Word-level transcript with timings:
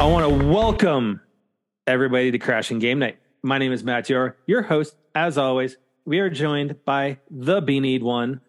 I 0.00 0.06
want 0.06 0.26
to 0.26 0.46
welcome 0.46 1.20
everybody 1.86 2.30
to 2.30 2.38
Crashing 2.38 2.78
Game 2.78 2.98
Night. 2.98 3.18
My 3.42 3.58
name 3.58 3.70
is 3.70 3.84
Matt 3.84 4.06
Dior, 4.06 4.32
your 4.46 4.62
host. 4.62 4.96
As 5.14 5.36
always, 5.36 5.76
we 6.06 6.20
are 6.20 6.30
joined 6.30 6.82
by 6.86 7.18
the 7.30 7.60
Beanied 7.60 8.00
one, 8.00 8.40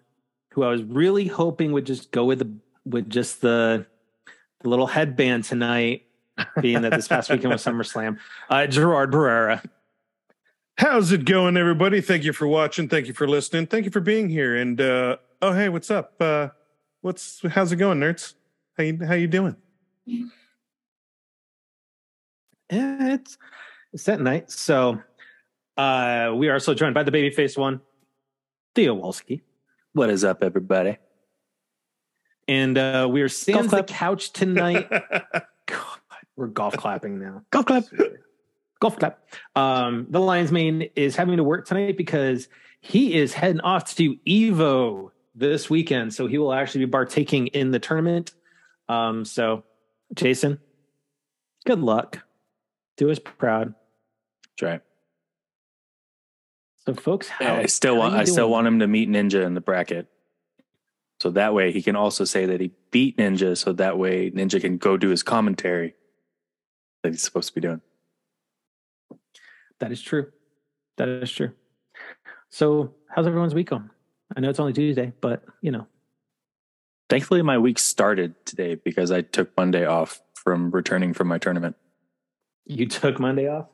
who 0.53 0.63
I 0.63 0.69
was 0.69 0.81
really 0.81 1.27
hoping 1.27 1.73
would 1.73 1.85
just 1.85 2.11
go 2.11 2.23
with 2.23 2.39
the 2.39 2.53
with 2.85 3.09
just 3.09 3.41
the, 3.41 3.85
the 4.61 4.69
little 4.69 4.87
headband 4.87 5.43
tonight, 5.43 6.03
being 6.61 6.83
that 6.83 6.93
this 6.93 7.09
past 7.09 7.29
weekend 7.29 7.51
was 7.51 7.65
SummerSlam. 7.65 8.17
Uh, 8.49 8.65
Gerard 8.65 9.11
Barrera. 9.11 9.61
How's 10.77 11.11
it 11.11 11.25
going, 11.25 11.57
everybody? 11.57 11.99
Thank 11.99 12.23
you 12.23 12.31
for 12.31 12.47
watching. 12.47 12.87
Thank 12.87 13.07
you 13.07 13.13
for 13.13 13.27
listening. 13.27 13.67
Thank 13.67 13.83
you 13.83 13.91
for 13.91 13.99
being 13.99 14.29
here. 14.29 14.55
And 14.55 14.79
uh, 14.79 15.17
oh, 15.41 15.51
hey, 15.51 15.67
what's 15.67 15.91
up? 15.91 16.13
Uh, 16.17 16.47
what's 17.01 17.41
how's 17.49 17.73
it 17.73 17.75
going, 17.75 17.99
nerds? 17.99 18.35
How 18.77 18.83
you 18.83 19.05
how 19.05 19.15
you 19.15 19.27
doing? 19.27 19.57
Yeah, 22.71 23.15
it's 23.15 23.37
it's 23.91 24.05
that 24.05 24.21
night. 24.21 24.49
So 24.49 25.01
uh 25.75 26.31
we 26.35 26.47
are 26.47 26.53
also 26.53 26.73
joined 26.73 26.93
by 26.93 27.03
the 27.03 27.11
babyface 27.11 27.57
one, 27.57 27.81
Theo 28.75 28.95
Walski. 28.95 29.41
What 29.91 30.09
is 30.09 30.23
up, 30.23 30.41
everybody? 30.41 30.97
And 32.47 32.77
uh 32.77 33.09
we 33.11 33.21
are 33.21 33.29
stands 33.29 33.71
the 33.71 33.83
couch 33.83 34.31
tonight. 34.31 34.89
God, 35.65 35.99
we're 36.37 36.47
golf 36.47 36.77
clapping 36.77 37.19
now. 37.19 37.43
Golf 37.51 37.65
clap. 37.65 37.83
Golf 38.79 38.97
clap. 38.97 39.19
Um 39.57 40.07
the 40.09 40.21
Lions 40.21 40.53
main 40.53 40.83
is 40.95 41.17
having 41.17 41.37
to 41.37 41.43
work 41.43 41.67
tonight 41.67 41.97
because 41.97 42.47
he 42.79 43.15
is 43.15 43.33
heading 43.33 43.59
off 43.61 43.93
to 43.95 44.15
Evo 44.25 45.11
this 45.35 45.69
weekend. 45.69 46.13
So 46.13 46.25
he 46.25 46.37
will 46.37 46.53
actually 46.53 46.85
be 46.85 46.91
partaking 46.91 47.47
in 47.47 47.71
the 47.71 47.79
tournament. 47.79 48.33
Um 48.87 49.25
so 49.25 49.65
Jason, 50.15 50.57
good 51.65 51.79
luck. 51.79 52.23
Do 53.01 53.09
us 53.09 53.17
proud. 53.17 53.73
That's 54.43 54.61
right. 54.61 54.81
So 56.85 56.93
folks, 56.93 57.27
how, 57.29 57.55
I 57.55 57.65
still 57.65 57.97
want 57.97 58.13
I 58.13 58.25
still 58.25 58.47
want 58.47 58.67
him 58.67 58.77
to 58.77 58.87
meet 58.87 59.09
Ninja 59.09 59.43
in 59.43 59.55
the 59.55 59.59
bracket, 59.59 60.05
so 61.19 61.31
that 61.31 61.55
way 61.55 61.71
he 61.71 61.81
can 61.81 61.95
also 61.95 62.25
say 62.25 62.45
that 62.45 62.61
he 62.61 62.73
beat 62.91 63.17
Ninja. 63.17 63.57
So 63.57 63.73
that 63.73 63.97
way 63.97 64.29
Ninja 64.29 64.61
can 64.61 64.77
go 64.77 64.97
do 64.97 65.09
his 65.09 65.23
commentary 65.23 65.95
that 67.01 67.11
he's 67.11 67.23
supposed 67.23 67.47
to 67.47 67.55
be 67.55 67.61
doing. 67.61 67.81
That 69.79 69.91
is 69.91 69.99
true. 69.99 70.31
That 70.97 71.09
is 71.09 71.31
true. 71.31 71.53
So, 72.51 72.93
how's 73.09 73.25
everyone's 73.25 73.55
week 73.55 73.71
going? 73.71 73.89
I 74.37 74.41
know 74.41 74.51
it's 74.51 74.59
only 74.59 74.73
Tuesday, 74.73 75.11
but 75.21 75.43
you 75.63 75.71
know, 75.71 75.87
Thankfully, 77.09 77.41
my 77.41 77.57
week 77.57 77.79
started 77.79 78.35
today 78.45 78.75
because 78.75 79.11
I 79.11 79.21
took 79.21 79.57
Monday 79.57 79.87
off 79.87 80.21
from 80.35 80.69
returning 80.69 81.15
from 81.15 81.27
my 81.29 81.39
tournament. 81.39 81.75
You 82.71 82.87
took 82.87 83.19
Monday 83.19 83.47
off. 83.49 83.67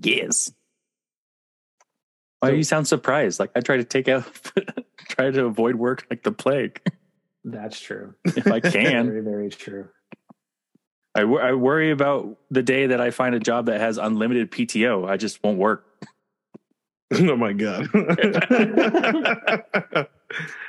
Yes. 0.00 0.52
Why 2.40 2.50
do 2.50 2.54
So- 2.54 2.58
you 2.58 2.64
sound 2.64 2.88
surprised? 2.88 3.40
Like 3.40 3.50
I 3.54 3.60
try 3.60 3.76
to 3.78 3.84
take 3.84 4.08
out, 4.08 4.24
try 5.08 5.30
to 5.30 5.44
avoid 5.46 5.76
work 5.76 6.06
like 6.10 6.22
the 6.22 6.32
plague 6.32 6.80
That's 7.44 7.80
true. 7.80 8.14
if 8.24 8.46
I 8.46 8.60
can. 8.60 9.06
very, 9.10 9.20
very 9.20 9.50
true. 9.50 9.88
I, 11.16 11.24
wor- 11.24 11.42
I 11.42 11.52
worry 11.54 11.90
about 11.92 12.38
the 12.50 12.62
day 12.62 12.88
that 12.88 13.00
I 13.00 13.10
find 13.10 13.34
a 13.34 13.38
job 13.40 13.66
that 13.66 13.80
has 13.80 13.98
unlimited 13.98 14.50
PTO. 14.50 15.08
I 15.08 15.16
just 15.16 15.42
won't 15.44 15.58
work. 15.58 15.86
oh 17.14 17.36
my 17.36 17.52
god. 17.52 17.88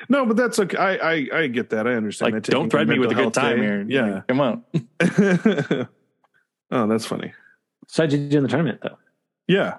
no, 0.08 0.26
but 0.26 0.38
that's 0.38 0.60
okay. 0.60 0.78
I 0.78 0.96
I, 1.14 1.28
I 1.34 1.48
get 1.48 1.72
that. 1.72 1.88
I 1.88 1.94
understand. 1.94 2.34
Like, 2.34 2.44
that 2.44 2.52
don't 2.52 2.66
taking 2.66 2.70
threaten 2.70 2.90
me 2.94 3.00
with 3.00 3.12
a 3.12 3.16
mental 3.16 3.32
good 3.32 3.40
time 3.42 3.58
day. 3.58 3.64
here. 3.64 3.86
Yeah. 3.88 4.14
Like, 4.16 4.28
come 4.28 4.42
on. 5.82 5.88
oh, 6.72 6.88
that's 6.88 7.06
funny. 7.06 7.34
So, 7.88 8.04
how'd 8.04 8.12
you 8.12 8.30
do 8.30 8.38
in 8.38 8.44
the 8.44 8.50
tournament, 8.50 8.80
though? 8.82 8.98
Yeah. 9.48 9.78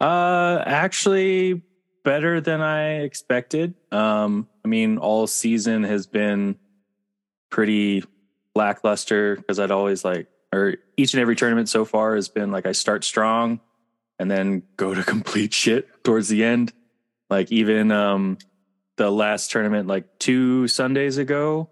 Uh, 0.00 0.62
actually, 0.64 1.62
better 2.04 2.40
than 2.40 2.60
I 2.60 3.00
expected. 3.02 3.74
Um, 3.90 4.48
I 4.64 4.68
mean, 4.68 4.98
all 4.98 5.26
season 5.26 5.84
has 5.84 6.06
been 6.06 6.56
pretty 7.50 8.04
lackluster 8.54 9.36
because 9.36 9.58
I'd 9.58 9.70
always 9.70 10.04
like, 10.04 10.28
or 10.52 10.76
each 10.96 11.14
and 11.14 11.20
every 11.20 11.36
tournament 11.36 11.68
so 11.68 11.84
far 11.84 12.14
has 12.14 12.28
been 12.28 12.50
like 12.50 12.66
I 12.66 12.72
start 12.72 13.04
strong 13.04 13.60
and 14.18 14.30
then 14.30 14.62
go 14.76 14.94
to 14.94 15.02
complete 15.04 15.52
shit 15.54 16.04
towards 16.04 16.28
the 16.28 16.44
end. 16.44 16.72
Like 17.30 17.50
even 17.50 17.90
um 17.90 18.38
the 18.96 19.10
last 19.10 19.50
tournament, 19.50 19.88
like 19.88 20.18
two 20.18 20.68
Sundays 20.68 21.16
ago, 21.16 21.70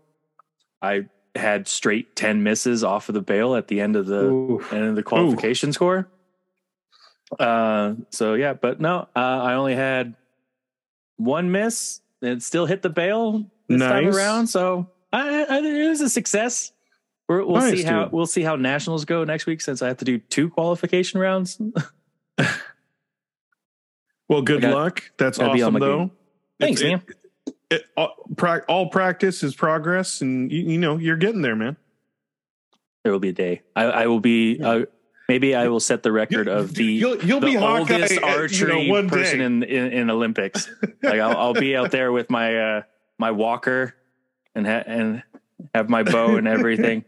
I 0.81 1.07
had 1.35 1.69
straight 1.69 2.17
ten 2.17 2.43
misses 2.43 2.83
off 2.85 3.09
of 3.09 3.15
the 3.15 3.21
bail 3.21 3.55
at 3.57 3.69
the 3.69 3.81
end 3.81 3.97
of 3.97 4.07
the 4.07 4.25
Oof. 4.25 4.73
and 4.73 4.97
the 4.97 5.03
qualification 5.03 5.73
score. 5.73 6.09
Uh, 7.39 7.95
so 8.11 8.35
yeah, 8.35 8.53
but 8.55 8.81
no, 8.81 9.07
uh, 9.15 9.19
I 9.19 9.55
only 9.55 9.75
had 9.75 10.17
one 11.17 11.53
miss 11.53 12.01
and 12.23 12.43
still 12.43 12.67
hit 12.67 12.83
the 12.83 12.91
bail 12.91 13.45
this 13.69 13.81
time 13.81 14.09
around. 14.09 14.49
So 14.49 14.89
I, 15.13 15.45
I, 15.45 15.59
it 15.59 15.89
was 15.89 16.01
a 16.01 16.09
success. 16.09 16.73
We're, 17.29 17.45
we'll 17.45 17.61
Nice, 17.61 17.79
see 17.79 17.83
how 17.85 18.05
dude. 18.05 18.13
we'll 18.13 18.27
see 18.27 18.43
how 18.43 18.57
nationals 18.57 19.05
go 19.05 19.23
next 19.23 19.47
week 19.47 19.61
since 19.61 19.83
I 19.83 19.87
have 19.89 19.99
to 19.99 20.05
do 20.05 20.19
two 20.19 20.51
qualification 20.51 21.21
rounds. 21.21 21.61
Well, 24.29 24.43
good 24.43 24.63
got- 24.63 24.75
luck. 24.75 25.11
That's 25.19 25.39
gotta 25.39 25.53
be 25.55 25.63
on 25.63 25.75
awesome, 25.77 25.81
though. 25.81 26.11
Thanks, 26.61 26.81
It's- 26.81 26.93
man. 27.01 27.03
it- 27.09 27.17
it- 27.71 27.85
all, 27.97 28.15
prac- 28.37 28.65
all 28.69 28.89
practice 28.91 29.43
is 29.43 29.55
progress, 29.55 30.21
and 30.21 30.51
you, 30.51 30.61
you 30.73 30.79
know 30.79 30.97
you're 30.99 31.17
getting 31.17 31.43
there, 31.43 31.57
man. 31.57 31.77
There 33.05 33.13
will 33.13 33.21
be 33.21 33.31
a 33.31 33.33
day. 33.33 33.63
I, 33.75 33.85
I 33.85 34.07
will 34.07 34.21
be. 34.21 34.61
Uh, 34.63 34.85
maybe 35.29 35.55
I 35.55 35.69
will 35.69 35.81
set 35.81 36.03
the 36.03 36.13
record 36.13 36.49
of 36.49 36.75
the 36.75 36.85
you'll, 36.85 37.17
you'll 37.25 37.41
the 37.41 37.47
be 37.47 37.55
Hawkeye, 37.55 37.95
oldest 37.95 38.13
uh, 38.13 38.15
you 38.15 38.21
know, 38.21 38.27
archery 38.29 38.91
one 38.91 39.09
person 39.09 39.41
in, 39.41 39.63
in 39.63 39.93
in 39.93 40.11
Olympics. 40.11 40.69
like 41.03 41.21
I'll, 41.21 41.37
I'll 41.37 41.55
be 41.55 41.77
out 41.77 41.91
there 41.93 42.13
with 42.13 42.29
my 42.31 42.57
uh 42.57 42.83
my 43.19 43.31
walker 43.31 43.95
and 44.55 44.67
ha- 44.67 44.83
and 44.87 45.23
have 45.75 45.89
my 45.89 46.03
bow 46.03 46.37
and 46.37 46.47
everything. 46.49 47.05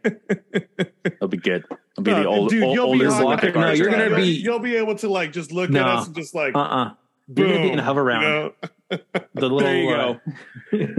It'll 1.04 1.28
be 1.28 1.36
good. 1.38 1.64
I'll 1.98 2.04
be 2.04 2.12
the 2.12 2.22
No, 2.22 2.28
old, 2.30 2.50
dude, 2.50 2.62
old 2.62 2.74
you'll 2.74 2.86
be 2.86 3.04
oldest 3.04 3.12
Hawkeye. 3.16 3.24
Olympic 3.26 3.54
No, 3.56 3.70
you're 3.72 3.90
gonna 3.90 4.06
You'll- 4.08 4.16
be- 4.16 4.24
You'll 4.42 4.58
be 4.60 4.76
able 4.76 4.94
to 4.96 5.08
like 5.08 5.32
just 5.32 5.52
look 5.52 5.68
No. 5.70 5.80
at 5.80 5.86
us 5.88 6.06
and 6.06 6.14
just 6.16 6.34
like, 6.34 6.54
Uh 6.54 6.58
uh 6.60 6.90
You're 7.34 7.48
going 7.48 7.62
to 7.62 7.68
be 7.68 7.72
in 7.72 7.78
Hoveround. 7.78 8.22
you 8.22 8.28
know? 8.28 8.52
The 9.34 9.34
little, 9.34 9.58
there 9.60 9.76
you 9.76 9.90
uh, 9.90 10.14
go. 10.14 10.20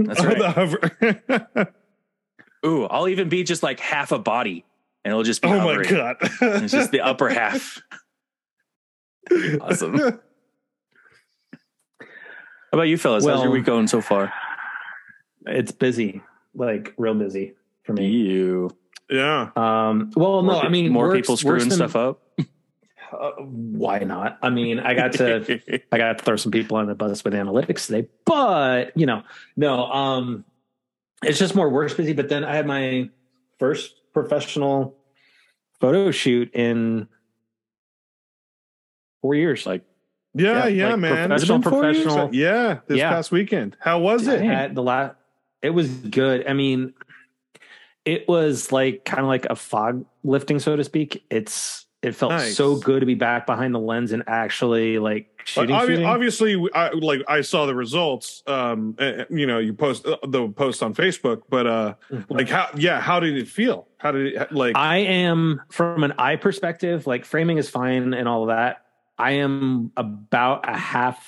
That's 0.04 0.22
Oh, 0.22 0.26
right. 0.26 0.38
the 0.38 0.52
hover. 0.52 1.74
Ooh, 2.66 2.86
I'll 2.86 3.08
even 3.10 3.30
be 3.30 3.44
just 3.44 3.64
like 3.64 3.80
half 3.80 4.12
a 4.12 4.20
body, 4.20 4.66
and 5.04 5.12
it'll 5.12 5.24
just 5.24 5.42
be. 5.42 5.50
oh 5.50 5.60
my 5.60 5.84
god! 5.84 6.16
It's 6.42 6.72
just 6.74 6.92
the 6.92 7.02
upper 7.02 7.30
half. 7.30 7.82
Awesome. 9.62 9.98
How 10.00 10.20
about 12.78 12.84
you, 12.84 12.98
fellas? 12.98 13.26
How's 13.26 13.44
your 13.44 13.52
week 13.52 13.66
going 13.66 13.88
so 13.88 14.02
far? 14.02 14.34
it's 15.46 15.72
busy, 15.74 16.22
like 16.56 16.94
real 16.98 17.14
busy 17.14 17.54
for 17.84 17.94
me. 17.94 18.08
You. 18.08 18.72
yeah. 19.10 19.50
Um, 19.56 20.10
well, 20.16 20.42
no, 20.42 20.54
More 20.54 20.66
I 20.66 20.70
mean, 20.70 20.92
more 20.92 21.10
works- 21.10 21.18
people 21.28 21.34
worse 21.34 21.40
screwing 21.42 21.70
than- 21.70 21.78
stuff 21.78 21.96
up. 21.96 22.22
Uh, 23.14 23.32
why 23.44 24.00
not? 24.00 24.38
I 24.42 24.50
mean, 24.50 24.80
I 24.80 24.94
got 24.94 25.14
to 25.14 25.60
I 25.92 25.98
got 25.98 26.18
to 26.18 26.24
throw 26.24 26.36
some 26.36 26.52
people 26.52 26.78
on 26.78 26.88
the 26.88 26.96
bus 26.96 27.24
with 27.24 27.34
analytics 27.34 27.88
today, 27.88 28.08
but 28.26 28.96
you 28.98 29.06
know, 29.06 29.24
no, 29.56 29.86
um, 29.92 30.46
it's 31.24 31.40
just 31.40 31.56
more 31.56 31.70
work 31.70 31.96
busy. 31.96 32.14
But 32.14 32.30
then 32.30 32.44
I 32.44 32.56
had 32.56 32.66
my 32.68 33.10
first 33.60 33.96
professional 34.14 34.98
photo 35.80 36.12
shoot 36.12 36.54
in 36.54 37.08
four 39.22 39.36
years. 39.36 39.66
like 39.66 39.84
Yeah, 40.34 40.66
Yeah, 40.66 40.68
yeah, 40.68 40.90
like 40.92 41.00
man. 41.00 41.12
professional- 41.30 41.32
Has 41.32 41.44
it 41.44 41.48
been 41.48 41.62
four 41.72 41.84
years? 41.84 42.04
professional. 42.04 42.36
Yeah, 42.36 42.80
this 42.88 42.98
Yeah. 42.98 43.10
past 43.10 43.32
weekend. 43.32 43.78
How 43.80 44.00
was 44.00 44.28
it? 44.28 44.42
at 44.42 44.76
the 44.76 44.82
last, 44.84 45.16
it 45.62 45.70
was 45.70 45.90
good. 45.90 46.48
I 46.48 46.54
mean, 46.54 46.94
it 48.06 48.28
was 48.28 48.72
like 48.72 49.06
kind 49.06 49.22
of 49.22 49.28
like 49.28 49.46
a 49.50 49.56
fog 49.56 50.06
lifting, 50.24 50.60
so 50.60 50.76
to 50.76 50.84
speak. 50.84 51.24
It's 51.30 51.86
it 52.04 52.14
felt 52.16 52.34
Nice. 52.34 52.56
so 52.56 52.76
good 52.76 53.00
to 53.00 53.06
be 53.06 53.16
back 53.16 53.46
behind 53.46 53.74
the 53.74 53.80
lens 53.80 54.12
and 54.12 54.24
actually 54.28 55.00
like 55.00 55.30
But 55.38 55.48
shooting. 55.48 55.76
obvi- 55.76 55.88
shooting. 55.88 56.06
obviously, 56.06 56.70
I, 56.76 56.90
like 56.92 57.22
I 57.28 57.42
saw 57.42 57.66
the 57.66 57.74
results. 57.74 58.44
Um, 58.46 58.96
uh, 59.00 59.24
you 59.30 59.48
know, 59.48 59.58
you 59.60 59.74
post 59.74 60.06
uh, 60.06 60.18
the 60.28 60.50
post 60.50 60.84
on 60.84 60.94
Facebook, 60.94 61.44
but 61.50 61.66
uh, 61.66 61.94
like 62.30 62.50
how? 62.50 62.70
Yeah, 62.78 63.00
how 63.00 63.20
did 63.22 63.38
it 63.38 63.48
feel? 63.48 63.88
How 63.98 64.12
did 64.12 64.34
it 64.36 64.52
like? 64.52 64.76
I 64.76 64.98
am 64.98 65.62
from 65.70 66.04
an 66.04 66.14
eye 66.18 66.36
perspective, 66.36 67.08
like 67.08 67.24
framing 67.26 67.58
is 67.58 67.70
fine 67.70 68.14
and 68.14 68.28
all 68.28 68.44
of 68.44 68.48
that. 68.50 68.86
I 69.18 69.32
am 69.32 69.92
about 69.96 70.68
a 70.70 70.76
half 70.78 71.26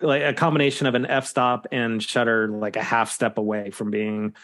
like 0.00 0.22
a 0.22 0.34
combination 0.34 0.86
of 0.86 0.94
an 0.94 1.06
f 1.06 1.26
stop 1.26 1.66
and 1.72 2.02
shutter 2.02 2.48
like 2.48 2.76
a 2.76 2.82
half 2.82 3.10
step 3.10 3.38
away 3.38 3.70
from 3.70 3.90
being 3.90 4.34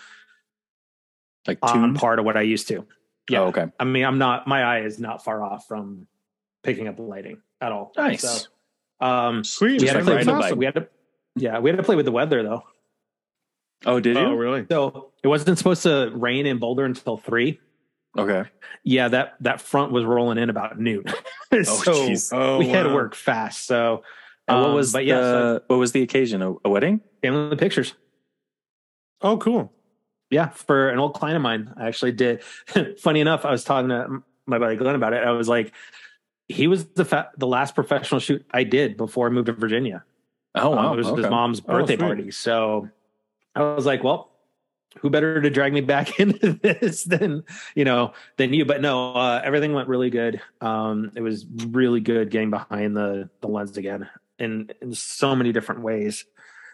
like 1.46 1.58
on 1.62 1.74
tuned. 1.74 1.96
par 1.96 2.16
to 2.16 2.22
what 2.22 2.36
I 2.36 2.42
used 2.42 2.68
to. 2.68 2.86
Yeah. 3.28 3.40
Oh, 3.40 3.46
okay. 3.46 3.66
I 3.78 3.84
mean, 3.84 4.04
I'm 4.04 4.18
not 4.18 4.46
my 4.46 4.62
eye 4.62 4.80
is 4.80 4.98
not 4.98 5.24
far 5.24 5.42
off 5.42 5.66
from 5.66 6.06
picking 6.62 6.88
up 6.88 6.98
lighting 6.98 7.40
at 7.60 7.72
all. 7.72 7.92
Nice. 7.96 8.22
So, 8.22 9.06
um 9.06 9.44
Sweet, 9.44 9.80
we 9.80 9.86
had, 9.86 9.94
to 9.94 10.04
play 10.04 10.16
riding 10.16 10.34
with, 10.34 10.46
a 10.46 10.48
bike. 10.50 10.56
we 10.56 10.64
had 10.64 10.74
to 10.74 10.88
yeah, 11.36 11.58
we 11.60 11.70
had 11.70 11.76
to 11.76 11.82
play 11.82 11.96
with 11.96 12.06
the 12.06 12.12
weather 12.12 12.42
though. 12.42 12.64
Oh, 13.86 13.98
did 13.98 14.16
you? 14.16 14.22
Oh, 14.22 14.34
really? 14.34 14.66
So 14.70 15.12
it 15.22 15.28
wasn't 15.28 15.56
supposed 15.56 15.84
to 15.84 16.10
rain 16.14 16.46
in 16.46 16.58
Boulder 16.58 16.84
until 16.84 17.16
three. 17.16 17.60
Okay. 18.18 18.48
Yeah, 18.84 19.08
that 19.08 19.34
that 19.40 19.60
front 19.60 19.92
was 19.92 20.04
rolling 20.04 20.38
in 20.38 20.50
about 20.50 20.78
noon. 20.78 21.04
Oh, 21.52 21.62
so 21.62 21.92
jeez. 22.08 22.32
Oh, 22.32 22.58
we 22.58 22.68
had 22.68 22.84
to 22.84 22.94
work 22.94 23.16
fast. 23.16 23.66
So 23.66 24.04
And 24.46 24.60
what 24.60 24.68
um, 24.68 24.74
was 24.74 24.92
but 24.92 25.00
the 25.00 25.04
yeah, 25.04 25.20
so 25.20 25.62
what 25.66 25.76
was 25.76 25.92
the 25.92 26.02
occasion? 26.02 26.42
A, 26.42 26.54
a 26.64 26.70
wedding? 26.70 27.00
family 27.22 27.56
pictures. 27.56 27.94
Oh, 29.20 29.36
cool. 29.36 29.72
Yeah, 30.30 30.48
for 30.50 30.88
an 30.90 30.98
old 30.98 31.14
client 31.14 31.36
of 31.36 31.42
mine, 31.42 31.72
I 31.76 31.88
actually 31.88 32.12
did. 32.12 32.42
Funny 32.98 33.20
enough, 33.20 33.44
I 33.44 33.50
was 33.50 33.64
talking 33.64 33.88
to 33.88 34.22
my 34.46 34.58
buddy 34.58 34.76
Glenn 34.76 34.94
about 34.94 35.12
it. 35.12 35.24
I 35.24 35.32
was 35.32 35.48
like, 35.48 35.72
he 36.48 36.66
was 36.68 36.84
the 36.86 37.04
fa- 37.04 37.30
the 37.36 37.46
last 37.46 37.74
professional 37.74 38.20
shoot 38.20 38.44
I 38.50 38.64
did 38.64 38.96
before 38.96 39.26
I 39.26 39.30
moved 39.30 39.46
to 39.46 39.52
Virginia. 39.52 40.04
Oh 40.54 40.70
Um, 40.72 40.76
wow. 40.76 40.94
it 40.94 40.96
was 40.96 41.06
okay. 41.08 41.22
his 41.22 41.30
mom's 41.30 41.60
Oh, 41.66 41.72
birthday 41.72 41.96
sweet. 41.96 42.04
party. 42.06 42.30
So 42.30 42.88
I 43.54 43.62
was 43.74 43.86
like, 43.86 44.02
well, 44.04 44.30
who 44.98 45.10
better 45.10 45.40
to 45.40 45.50
drag 45.50 45.72
me 45.72 45.80
back 45.80 46.18
into 46.20 46.52
this 46.54 47.04
than 47.04 47.44
you 47.76 47.84
know 47.84 48.12
than 48.36 48.52
you? 48.52 48.64
But 48.64 48.80
no, 48.82 49.14
uh, 49.14 49.40
everything 49.44 49.72
went 49.72 49.88
really 49.88 50.10
good. 50.10 50.40
Um, 50.60 51.12
it 51.14 51.20
was 51.22 51.46
really 51.68 52.00
good 52.00 52.30
getting 52.30 52.50
behind 52.50 52.96
the 52.96 53.30
the 53.40 53.48
lens 53.48 53.76
again 53.76 54.08
in 54.38 54.70
in 54.80 54.92
so 54.94 55.34
many 55.36 55.52
different 55.52 55.82
ways, 55.82 56.24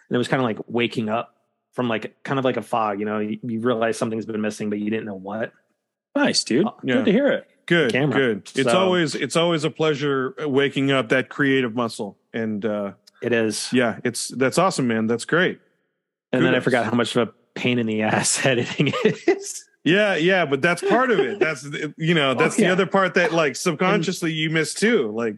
and 0.09 0.15
it 0.15 0.17
was 0.17 0.27
kind 0.27 0.41
of 0.41 0.45
like 0.45 0.57
waking 0.67 1.09
up 1.09 1.35
from 1.77 1.87
like 1.87 2.21
kind 2.23 2.39
of 2.39 2.43
like 2.43 2.57
a 2.57 2.61
fog. 2.63 2.99
You 2.99 3.05
know, 3.05 3.19
you, 3.19 3.37
you 3.43 3.59
realize 3.61 3.97
something's 3.99 4.25
been 4.25 4.41
missing, 4.41 4.71
but 4.71 4.79
you 4.79 4.89
didn't 4.89 5.05
know 5.05 5.13
what. 5.15 5.53
Nice, 6.15 6.43
dude. 6.43 6.65
Yeah. 6.83 6.95
Good 6.95 7.05
to 7.05 7.11
hear 7.11 7.27
it. 7.27 7.47
Good, 7.67 7.91
camera. 7.91 8.17
good. 8.17 8.37
It's 8.55 8.63
So- 8.63 8.77
always 8.79 9.13
it's 9.13 9.35
always 9.35 9.63
a 9.63 9.69
pleasure 9.69 10.33
waking 10.39 10.89
up 10.91 11.09
that 11.09 11.29
creative 11.29 11.75
muscle, 11.75 12.17
and 12.33 12.65
uh, 12.65 12.93
It 13.21 13.31
is, 13.31 13.71
yeah, 13.71 13.99
it's 14.03 14.29
that's 14.29 14.57
awesome, 14.57 14.87
man. 14.87 15.05
That's 15.05 15.25
great. 15.25 15.59
and 16.33 16.43
then 16.43 16.55
I 16.55 16.59
forgot 16.61 16.85
how 16.85 16.93
much 16.93 17.15
of 17.15 17.27
a 17.29 17.31
pain 17.53 17.77
in 17.77 17.85
the 17.85 18.01
ass 18.01 18.43
editing 18.45 18.91
is. 19.05 19.63
Yeah, 19.83 20.15
yeah, 20.15 20.45
but 20.45 20.61
that's 20.63 20.81
part 20.81 21.11
of 21.11 21.19
it. 21.19 21.39
That's 21.39 21.63
you 21.97 22.15
know 22.15 22.33
that's 22.39 22.55
the 22.55 22.63
yeah. 22.63 22.71
other 22.71 22.87
part 22.87 23.13
that 23.13 23.33
like 23.33 23.55
subconsciously 23.55 24.31
you 24.33 24.49
miss 24.49 24.73
too. 24.73 25.11
Like 25.11 25.35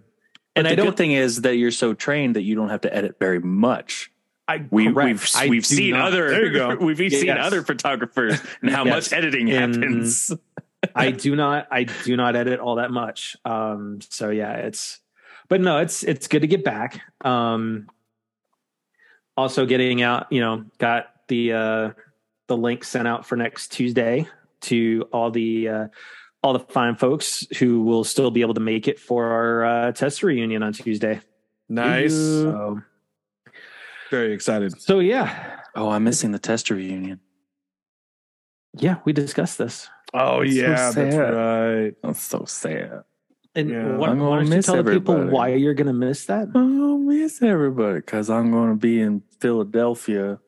And 0.56 0.66
And 0.66 0.68
I 0.68 0.76
don't 0.76 0.86
good 0.86 0.98
thing 0.98 1.12
is 1.12 1.42
that 1.42 1.58
you're 1.58 1.72
so 1.72 1.94
trained 1.94 2.36
that 2.38 2.44
you 2.44 2.56
don't 2.56 2.70
have 2.70 2.82
to 2.82 2.96
edit 2.96 3.18
very 3.20 3.40
much. 3.40 4.12
I 4.50 4.66
We, 4.72 4.92
correct. 4.92 5.06
we've 5.08 5.30
I 5.36 5.48
we've 5.50 5.66
seen 5.66 5.92
not. 5.92 6.08
other 6.08 6.30
There 6.30 6.46
you 6.48 6.54
go. 6.54 6.76
we've 6.82 6.98
seen 6.98 7.26
Yes. 7.28 7.38
other 7.42 7.62
photographers 7.64 8.42
and 8.62 8.70
how 8.72 8.84
Yes. 8.86 8.94
much 9.12 9.14
editing 9.14 9.50
And- 9.52 9.76
happens. 9.76 10.34
I 10.96 11.12
do 11.26 11.36
not 11.36 11.68
I 11.72 11.84
do 11.84 12.16
not 12.18 12.36
edit 12.36 12.60
all 12.60 12.76
that 12.76 12.90
much. 12.92 13.38
Um 13.46 14.00
so 14.10 14.30
yeah, 14.30 14.54
it's 14.54 15.00
but 15.50 15.62
no, 15.62 15.78
it's 15.80 16.04
it's 16.04 16.28
good 16.28 16.42
to 16.42 16.48
get 16.48 16.64
back. 16.64 17.02
Um 17.26 17.88
also 19.38 19.66
getting 19.66 20.02
out, 20.02 20.32
you 20.32 20.42
know, 20.42 20.66
got 20.78 21.14
the 21.28 21.54
uh 21.54 21.90
the 22.48 22.58
link 22.58 22.84
sent 22.84 23.08
out 23.08 23.26
for 23.26 23.36
next 23.36 23.72
Tuesday 23.72 24.28
to 24.62 25.08
all 25.14 25.32
the 25.32 25.70
uh 25.70 25.88
all 26.42 26.54
the 26.54 26.60
fine 26.60 26.96
folks 26.96 27.46
who 27.60 27.82
will 27.84 28.04
still 28.04 28.32
be 28.32 28.42
able 28.42 28.54
to 28.54 28.60
make 28.62 28.88
it 28.88 29.00
for 29.00 29.26
our 29.26 29.66
uh 29.66 29.92
test 29.92 30.24
reunion 30.24 30.64
on 30.64 30.74
Tuesday. 30.74 31.22
nice, 31.68 32.14
So, 32.14 32.82
very 34.10 34.34
excited. 34.34 34.82
so 34.82 35.00
yeah. 35.00 35.60
Oh, 35.76 35.90
I'm 35.90 36.04
missing 36.04 36.32
the 36.32 36.40
tester 36.40 36.76
reunion. 36.76 37.20
Yeah, 38.78 38.98
we 39.06 39.14
discussed 39.14 39.58
this. 39.58 39.90
Oh 40.14 40.42
That's 40.44 40.56
so 40.56 40.62
yeah, 40.62 40.68
that's 40.92 40.96
sad. 40.96 41.34
right. 41.36 41.94
That's 42.04 42.22
so 42.22 42.46
sad. 42.46 43.04
And 43.56 43.70
Yeah. 43.70 43.96
why, 43.98 44.10
I'm 44.10 44.18
gonna 44.20 44.30
why 44.30 44.36
don't 44.38 44.46
you 44.46 44.50
miss 44.52 44.66
tell 44.66 44.82
the 44.84 44.92
people 44.92 45.16
everybody. 45.16 45.36
why 45.36 45.48
you're 45.50 45.74
gonna 45.74 45.94
miss 45.94 46.26
that? 46.26 46.50
Oh, 46.56 46.98
miss 46.98 47.42
everybody 47.42 47.96
because 48.00 48.30
I'm 48.30 48.52
going 48.52 48.70
to 48.70 48.76
be 48.76 49.02
in 49.02 49.22
Philadelphia 49.40 50.40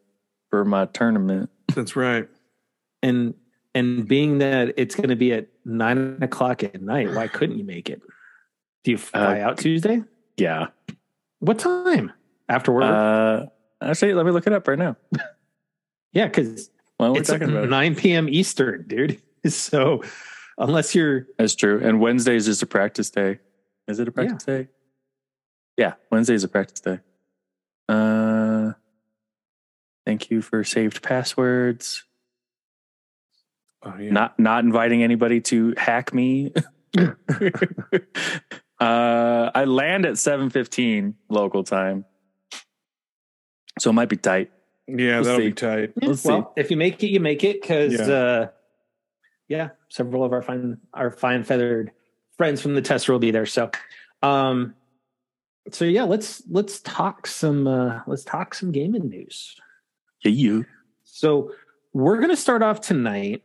for 0.50 0.64
my 0.66 0.86
tournament. 0.86 1.50
That's 1.76 1.96
right. 1.96 2.28
and 3.02 3.34
and 3.74 4.08
being 4.08 4.40
that 4.40 4.74
it's 4.78 4.96
going 4.96 5.10
to 5.10 5.16
be 5.16 5.32
at 5.34 5.48
nine 5.66 6.18
o'clock 6.22 6.62
at 6.64 6.82
night, 6.82 7.12
why 7.14 7.28
couldn't 7.28 7.58
you 7.58 7.64
make 7.64 7.90
it? 7.90 8.02
Do 8.84 8.92
you 8.92 8.98
fly 8.98 9.40
Uh, 9.40 9.48
out 9.48 9.58
Tuesday? 9.60 10.04
Yeah. 10.38 10.68
What 11.40 11.58
time? 11.60 12.12
After 12.52 12.74
work? 12.74 12.84
Uh, 12.84 13.46
actually, 13.82 14.14
let 14.14 14.26
me 14.26 14.32
look 14.34 14.46
it 14.46 14.52
up 14.52 14.68
right 14.68 14.78
now. 14.78 14.98
yeah, 16.12 16.26
because 16.26 16.70
Well, 17.00 17.14
we're 17.14 17.22
it's 17.22 17.30
talking 17.30 17.50
about 17.50 17.70
nine 17.70 17.96
p.m. 17.96 18.28
Eastern, 18.30 18.86
dude. 18.88 19.22
So 19.48 20.04
unless 20.60 20.94
you're 20.94 21.26
That's 21.40 21.56
true. 21.56 21.82
And 21.84 22.00
Wednesday 22.00 22.36
is 22.36 22.46
just 22.46 22.62
a 22.62 22.68
practice 22.68 23.10
day. 23.10 23.40
Is 23.88 24.00
it 24.00 24.08
a 24.08 24.12
practice 24.12 24.44
day? 24.44 24.68
Yeah, 25.78 25.94
Wednesday 26.12 26.36
is 26.36 26.44
a 26.44 26.48
practice 26.48 26.80
day. 26.80 27.00
Uh, 27.90 28.74
thank 30.06 30.30
you 30.30 30.44
for 30.44 30.64
saved 30.64 31.02
passwords. 31.02 32.04
Oh 33.82 33.96
yeah. 33.98 34.12
Not 34.12 34.38
not 34.38 34.64
inviting 34.64 35.02
anybody 35.02 35.42
to 35.42 35.74
hack 35.78 36.14
me. 36.14 36.54
uh, 37.00 37.12
I 38.80 39.66
land 39.66 40.06
at 40.06 40.20
seven 40.20 40.52
fifteen 40.52 41.16
local 41.30 41.64
time, 41.64 42.06
so 43.80 43.90
it 43.90 43.94
might 43.94 44.10
be 44.10 44.18
tight. 44.18 44.52
yeah, 44.88 45.16
we'll 45.16 45.24
that'll 45.24 45.40
see. 45.40 45.48
be 45.50 45.54
tight. 45.54 45.94
Let's 46.02 46.24
well, 46.26 46.54
if 46.58 46.72
you 46.72 46.78
make 46.78 47.02
it, 47.04 47.08
you 47.08 47.20
make 47.20 47.44
it. 47.44 47.62
Because 47.62 47.94
Yeah. 47.94 48.14
uh, 48.14 48.48
yeah, 49.48 49.70
several 49.90 50.24
of 50.24 50.34
our 50.34 50.42
fine 50.42 50.78
our 50.94 51.12
fine 51.12 51.44
feathered 51.44 51.92
friends 52.38 52.62
from 52.62 52.74
the 52.76 52.82
tester 52.82 53.12
will 53.12 53.20
be 53.20 53.32
there. 53.32 53.46
So, 53.46 53.70
um, 54.24 54.76
so 55.72 55.86
yeah, 55.86 56.04
let's 56.04 56.42
let's 56.50 56.80
talk 56.82 57.28
some 57.28 57.68
uh, 57.68 58.02
let's 58.08 58.24
talk 58.24 58.54
some 58.54 58.72
gaming 58.72 59.10
news. 59.10 59.56
Yeah, 60.24 60.32
you. 60.32 60.66
So 61.04 61.52
we're 61.94 62.18
going 62.18 62.30
to 62.30 62.38
start 62.38 62.64
off 62.64 62.80
tonight 62.82 63.44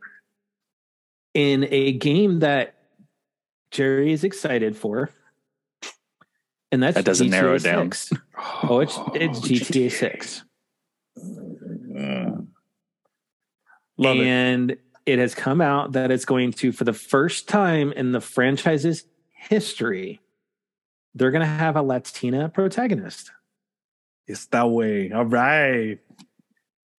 in 1.35 1.67
a 1.71 1.93
game 1.93 2.39
that 2.41 2.75
Jerry 3.71 4.13
is 4.13 4.25
excited 4.25 4.77
for, 4.77 5.11
and 6.73 6.83
that's 6.83 6.95
That 6.97 7.05
doesn't 7.05 7.29
GTA 7.29 7.31
narrow 7.31 7.55
it 7.55 7.63
down. 7.63 7.93
6. 7.93 8.13
Oh, 8.69 8.81
it's 8.81 8.99
it's 9.15 9.41
GTA 9.41 9.91
Six, 9.91 10.43
Love 13.99 14.17
it. 14.19 14.27
and 14.27 14.77
it. 15.07 15.19
has 15.19 15.35
come 15.35 15.61
out 15.61 15.93
that 15.93 16.11
it's 16.11 16.25
going 16.25 16.53
to, 16.53 16.73
for 16.73 16.85
the 16.85 16.93
first 16.93 17.49
time 17.49 17.93
in 17.93 18.13
the 18.13 18.21
franchise's 18.21 19.05
history, 19.31 20.21
they're 21.15 21.31
going 21.31 21.41
to 21.41 21.47
have 21.47 21.77
a 21.77 21.83
Latina 21.83 22.49
protagonist. 22.51 23.31
It's 24.27 24.47
that 24.47 24.69
way. 24.69 25.13
All 25.13 25.25
right. 25.25 25.99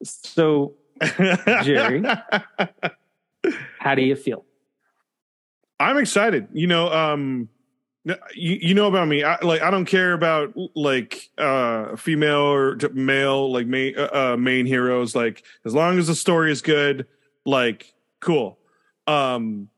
So, 0.03 0.73
Jerry? 1.63 2.03
how 3.79 3.93
do 3.95 4.01
you 4.01 4.15
feel? 4.15 4.43
I'm 5.79 5.97
excited. 5.97 6.47
You 6.53 6.65
know, 6.67 6.91
um, 6.91 7.49
you, 8.33 8.57
you 8.61 8.73
know 8.73 8.87
about 8.87 9.07
me. 9.07 9.23
I, 9.23 9.37
like, 9.41 9.61
I 9.61 9.71
don't 9.71 9.85
care 9.85 10.13
about 10.13 10.53
like 10.75 11.29
uh, 11.37 11.95
female 11.95 12.41
or 12.41 12.77
male, 12.93 13.51
like 13.51 13.67
main 13.67 13.97
uh, 13.97 14.09
uh, 14.33 14.37
main 14.37 14.65
heroes. 14.65 15.15
Like, 15.15 15.43
as 15.65 15.73
long 15.73 15.99
as 15.99 16.07
the 16.07 16.15
story 16.15 16.51
is 16.51 16.61
good, 16.61 17.07
like, 17.45 17.93
cool. 18.19 18.59
Um, 19.07 19.69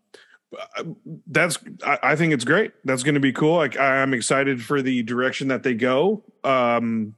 that's. 1.27 1.57
I, 1.85 1.99
I 2.03 2.15
think 2.15 2.33
it's 2.33 2.45
great. 2.45 2.73
That's 2.85 3.03
going 3.03 3.15
to 3.15 3.19
be 3.19 3.33
cool. 3.33 3.55
Like, 3.55 3.79
I'm 3.79 4.13
excited 4.13 4.63
for 4.63 4.81
the 4.81 5.03
direction 5.03 5.49
that 5.49 5.63
they 5.63 5.73
go. 5.73 6.23
Um, 6.43 7.15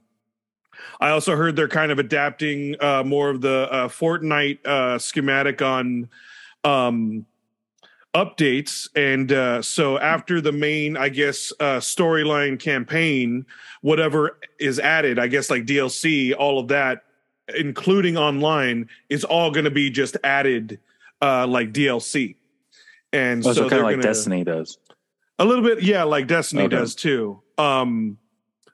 I 1.00 1.10
also 1.10 1.36
heard 1.36 1.56
they're 1.56 1.68
kind 1.68 1.92
of 1.92 1.98
adapting 1.98 2.76
uh, 2.80 3.04
more 3.04 3.30
of 3.30 3.40
the 3.40 3.68
uh, 3.70 3.88
Fortnite 3.88 4.66
uh, 4.66 4.98
schematic 4.98 5.62
on. 5.62 6.08
Um, 6.64 7.26
updates 8.14 8.88
and 8.94 9.32
uh 9.32 9.62
so 9.62 9.98
after 9.98 10.38
the 10.42 10.52
main 10.52 10.98
i 10.98 11.08
guess 11.08 11.50
uh 11.60 11.78
storyline 11.78 12.58
campaign 12.60 13.46
whatever 13.80 14.38
is 14.60 14.78
added 14.78 15.18
i 15.18 15.26
guess 15.26 15.48
like 15.48 15.64
dlc 15.64 16.34
all 16.38 16.58
of 16.58 16.68
that 16.68 17.04
including 17.56 18.18
online 18.18 18.86
is 19.08 19.24
all 19.24 19.50
going 19.50 19.64
to 19.64 19.70
be 19.70 19.88
just 19.88 20.18
added 20.24 20.78
uh 21.22 21.46
like 21.46 21.72
dlc 21.72 22.34
and 23.14 23.40
Oh, 23.46 23.48
so, 23.48 23.54
so, 23.54 23.60
kind 23.62 23.70
they're 23.72 23.78
of 23.78 23.84
like 23.84 23.92
gonna, 23.94 24.02
Destiny 24.02 24.44
does. 24.44 24.76
a 25.38 25.44
little 25.46 25.64
bit 25.64 25.82
yeah 25.82 26.02
like 26.02 26.26
destiny 26.26 26.64
Okay. 26.64 26.76
does 26.76 26.94
too 26.94 27.40
um 27.56 28.18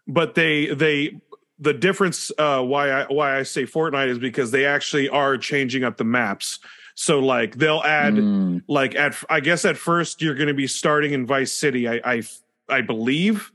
but 0.08 0.34
they 0.34 0.66
they 0.74 1.20
the 1.60 1.74
difference 1.74 2.32
uh 2.38 2.60
why 2.60 2.90
i 2.90 3.04
why 3.04 3.38
i 3.38 3.44
say 3.44 3.62
fortnite 3.64 4.08
is 4.08 4.18
because 4.18 4.50
they 4.50 4.64
actually 4.66 5.08
are 5.08 5.38
changing 5.38 5.84
up 5.84 5.96
the 5.96 6.04
maps 6.04 6.58
so 7.00 7.20
like 7.20 7.54
they'll 7.54 7.84
add 7.84 8.14
Mm, 8.16 8.62
like 8.66 8.96
at 8.96 9.14
I 9.30 9.38
guess 9.38 9.64
at 9.64 9.76
first 9.76 10.20
you're 10.20 10.34
going 10.34 10.48
to 10.48 10.54
be 10.54 10.66
starting 10.66 11.12
in 11.12 11.26
Vice 11.26 11.52
City, 11.52 11.86
I 11.86 12.00
I, 12.04 12.22
I 12.68 12.80
believe, 12.80 13.52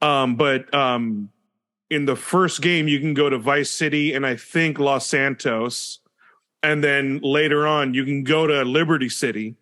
um, 0.00 0.36
but 0.36 0.72
um, 0.72 1.30
in 1.90 2.04
the 2.04 2.14
first 2.14 2.62
game 2.62 2.86
you 2.86 3.00
can 3.00 3.12
go 3.12 3.28
to 3.28 3.38
Vice 3.38 3.72
City 3.72 4.14
and 4.14 4.24
I 4.24 4.36
think 4.36 4.78
Los 4.78 5.04
Santos, 5.08 5.98
and 6.62 6.84
then 6.84 7.18
later 7.24 7.66
on 7.66 7.92
you 7.92 8.04
can 8.04 8.22
go 8.22 8.46
to 8.46 8.62
Liberty 8.62 9.08
City, 9.08 9.56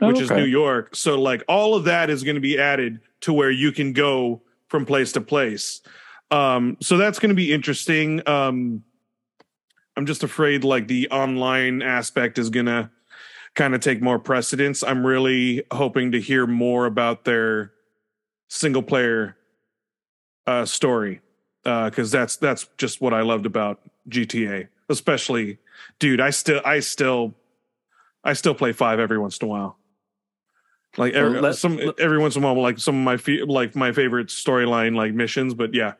which 0.00 0.18
is 0.18 0.30
okay. 0.30 0.40
New 0.40 0.46
York. 0.46 0.96
So 0.96 1.20
like 1.20 1.44
all 1.48 1.74
of 1.74 1.84
that 1.84 2.08
is 2.08 2.22
going 2.22 2.36
to 2.36 2.40
be 2.40 2.58
added 2.58 3.00
to 3.20 3.34
where 3.34 3.50
you 3.50 3.72
can 3.72 3.92
go 3.92 4.40
from 4.68 4.86
place 4.86 5.12
to 5.12 5.20
place. 5.20 5.82
Um, 6.30 6.78
so 6.80 6.96
that's 6.96 7.18
going 7.18 7.28
to 7.28 7.34
be 7.34 7.52
interesting. 7.52 8.26
Um, 8.26 8.84
I'm 9.96 10.06
just 10.06 10.22
afraid 10.22 10.64
like 10.64 10.88
the 10.88 11.08
online 11.10 11.82
aspect 11.82 12.38
is 12.38 12.50
gonna 12.50 12.90
kind 13.54 13.74
of 13.74 13.80
take 13.80 14.00
more 14.00 14.18
precedence. 14.18 14.82
I'm 14.82 15.06
really 15.06 15.62
hoping 15.72 16.12
to 16.12 16.20
hear 16.20 16.46
more 16.46 16.86
about 16.86 17.24
their 17.24 17.72
single 18.48 18.82
player 18.82 19.36
uh, 20.46 20.64
story 20.64 21.20
because 21.62 22.14
uh, 22.14 22.18
that's 22.18 22.36
that's 22.36 22.66
just 22.78 23.00
what 23.00 23.14
I 23.14 23.22
loved 23.22 23.46
about 23.46 23.80
GTA. 24.08 24.68
Especially, 24.88 25.58
dude, 25.98 26.20
I 26.20 26.30
still 26.30 26.60
I 26.64 26.80
still 26.80 27.34
I 28.24 28.32
still 28.32 28.54
play 28.54 28.72
five 28.72 28.98
every 28.98 29.18
once 29.18 29.38
in 29.38 29.46
a 29.46 29.50
while. 29.50 29.78
Like 30.98 31.14
every, 31.14 31.32
well, 31.32 31.42
let, 31.42 31.56
some 31.56 31.78
let, 31.78 31.98
every 31.98 32.18
once 32.18 32.36
in 32.36 32.42
a 32.42 32.46
while, 32.46 32.60
like 32.60 32.78
some 32.78 32.96
of 32.96 33.02
my 33.02 33.16
fe- 33.16 33.42
like 33.42 33.74
my 33.74 33.92
favorite 33.92 34.28
storyline 34.28 34.94
like 34.94 35.14
missions. 35.14 35.54
But 35.54 35.72
yeah. 35.74 35.94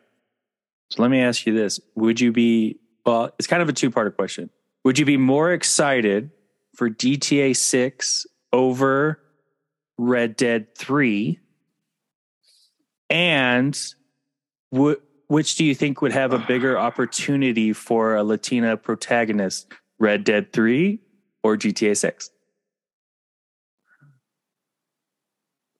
So 0.91 1.01
let 1.01 1.09
me 1.09 1.21
ask 1.21 1.47
you 1.47 1.53
this: 1.53 1.79
Would 1.95 2.19
you 2.19 2.31
be 2.31 2.77
well? 3.05 3.31
It's 3.37 3.47
kind 3.47 3.61
of 3.61 3.69
a 3.69 3.73
two 3.73 3.91
part 3.91 4.15
question. 4.15 4.49
Would 4.83 4.99
you 4.99 5.05
be 5.05 5.17
more 5.17 5.51
excited 5.51 6.31
for 6.75 6.89
GTA 6.89 7.55
Six 7.55 8.25
over 8.51 9.19
Red 9.97 10.35
Dead 10.35 10.75
Three? 10.75 11.39
And 13.09 13.79
would 14.71 14.99
which 15.27 15.55
do 15.55 15.65
you 15.65 15.73
think 15.73 16.01
would 16.01 16.11
have 16.11 16.31
a 16.31 16.37
bigger 16.37 16.77
opportunity 16.77 17.73
for 17.73 18.15
a 18.15 18.23
Latina 18.23 18.77
protagonist, 18.77 19.73
Red 19.97 20.23
Dead 20.23 20.53
3 20.53 20.99
or 21.41 21.57
GTA 21.57 21.97
6? 21.97 22.29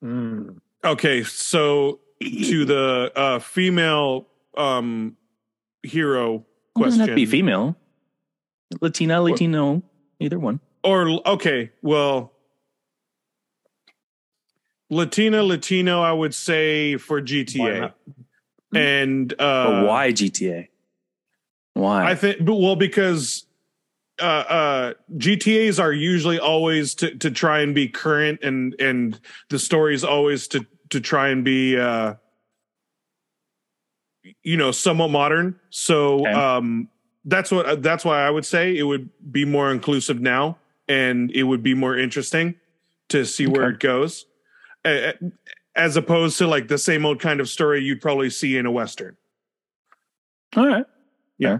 Mm. 0.03 0.59
Okay, 0.83 1.23
so 1.23 1.99
to 2.21 2.65
the 2.65 3.11
uh, 3.15 3.39
female 3.39 4.27
um, 4.57 5.17
hero 5.83 6.45
question. 6.75 6.99
Doesn't 6.99 6.99
have 7.01 7.09
to 7.09 7.15
be 7.15 7.25
female. 7.25 7.75
Latina, 8.81 9.21
Latino, 9.21 9.83
either 10.19 10.39
one. 10.39 10.59
Or 10.83 11.07
okay, 11.25 11.71
well, 11.81 12.33
Latina, 14.89 15.43
Latino, 15.43 16.01
I 16.01 16.11
would 16.11 16.33
say 16.33 16.97
for 16.97 17.21
GTA. 17.21 17.93
And 18.75 19.33
uh, 19.33 19.35
but 19.37 19.87
why 19.87 20.11
GTA? 20.11 20.67
Why? 21.73 22.11
I 22.11 22.15
think 22.15 22.37
well 22.41 22.75
because 22.75 23.45
uh, 24.19 24.25
uh, 24.25 24.93
GTA's 25.15 25.79
are 25.79 25.91
usually 25.91 26.39
always 26.39 26.95
to, 26.95 27.15
to 27.17 27.31
try 27.31 27.61
and 27.61 27.73
be 27.75 27.87
current, 27.87 28.43
and 28.43 28.75
and 28.79 29.19
the 29.49 29.59
story's 29.59 30.03
always 30.03 30.47
to 30.49 30.65
to 30.89 30.99
try 30.99 31.29
and 31.29 31.43
be 31.43 31.77
uh, 31.77 32.15
you 34.43 34.57
know 34.57 34.71
somewhat 34.71 35.09
modern. 35.09 35.59
So 35.69 36.21
okay. 36.21 36.31
um, 36.31 36.89
that's 37.25 37.51
what 37.51 37.81
that's 37.81 38.05
why 38.05 38.25
I 38.25 38.29
would 38.29 38.45
say 38.45 38.77
it 38.77 38.83
would 38.83 39.09
be 39.31 39.45
more 39.45 39.71
inclusive 39.71 40.21
now, 40.21 40.57
and 40.87 41.31
it 41.31 41.43
would 41.43 41.63
be 41.63 41.73
more 41.73 41.97
interesting 41.97 42.55
to 43.09 43.25
see 43.25 43.45
okay. 43.45 43.53
where 43.53 43.69
it 43.69 43.79
goes, 43.79 44.25
as 45.75 45.97
opposed 45.97 46.37
to 46.39 46.47
like 46.47 46.67
the 46.67 46.77
same 46.77 47.05
old 47.05 47.19
kind 47.19 47.39
of 47.39 47.49
story 47.49 47.83
you'd 47.83 48.01
probably 48.01 48.29
see 48.29 48.57
in 48.57 48.65
a 48.65 48.71
western. 48.71 49.17
All 50.55 50.67
right, 50.67 50.85
yeah. 51.37 51.59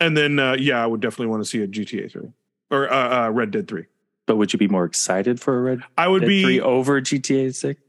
And 0.00 0.16
then, 0.16 0.38
uh, 0.38 0.56
yeah, 0.58 0.82
I 0.82 0.86
would 0.86 1.00
definitely 1.00 1.28
want 1.28 1.42
to 1.42 1.48
see 1.48 1.62
a 1.62 1.66
GTA 1.66 2.10
three 2.12 2.32
or 2.70 2.92
uh, 2.92 3.26
uh, 3.26 3.30
Red 3.30 3.50
Dead 3.50 3.66
three. 3.68 3.86
But 4.26 4.36
would 4.36 4.52
you 4.52 4.58
be 4.58 4.68
more 4.68 4.84
excited 4.84 5.40
for 5.40 5.56
a 5.58 5.62
Red? 5.62 5.80
I 5.96 6.08
would 6.08 6.20
Dead 6.20 6.28
be 6.28 6.42
3 6.42 6.60
over 6.60 7.00
GTA 7.00 7.54
six. 7.54 7.80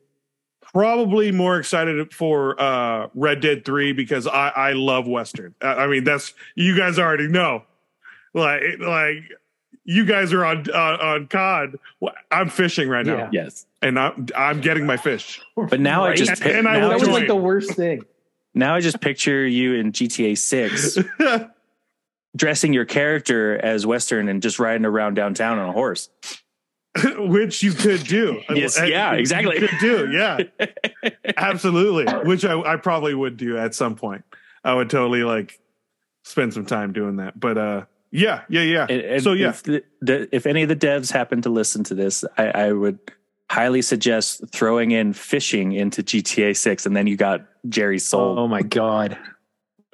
Probably 0.74 1.32
more 1.32 1.58
excited 1.58 2.14
for 2.14 2.60
uh, 2.62 3.08
Red 3.16 3.42
Dead 3.42 3.66
three 3.66 3.94
because 3.94 4.28
I, 4.28 4.50
I 4.50 4.74
love 4.74 5.08
Western. 5.08 5.56
I 5.62 5.88
mean, 5.88 6.04
that's 6.04 6.34
you 6.56 6.78
guys 6.78 7.00
already 7.00 7.28
know. 7.28 7.64
Like, 8.34 8.62
like 8.80 9.24
you 9.86 10.06
guys 10.06 10.34
are 10.34 10.46
on 10.46 10.66
uh, 10.70 10.98
on 11.02 11.28
COD. 11.28 11.80
I'm 12.30 12.50
fishing 12.50 12.90
right 12.90 13.06
now. 13.06 13.18
Yeah. 13.18 13.30
Yes, 13.32 13.66
and 13.82 13.98
I'm 13.98 14.28
I'm 14.36 14.62
getting 14.62 14.86
my 14.86 14.98
fish. 14.98 15.42
But 15.56 15.80
now 15.80 16.04
right? 16.04 16.12
I 16.12 16.16
just 16.16 16.42
and, 16.42 16.60
and 16.60 16.68
I 16.68 16.80
that 16.82 17.00
was 17.00 17.08
like 17.08 17.28
the 17.28 17.36
worst 17.36 17.72
thing. 17.74 18.04
Now 18.54 18.76
I 18.76 18.82
just 18.82 19.00
picture 19.02 19.46
you 19.46 19.76
in 19.76 19.92
GTA 19.92 20.38
Six 20.38 20.98
dressing 22.36 22.74
your 22.74 22.86
character 22.86 23.58
as 23.58 23.86
Western 23.86 24.30
and 24.30 24.42
just 24.42 24.60
riding 24.60 24.86
around 24.86 25.16
downtown 25.16 25.58
on 25.58 25.70
a 25.70 25.74
horse. 25.74 26.10
Which 27.18 27.64
you 27.64 27.74
could 27.74 28.04
do. 28.04 28.42
yes, 28.50 28.80
yeah, 28.80 29.14
exactly. 29.14 29.60
You 29.60 29.68
could 29.68 29.80
do, 29.80 30.12
yeah. 30.12 31.10
Absolutely. 31.38 32.06
Which 32.28 32.44
I, 32.46 32.60
I 32.60 32.76
probably 32.78 33.14
would 33.14 33.38
do 33.38 33.58
at 33.58 33.76
some 33.76 33.96
point. 33.96 34.24
I 34.64 34.74
would 34.74 34.90
totally 34.90 35.24
like 35.24 35.60
spend 36.24 36.54
some 36.54 36.66
time 36.66 36.94
doing 36.94 37.18
that. 37.18 37.40
But 37.40 37.58
uh 37.58 37.86
yeah, 38.12 38.44
yeah, 38.50 38.62
yeah. 38.62 38.88
And, 38.90 39.02
and 39.02 39.24
so 39.24 39.34
yeah. 39.34 39.50
If, 39.50 39.64
the, 39.64 39.84
the, 40.02 40.36
if 40.36 40.46
any 40.46 40.64
of 40.64 40.70
the 40.70 40.76
devs 40.76 41.12
happen 41.12 41.42
to 41.44 41.50
listen 41.50 41.84
to 41.86 41.96
this, 41.96 42.24
I, 42.38 42.48
I 42.48 42.72
would 42.72 43.00
highly 43.50 43.82
suggest 43.82 44.44
throwing 44.52 44.92
in 44.92 45.14
fishing 45.14 45.74
into 45.74 46.04
GTA 46.04 46.56
6 46.56 46.86
and 46.86 46.96
then 46.96 47.08
you 47.08 47.16
got 47.16 47.46
Jerry's 47.70 48.08
soul. 48.08 48.40
Oh 48.40 48.48
my 48.48 48.62
god. 48.62 49.18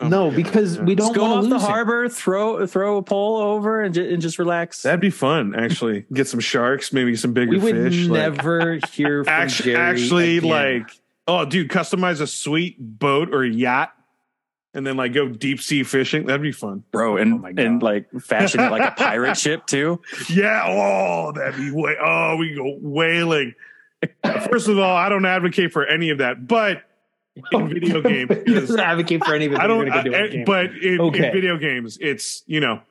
Oh 0.03 0.07
no, 0.07 0.31
because 0.31 0.79
we 0.79 0.95
don't 0.95 1.13
go 1.15 1.25
off 1.25 1.50
the 1.50 1.60
harbor, 1.60 2.10
throw 2.10 2.65
throw 2.67 2.98
a 2.98 3.03
pole 3.03 3.38
over, 3.38 3.81
and, 3.81 3.93
ju- 3.93 4.07
and 4.07 4.22
just 4.22 4.39
relax. 4.39 4.81
That'd 4.83 5.00
be 5.00 5.10
fun, 5.10 5.55
actually. 5.55 6.05
Get 6.13 6.27
some 6.27 6.39
sharks, 6.39 6.91
maybe 6.93 7.15
some 7.15 7.33
bigger 7.33 7.51
we 7.51 7.57
would 7.60 7.75
fish. 7.75 8.07
Never 8.07 8.75
like, 8.75 8.89
hear 8.91 9.24
from 9.24 9.33
actually, 9.33 9.74
Jerry 9.74 9.83
actually 9.83 10.38
again. 10.38 10.50
like, 10.50 10.91
oh, 11.27 11.45
dude, 11.45 11.69
customize 11.69 12.22
a 12.22 12.27
sweet 12.27 12.77
boat 12.79 13.33
or 13.33 13.45
yacht, 13.45 13.93
and 14.74 14.86
then 14.86 14.98
like 14.98 15.13
go 15.13 15.27
deep 15.29 15.62
sea 15.62 15.83
fishing. 15.83 16.25
That'd 16.25 16.41
be 16.41 16.51
fun, 16.51 16.83
bro. 16.91 17.17
And 17.17 17.45
oh 17.45 17.51
and 17.57 17.81
like 17.81 18.10
fashion 18.22 18.60
it 18.60 18.72
like 18.72 18.81
a 18.81 18.95
pirate 18.95 19.38
ship 19.38 19.65
too. 19.65 20.01
Yeah. 20.29 20.63
Oh, 20.65 21.31
that'd 21.31 21.55
be 21.57 21.72
way. 21.72 21.95
Oh, 22.03 22.38
we 22.38 22.55
go 22.55 22.77
whaling. 22.81 23.53
First 24.50 24.67
of 24.67 24.77
all, 24.79 24.95
I 24.95 25.07
don't 25.07 25.25
advocate 25.25 25.72
for 25.72 25.86
any 25.86 26.10
of 26.10 26.17
that, 26.17 26.45
but 26.48 26.83
in 27.35 27.69
video 27.69 28.01
games. 28.01 28.31
he 28.45 28.53
doesn't 28.53 28.79
advocate 28.79 29.23
for 29.25 29.33
any 29.33 29.45
of 29.45 29.53
it. 29.53 29.59
I 29.59 29.67
don't, 29.67 29.91
I, 29.91 30.43
but 30.45 30.75
in, 30.77 30.99
okay. 30.99 31.27
in, 31.27 31.33
video 31.33 31.57
games, 31.57 31.97
it's 32.01 32.43
you 32.45 32.59
know. 32.59 32.81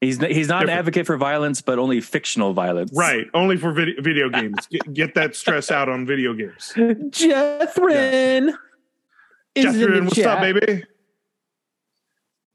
He's 0.00 0.18
he's 0.18 0.48
not 0.48 0.60
different. 0.60 0.70
an 0.70 0.78
advocate 0.78 1.06
for 1.06 1.16
violence, 1.16 1.62
but 1.62 1.78
only 1.78 2.00
fictional 2.00 2.54
violence. 2.54 2.90
Right, 2.92 3.26
only 3.34 3.56
for 3.56 3.72
video, 3.72 4.02
video 4.02 4.28
games. 4.28 4.66
get, 4.66 4.92
get, 4.92 5.14
that 5.14 5.36
stress 5.36 5.70
out 5.70 5.88
on 5.88 6.06
video 6.06 6.34
games. 6.34 6.72
Jethrin, 6.76 8.52
yeah. 9.54 9.64
Jethrin, 9.64 10.04
what's 10.04 10.16
chat. 10.16 10.26
up, 10.26 10.40
baby? 10.40 10.84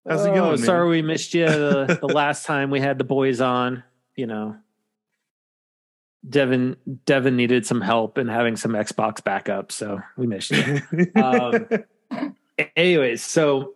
How's 0.06 0.26
it 0.26 0.32
oh, 0.32 0.36
going? 0.36 0.58
Sorry 0.58 0.90
we 0.90 1.02
missed 1.02 1.34
you 1.34 1.46
the, 1.46 1.98
the 2.02 2.08
last 2.08 2.46
time 2.46 2.70
we 2.70 2.82
had 2.82 2.98
the 2.98 3.06
boys 3.06 3.40
on. 3.40 3.84
You 4.18 4.28
know, 4.28 4.58
Devin 6.28 6.76
Devin 7.06 7.36
needed 7.36 7.66
some 7.66 7.82
help 7.82 8.18
in 8.18 8.28
having 8.28 8.56
some 8.56 8.72
Xbox 8.72 9.24
backup, 9.24 9.72
so 9.72 10.02
we 10.18 10.28
missed 10.28 10.52
you. 10.52 10.82
um, 11.16 11.68
anyways, 12.76 13.24
so 13.24 13.76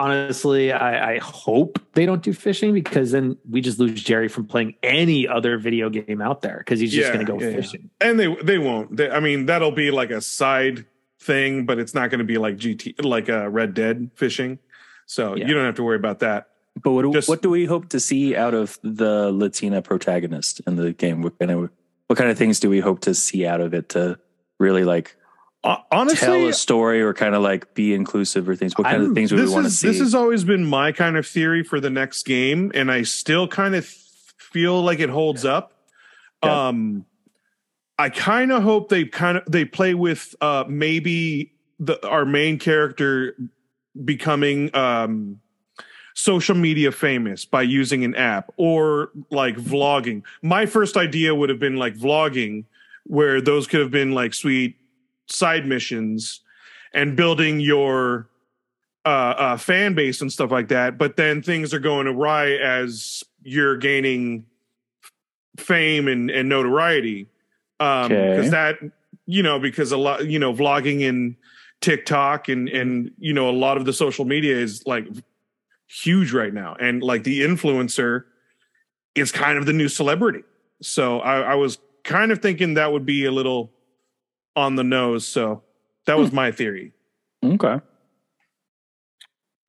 honestly, 0.00 0.72
I, 0.72 1.14
I, 1.14 1.18
hope 1.18 1.78
they 1.92 2.06
don't 2.06 2.22
do 2.22 2.32
fishing 2.32 2.72
because 2.72 3.10
then 3.10 3.36
we 3.48 3.60
just 3.60 3.78
lose 3.78 4.02
Jerry 4.02 4.28
from 4.28 4.46
playing 4.46 4.74
any 4.82 5.28
other 5.28 5.58
video 5.58 5.90
game 5.90 6.22
out 6.22 6.40
there 6.40 6.58
because 6.58 6.80
he's 6.80 6.92
just 6.92 7.08
yeah, 7.08 7.12
going 7.12 7.26
to 7.26 7.32
go 7.32 7.38
yeah, 7.38 7.54
fishing. 7.54 7.90
Yeah. 8.00 8.08
And 8.08 8.18
they 8.18 8.34
they 8.42 8.58
won't. 8.58 8.96
They, 8.96 9.10
I 9.10 9.20
mean, 9.20 9.46
that'll 9.46 9.72
be 9.72 9.90
like 9.90 10.10
a 10.10 10.20
side 10.20 10.86
thing, 11.20 11.66
but 11.66 11.78
it's 11.78 11.94
not 11.94 12.10
going 12.10 12.20
to 12.20 12.24
be 12.24 12.38
like 12.38 12.56
GT 12.56 13.04
like 13.04 13.28
a 13.28 13.44
uh, 13.44 13.48
Red 13.48 13.74
Dead 13.74 14.10
fishing. 14.14 14.58
So 15.06 15.34
you 15.34 15.52
don't 15.52 15.64
have 15.64 15.74
to 15.74 15.82
worry 15.82 15.96
about 15.96 16.20
that. 16.20 16.49
But 16.82 16.92
what, 16.92 17.12
Just, 17.12 17.28
what 17.28 17.42
do 17.42 17.50
we 17.50 17.64
hope 17.64 17.88
to 17.90 18.00
see 18.00 18.36
out 18.36 18.54
of 18.54 18.78
the 18.82 19.30
Latina 19.32 19.82
protagonist 19.82 20.60
in 20.66 20.76
the 20.76 20.92
game? 20.92 21.22
What 21.22 21.38
kind 21.38 21.50
of 21.50 21.70
what 22.06 22.16
kind 22.16 22.30
of 22.30 22.38
things 22.38 22.60
do 22.60 22.68
we 22.68 22.80
hope 22.80 23.00
to 23.00 23.14
see 23.14 23.46
out 23.46 23.60
of 23.60 23.74
it 23.74 23.90
to 23.90 24.18
really 24.58 24.84
like 24.84 25.16
uh, 25.62 25.76
honestly 25.92 26.26
tell 26.26 26.48
a 26.48 26.52
story 26.52 27.02
or 27.02 27.12
kind 27.14 27.34
of 27.34 27.42
like 27.42 27.74
be 27.74 27.94
inclusive 27.94 28.48
or 28.48 28.56
things? 28.56 28.76
What 28.76 28.84
kind 28.84 29.02
I'm, 29.02 29.10
of 29.10 29.14
things 29.14 29.30
do 29.30 29.36
we 29.36 29.48
want 29.48 29.66
to 29.66 29.70
see? 29.70 29.88
This 29.88 30.00
has 30.00 30.14
always 30.14 30.44
been 30.44 30.64
my 30.64 30.92
kind 30.92 31.16
of 31.16 31.26
theory 31.26 31.62
for 31.62 31.80
the 31.80 31.90
next 31.90 32.24
game, 32.24 32.72
and 32.74 32.90
I 32.90 33.02
still 33.02 33.46
kind 33.46 33.74
of 33.74 33.86
feel 33.86 34.82
like 34.82 35.00
it 35.00 35.10
holds 35.10 35.44
up. 35.44 35.72
Yeah. 36.42 36.68
Um, 36.68 37.04
I 37.98 38.08
kind 38.08 38.50
of 38.50 38.62
hope 38.62 38.88
they 38.88 39.04
kind 39.04 39.38
of 39.38 39.44
they 39.46 39.66
play 39.66 39.92
with 39.92 40.34
uh 40.40 40.64
maybe 40.66 41.52
the 41.78 42.04
our 42.08 42.24
main 42.24 42.58
character 42.58 43.36
becoming 44.04 44.74
um 44.74 45.40
social 46.14 46.54
media 46.54 46.92
famous 46.92 47.44
by 47.44 47.62
using 47.62 48.04
an 48.04 48.14
app 48.14 48.52
or 48.56 49.10
like 49.30 49.56
vlogging. 49.56 50.22
My 50.42 50.66
first 50.66 50.96
idea 50.96 51.34
would 51.34 51.48
have 51.48 51.58
been 51.58 51.76
like 51.76 51.94
vlogging, 51.94 52.64
where 53.04 53.40
those 53.40 53.66
could 53.66 53.80
have 53.80 53.90
been 53.90 54.12
like 54.12 54.34
sweet 54.34 54.76
side 55.26 55.66
missions 55.66 56.40
and 56.92 57.16
building 57.16 57.60
your 57.60 58.28
uh, 59.04 59.34
uh, 59.38 59.56
fan 59.56 59.94
base 59.94 60.20
and 60.20 60.32
stuff 60.32 60.50
like 60.50 60.68
that. 60.68 60.98
But 60.98 61.16
then 61.16 61.42
things 61.42 61.72
are 61.72 61.78
going 61.78 62.06
awry 62.06 62.52
as 62.52 63.24
you're 63.42 63.76
gaining 63.76 64.44
fame 65.56 66.08
and, 66.08 66.30
and 66.30 66.48
notoriety. 66.48 67.28
Um, 67.78 68.08
because 68.08 68.50
that, 68.50 68.78
you 69.26 69.42
know, 69.42 69.58
because 69.58 69.92
a 69.92 69.96
lot, 69.96 70.26
you 70.26 70.38
know, 70.38 70.52
vlogging 70.52 71.08
and 71.08 71.36
TikTok 71.80 72.48
and, 72.48 72.68
and, 72.68 73.12
you 73.18 73.32
know, 73.32 73.48
a 73.48 73.52
lot 73.52 73.78
of 73.78 73.86
the 73.86 73.92
social 73.92 74.24
media 74.24 74.54
is 74.54 74.86
like 74.86 75.06
huge 75.90 76.32
right 76.32 76.52
now. 76.54 76.76
And 76.78 77.02
like 77.02 77.24
the 77.24 77.40
influencer 77.42 78.24
is 79.14 79.32
kind 79.32 79.58
of 79.58 79.66
the 79.66 79.72
new 79.72 79.88
celebrity. 79.88 80.44
So 80.82 81.20
I, 81.20 81.40
I 81.40 81.54
was 81.56 81.78
kind 82.04 82.30
of 82.32 82.40
thinking 82.40 82.74
that 82.74 82.92
would 82.92 83.04
be 83.04 83.24
a 83.24 83.32
little 83.32 83.72
on 84.54 84.76
the 84.76 84.84
nose. 84.84 85.26
So 85.26 85.62
that 86.06 86.16
was 86.16 86.32
my 86.32 86.52
theory. 86.52 86.92
Okay. 87.44 87.80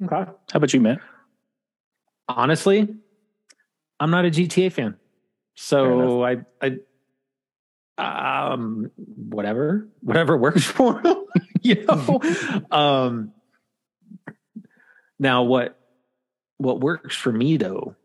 Okay. 0.03 0.31
How 0.31 0.35
about 0.53 0.73
you, 0.73 0.81
Matt? 0.81 0.99
Honestly, 2.27 2.87
I'm 3.99 4.11
not 4.11 4.25
a 4.25 4.29
GTA 4.29 4.71
fan. 4.71 4.97
So 5.55 6.23
I 6.23 6.37
I 6.61 6.77
um 7.97 8.89
whatever 8.95 9.87
whatever 9.99 10.37
works 10.45 10.63
for 10.63 10.99
him 11.01 11.17
you 11.61 11.85
know 11.85 12.19
um 12.71 13.31
now 15.19 15.43
what 15.43 15.77
what 16.61 16.79
works 16.79 17.15
for 17.15 17.31
me 17.31 17.57
though 17.57 17.95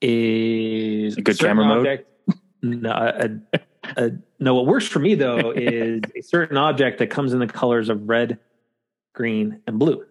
is 0.00 1.16
A 1.16 1.22
good 1.22 1.36
certain 1.36 1.56
camera 1.56 1.66
mode? 1.66 1.78
object- 1.86 2.10
no, 2.62 2.90
a, 2.90 3.60
a, 3.96 4.10
no 4.38 4.54
what 4.54 4.66
works 4.66 4.86
for 4.86 4.98
me 4.98 5.14
though 5.14 5.50
is 5.56 6.00
a 6.16 6.22
certain 6.22 6.56
object 6.56 6.98
that 6.98 7.08
comes 7.08 7.32
in 7.32 7.38
the 7.38 7.46
colors 7.46 7.88
of 7.88 8.08
red 8.08 8.38
green 9.14 9.60
and 9.66 9.78
blue 9.78 10.04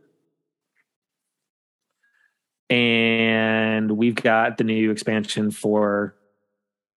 and 2.69 3.91
we've 3.91 4.15
got 4.15 4.57
the 4.57 4.63
new 4.63 4.91
expansion 4.91 5.51
for 5.51 6.15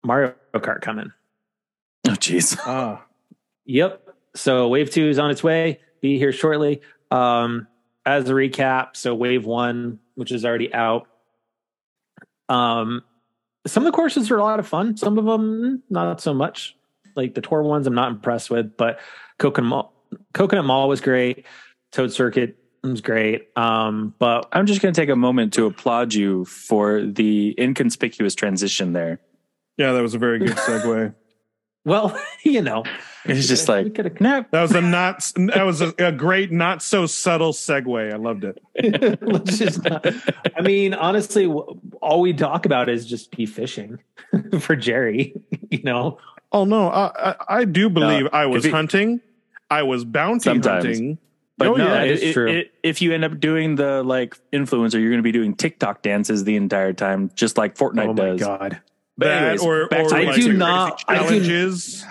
Mario 0.05 0.35
Kart 0.55 0.83
coming. 0.83 1.11
Oh, 2.07 2.11
jeez. 2.13 2.57
Ah, 2.65 3.05
Yep. 3.65 4.09
So 4.37 4.69
Wave 4.69 4.91
Two 4.91 5.09
is 5.09 5.19
on 5.19 5.31
its 5.31 5.43
way. 5.43 5.81
Be 6.01 6.19
here 6.19 6.33
shortly. 6.33 6.83
Um, 7.11 7.67
as 8.07 8.29
a 8.29 8.33
recap, 8.33 8.97
so 8.97 9.15
Wave 9.15 9.45
One, 9.45 9.99
which 10.15 10.33
is 10.33 10.45
already 10.45 10.73
out. 10.73 11.09
Um, 12.49 13.03
some 13.67 13.85
of 13.85 13.93
the 13.93 13.97
courses 13.97 14.31
are 14.31 14.39
a 14.39 14.43
lot 14.43 14.59
of 14.59 14.67
fun. 14.67 14.97
Some 14.97 15.19
of 15.19 15.25
them 15.25 15.83
not 15.89 16.21
so 16.21 16.35
much. 16.35 16.77
Like 17.17 17.35
the 17.35 17.41
tour 17.41 17.63
ones, 17.63 17.87
I'm 17.87 17.95
not 17.95 18.11
impressed 18.11 18.51
with. 18.51 18.77
But 18.77 19.01
Coconut 19.39 19.69
Mall, 19.69 19.95
Coconut 20.33 20.65
Mall 20.65 20.89
was 20.89 21.01
great. 21.01 21.47
Toad 21.93 22.13
Circuit 22.13 22.59
was 22.83 23.01
great. 23.01 23.49
Um, 23.57 24.15
but 24.19 24.49
I'm 24.53 24.67
just 24.67 24.83
going 24.83 24.93
to 24.93 25.01
take 25.01 25.09
a 25.09 25.17
moment 25.17 25.55
to 25.55 25.67
applaud 25.67 26.13
you 26.13 26.45
for 26.45 27.03
the 27.03 27.55
inconspicuous 27.59 28.35
transition 28.35 28.93
there. 28.93 29.21
yeah, 29.79 29.93
that 29.93 30.03
was 30.03 30.15
a 30.15 30.19
very 30.19 30.41
good 30.41 30.57
segue. 30.57 31.15
well, 31.85 32.19
you 32.45 32.61
know, 32.61 32.85
It's 33.27 33.49
just 33.49 33.69
like, 33.69 33.95
could 33.95 34.21
no. 34.21 34.45
That 34.51 34.63
was 34.63 34.73
a 34.73 34.81
not. 34.83 35.33
That 35.37 35.63
was 35.65 35.81
a, 35.81 35.95
a 35.99 36.13
great, 36.13 36.53
not 36.53 36.83
so 36.83 37.07
subtle 37.07 37.53
segue. 37.53 38.13
I 38.13 38.17
loved 38.17 38.45
it. 38.45 38.59
Let's 39.23 39.59
just 39.59 39.83
not. 39.83 40.07
I 40.57 40.61
mean, 40.61 40.93
honestly, 40.95 41.47
all 41.47 42.21
we 42.21 42.33
talk 42.35 42.67
about 42.67 42.89
is 42.89 43.07
just 43.07 43.35
be 43.35 43.47
fishing 43.47 43.99
for 44.61 44.77
Jerry. 44.77 45.35
You 45.71 45.83
know, 45.85 46.19
Oh 46.53 46.65
no, 46.65 46.89
I 46.89 47.31
I, 47.31 47.35
I 47.61 47.65
do 47.65 47.89
believe 47.89 48.29
I 48.33 48.47
was 48.47 48.67
it- 48.67 48.73
hunting. 48.73 49.21
I 49.71 49.83
was 49.85 50.05
bounty 50.05 50.41
Sometimes. 50.45 50.85
hunting. 50.85 51.19
But 51.57 51.69
Oh, 51.69 51.75
no, 51.77 51.85
yeah, 51.87 51.91
that 51.95 52.07
it- 52.09 52.23
is 52.23 52.35
true. 52.35 52.49
it- 52.51 52.73
if 52.83 53.01
you 53.01 53.13
end 53.15 53.25
up 53.25 53.41
doing 53.41 53.77
the 53.77 54.03
like 54.03 54.37
influencer, 54.53 54.95
you're 55.01 55.09
going 55.11 55.17
to 55.19 55.23
be 55.23 55.33
doing 55.33 55.55
TikTok 55.55 56.03
dances 56.03 56.45
the 56.45 56.57
entire 56.57 56.93
time, 56.93 57.31
just 57.35 57.57
like 57.57 57.77
Fortnite 57.77 57.95
does. 57.95 58.09
oh 58.09 58.13
my 58.13 58.25
does. 58.37 58.41
god, 58.41 58.81
But 59.17 59.27
that 59.29 59.43
anyways, 59.45 59.63
or 59.63 59.89
back 59.89 60.05
or 60.05 60.09
to 60.11 60.15
I 60.17 60.21
do 60.21 60.27
crazy 60.33 60.53
not- 60.53 61.03
I 61.09 61.15
do- 61.15 61.25
challenges. 61.25 62.05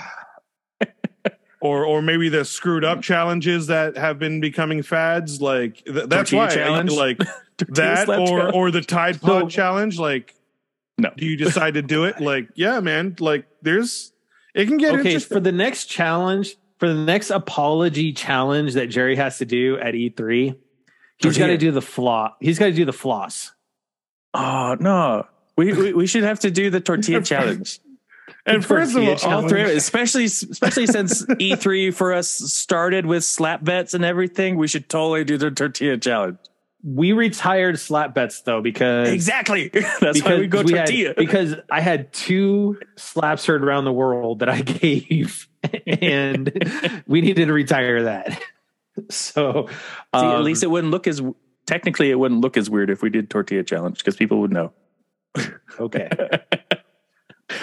Or 1.64 1.86
or 1.86 2.02
maybe 2.02 2.28
the 2.28 2.44
screwed 2.44 2.84
up 2.84 2.96
mm-hmm. 2.96 3.02
challenges 3.02 3.68
that 3.68 3.96
have 3.96 4.20
been 4.20 4.42
becoming 4.42 4.84
fads. 4.84 5.42
Like 5.42 5.84
th- 5.86 6.10
that's 6.10 6.30
Tortilla 6.32 6.42
why 6.42 6.50
challenge? 6.50 6.92
like 6.92 7.18
that 7.70 8.10
or 8.10 8.28
challenge? 8.28 8.56
or 8.56 8.70
the 8.70 8.82
Tide 8.82 9.22
Pod 9.22 9.44
So- 9.44 9.50
challenge. 9.50 9.98
Like, 9.98 10.36
No. 10.98 11.12
do 11.16 11.26
you 11.26 11.38
decide 11.38 11.76
to 11.76 11.82
do 11.82 12.04
it? 12.04 12.20
Like, 12.20 12.50
yeah, 12.56 12.82
man. 12.82 13.16
Like, 13.18 13.46
there's 13.62 14.12
it 14.54 14.68
can 14.68 14.78
get 14.78 14.90
okay. 14.90 15.00
interesting. 15.12 15.38
For 15.38 15.40
the 15.40 15.54
next 15.54 15.86
challenge, 15.86 16.58
for 16.80 16.90
the 16.90 17.02
next 17.06 17.30
apology 17.30 18.12
challenge 18.12 18.74
that 18.74 18.88
Jerry 18.88 19.16
has 19.16 19.38
to 19.38 19.46
do 19.46 19.80
at 19.80 19.94
E3, 19.94 20.58
he's 21.20 21.38
got 21.38 21.48
to 21.48 21.58
do 21.58 21.72
the 21.72 21.82
floss. 21.82 22.34
He's 22.42 22.60
got 22.60 22.66
to 22.66 22.74
do 22.74 22.84
the 22.84 22.92
floss. 22.94 23.54
Oh 24.34 24.76
no, 24.82 25.28
we, 25.56 25.72
we 25.72 25.94
we 25.94 26.08
should 26.08 26.24
have 26.24 26.42
to 26.42 26.52
do 26.52 26.70
the 26.70 26.82
tortilla 26.82 27.22
challenge. 27.32 27.80
And 28.46 28.66
first 28.66 28.96
of 28.96 29.04
all, 29.26 29.32
All 29.32 29.48
three, 29.48 29.62
especially 29.62 30.26
especially 30.26 30.88
since 30.88 31.26
E3 31.26 31.94
for 31.94 32.14
us 32.14 32.30
started 32.30 33.06
with 33.06 33.24
slap 33.24 33.64
bets 33.64 33.94
and 33.94 34.04
everything, 34.06 34.58
we 34.58 34.68
should 34.68 34.90
totally 34.90 35.24
do 35.24 35.38
the 35.38 35.52
tortilla 35.52 35.98
challenge. 35.98 36.38
We 36.86 37.14
retired 37.14 37.80
slap 37.80 38.14
bets 38.14 38.42
though 38.42 38.62
because 38.62 39.10
Exactly. 39.10 39.70
That's 40.02 40.22
why 40.22 40.38
we 40.40 40.48
go 40.48 40.60
had- 40.60 40.68
tortilla. 40.68 41.14
because 41.18 41.56
I 41.72 41.80
had 41.80 42.12
two 42.12 42.78
slaps 42.98 43.46
heard 43.46 43.64
around 43.64 43.86
the 43.86 43.94
world 43.94 44.40
that 44.40 44.50
I 44.50 44.62
gave, 44.82 45.48
and 45.88 46.52
we 47.08 47.22
needed 47.22 47.46
to 47.46 47.54
retire 47.54 48.04
that. 48.04 48.42
So, 49.10 49.68
See, 49.70 49.74
at 50.14 50.24
um, 50.36 50.44
least 50.44 50.62
it 50.62 50.68
wouldn't 50.68 50.92
look 50.92 51.08
as 51.08 51.22
technically 51.66 52.12
it 52.12 52.16
wouldn't 52.20 52.42
look 52.42 52.58
as 52.58 52.70
weird 52.70 52.90
if 52.90 53.02
we 53.02 53.10
did 53.10 53.30
tortilla 53.30 53.64
challenge 53.64 54.00
because 54.00 54.18
people 54.18 54.42
would 54.42 54.52
know. 54.52 54.74
okay. 55.80 56.10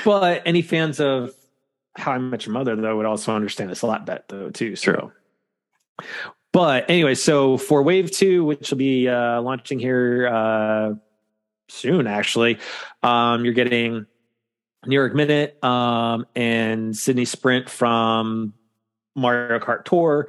But 0.05 0.43
any 0.47 0.63
fans 0.63 1.01
of 1.01 1.35
How 1.97 2.13
I 2.13 2.19
Met 2.19 2.47
Your 2.47 2.53
Mother 2.53 2.77
though 2.77 2.97
would 2.97 3.07
also 3.07 3.35
understand 3.35 3.71
a 3.71 3.75
slap 3.75 4.07
bet 4.07 4.29
though 4.29 4.51
too. 4.51 4.77
So. 4.77 4.93
True. 4.93 5.13
But 6.53 6.91
anyway, 6.91 7.15
so 7.15 7.57
for 7.57 7.83
Wave 7.83 8.11
Two, 8.11 8.45
which 8.45 8.71
will 8.71 8.79
be 8.79 9.09
uh, 9.09 9.41
launching 9.41 9.79
here 9.79 10.27
uh, 10.27 10.95
soon, 11.69 12.07
actually, 12.07 12.59
um, 13.03 13.45
you're 13.45 13.55
getting 13.55 14.07
New 14.87 14.95
York 14.97 15.15
Minute 15.15 15.63
um, 15.63 16.27
and 16.35 16.97
Sydney 16.97 17.25
Sprint 17.25 17.69
from 17.69 18.55
Mario 19.15 19.59
Kart 19.61 19.85
Tour. 19.85 20.29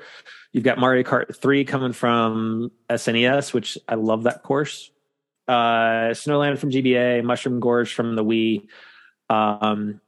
You've 0.52 0.64
got 0.64 0.78
Mario 0.78 1.04
Kart 1.04 1.36
3 1.36 1.64
coming 1.66 1.94
from 1.94 2.72
SNES, 2.90 3.54
which 3.54 3.78
I 3.88 3.96
love 3.96 4.24
that 4.24 4.44
course. 4.44 4.92
Uh, 5.48 6.12
Snowland 6.12 6.60
from 6.60 6.72
GBA, 6.72 7.24
Mushroom 7.24 7.60
Gorge 7.60 7.94
from 7.94 8.16
the 8.16 8.24
Wii, 8.24 8.68
um, 9.32 10.02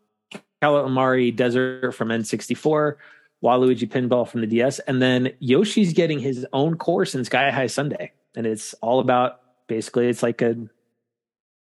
Calamari 0.61 1.35
Desert 1.35 1.93
from 1.93 2.09
N64, 2.09 2.95
Waluigi 3.43 3.89
Pinball 3.89 4.27
from 4.27 4.41
the 4.41 4.47
DS, 4.47 4.79
and 4.79 5.01
then 5.01 5.33
Yoshi's 5.39 5.93
getting 5.93 6.19
his 6.19 6.45
own 6.53 6.75
course 6.77 7.15
in 7.15 7.23
Sky-High 7.23 7.67
Sundae, 7.67 8.11
and 8.35 8.45
it's 8.45 8.73
all 8.75 8.99
about 8.99 9.39
basically 9.67 10.07
it's 10.07 10.21
like 10.21 10.41
a 10.41 10.55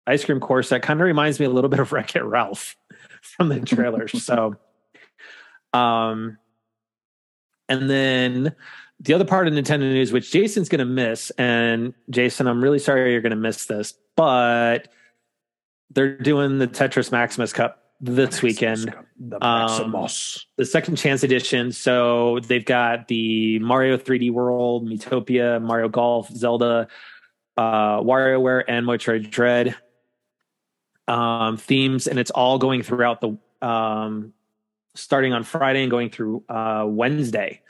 ice 0.07 0.25
cream 0.25 0.39
course 0.39 0.69
that 0.69 0.81
kind 0.81 0.99
of 0.99 1.05
reminds 1.05 1.39
me 1.39 1.45
a 1.45 1.49
little 1.49 1.69
bit 1.69 1.79
of 1.79 1.91
Wreck 1.91 2.15
It 2.15 2.23
Ralph 2.23 2.75
from 3.21 3.49
the 3.49 3.59
trailers. 3.59 4.23
so, 4.23 4.55
um, 5.73 6.37
and 7.69 7.89
then 7.89 8.55
the 8.99 9.13
other 9.13 9.25
part 9.25 9.47
of 9.47 9.53
Nintendo 9.53 9.79
news, 9.79 10.11
which 10.11 10.31
Jason's 10.31 10.69
going 10.69 10.79
to 10.79 10.85
miss, 10.85 11.31
and 11.31 11.93
Jason, 12.09 12.47
I'm 12.47 12.63
really 12.63 12.79
sorry 12.79 13.11
you're 13.11 13.21
going 13.21 13.31
to 13.31 13.35
miss 13.35 13.65
this, 13.65 13.93
but 14.15 14.89
they're 15.93 16.17
doing 16.17 16.57
the 16.57 16.67
Tetris 16.67 17.11
Maximus 17.11 17.53
Cup 17.53 17.77
this 17.99 18.41
weekend 18.41 18.93
The 19.19 19.35
Um, 19.45 19.91
Maximus. 19.91 20.45
the 20.57 20.65
second 20.65 20.95
chance 20.95 21.23
edition. 21.23 21.71
So 21.71 22.39
they've 22.39 22.65
got 22.65 23.07
the 23.07 23.59
Mario 23.59 23.97
3D 23.97 24.31
World, 24.31 24.87
Miitopia, 24.87 25.61
Mario 25.61 25.87
Golf, 25.89 26.29
Zelda, 26.29 26.87
uh, 27.57 27.99
WarioWare, 27.99 28.63
and 28.67 28.87
Metroid 28.87 29.29
Dread 29.29 29.75
um, 31.07 31.57
themes, 31.57 32.07
and 32.07 32.17
it's 32.19 32.31
all 32.31 32.57
going 32.57 32.83
throughout 32.83 33.21
the 33.21 33.37
um, 33.67 34.33
starting 34.95 35.33
on 35.33 35.43
Friday 35.43 35.81
and 35.83 35.91
going 35.91 36.09
through 36.09 36.43
uh, 36.49 36.85
Wednesday. 36.87 37.61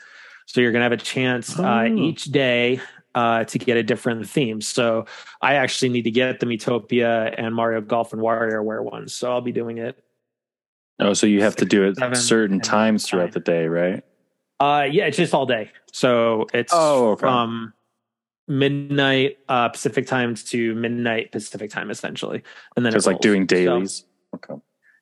So 0.46 0.60
you're 0.60 0.72
gonna 0.72 0.84
have 0.84 0.92
a 0.92 0.96
chance 0.96 1.58
uh, 1.58 1.86
Oh. 1.88 1.94
each 1.96 2.24
day 2.26 2.80
uh, 3.14 3.44
to 3.44 3.58
get 3.58 3.76
a 3.76 3.82
different 3.82 4.28
theme. 4.28 4.60
So 4.60 5.04
I 5.40 5.54
actually 5.54 5.90
need 5.90 6.02
to 6.02 6.10
get 6.10 6.40
the 6.40 6.46
Miitopia 6.46 7.34
and 7.36 7.54
Mario 7.54 7.80
Golf 7.80 8.12
and 8.12 8.22
WarioWare 8.22 8.82
ones. 8.82 9.12
So 9.14 9.30
I'll 9.30 9.40
be 9.40 9.52
doing 9.52 9.78
it 9.78 10.02
Oh, 11.00 11.14
so 11.14 11.26
you 11.26 11.42
have 11.42 11.56
to 11.56 11.64
do 11.64 11.82
it 11.84 11.96
Seven, 11.96 12.14
certain 12.14 12.60
times 12.60 13.08
throughout 13.08 13.24
nine. 13.24 13.30
the 13.32 13.40
day, 13.40 13.66
right? 13.66 14.04
Uh, 14.60 14.86
yeah, 14.88 15.06
it's 15.06 15.16
just 15.16 15.34
all 15.34 15.46
day. 15.46 15.70
So 15.92 16.46
it's 16.54 16.72
Oh, 16.74 17.12
okay. 17.12 17.20
from 17.20 17.72
midnight 18.46 19.38
uh, 19.48 19.68
Pacific 19.70 20.06
time 20.06 20.34
to 20.34 20.74
midnight 20.74 21.32
Pacific 21.32 21.70
time, 21.70 21.90
essentially. 21.90 22.42
And 22.76 22.84
then 22.84 22.92
So 22.92 22.96
it's 22.98 23.06
it 23.06 23.10
like 23.10 23.14
rolls. 23.16 23.22
doing 23.22 23.42
So- 23.42 23.46
dailies. 23.46 24.04
okay. 24.34 24.54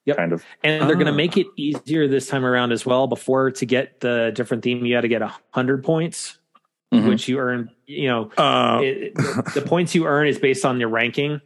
Yep. 0.07 0.17
Kind 0.17 0.33
of. 0.33 0.43
and 0.65 0.89
they're 0.89 0.95
going 0.97 1.07
to 1.07 1.13
Ah. 1.13 1.17
make 1.17 1.37
it 1.37 1.47
easier 1.57 2.09
this 2.09 2.27
time 2.27 2.45
around 2.47 2.73
as 2.73 2.87
well. 2.87 3.07
Before 3.07 3.51
to 3.51 3.67
get 3.67 4.01
the 4.01 4.33
different 4.35 4.63
theme, 4.63 4.87
you 4.87 4.95
had 4.95 5.03
to 5.03 5.09
get 5.09 5.21
a 5.21 5.33
hundred 5.51 5.85
points, 5.85 6.39
Mhm. 6.93 7.09
which 7.09 7.29
you 7.29 7.39
earn. 7.39 7.71
You 7.87 8.09
know, 8.09 8.31
Uh, 8.37 8.81
it, 8.83 9.15
the 9.55 9.63
points 9.65 9.95
you 9.95 10.07
earn 10.07 10.27
is 10.27 10.39
based 10.39 10.65
on 10.65 10.81
your 10.81 10.89
ranking. 10.89 11.41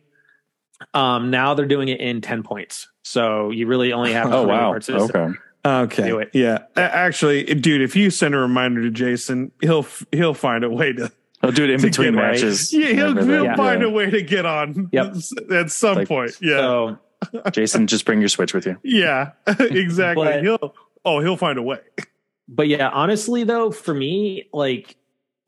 Um, 0.93 1.31
now 1.31 1.55
they're 1.55 1.67
doing 1.67 1.89
it 1.89 2.01
in 2.01 2.21
ten 2.21 2.43
points, 2.43 2.89
so 3.03 3.51
you 3.51 3.67
really 3.67 3.93
only 3.93 4.13
have. 4.13 4.27
Oh 4.33 4.45
20 4.45 4.47
wow. 4.49 4.71
participants. 4.71 5.15
Okay. 5.15 5.35
okay. 5.67 6.09
do 6.09 6.19
it. 6.19 6.31
Yeah. 6.35 6.59
A- 6.77 6.81
Actually, 6.81 7.45
dude, 7.55 7.81
if 7.83 7.95
you 7.97 8.11
send 8.11 8.35
a 8.35 8.39
reminder 8.39 8.83
to 8.83 8.91
Jason, 8.91 9.53
he'll 9.61 9.87
he'll 10.13 10.35
find 10.35 10.65
a 10.65 10.71
way 10.71 10.93
to. 10.93 11.11
I'll 11.43 11.53
do 11.53 11.65
it 11.65 11.71
in 11.71 11.81
between 11.81 12.13
get- 12.15 12.21
matches. 12.21 12.73
Yeah, 12.73 12.87
he'll, 12.89 13.15
he'll 13.15 13.45
that- 13.45 13.57
find 13.57 13.83
yeah. 13.83 13.89
a 13.89 13.91
way 13.91 14.11
to 14.11 14.23
get 14.23 14.47
on. 14.47 14.89
Yep. 14.93 15.15
At 15.53 15.71
some 15.71 15.97
Like- 15.99 16.09
point. 16.09 16.33
Yeah. 16.41 16.57
So 16.57 16.99
Jason, 17.53 17.87
just 17.87 18.05
bring 18.05 18.21
your 18.21 18.29
Switch 18.29 18.53
with 18.55 18.67
you. 18.67 18.79
yeah, 18.83 19.33
exactly. 19.47 20.25
But- 20.27 20.43
he'll 20.43 20.75
oh 21.05 21.21
he'll 21.21 21.37
find 21.37 21.59
a 21.59 21.63
way. 21.63 21.79
But 22.49 22.69
yeah, 22.69 22.89
honestly 22.89 23.45
though, 23.45 23.71
for 23.71 23.95
me, 23.95 24.49
like 24.53 24.97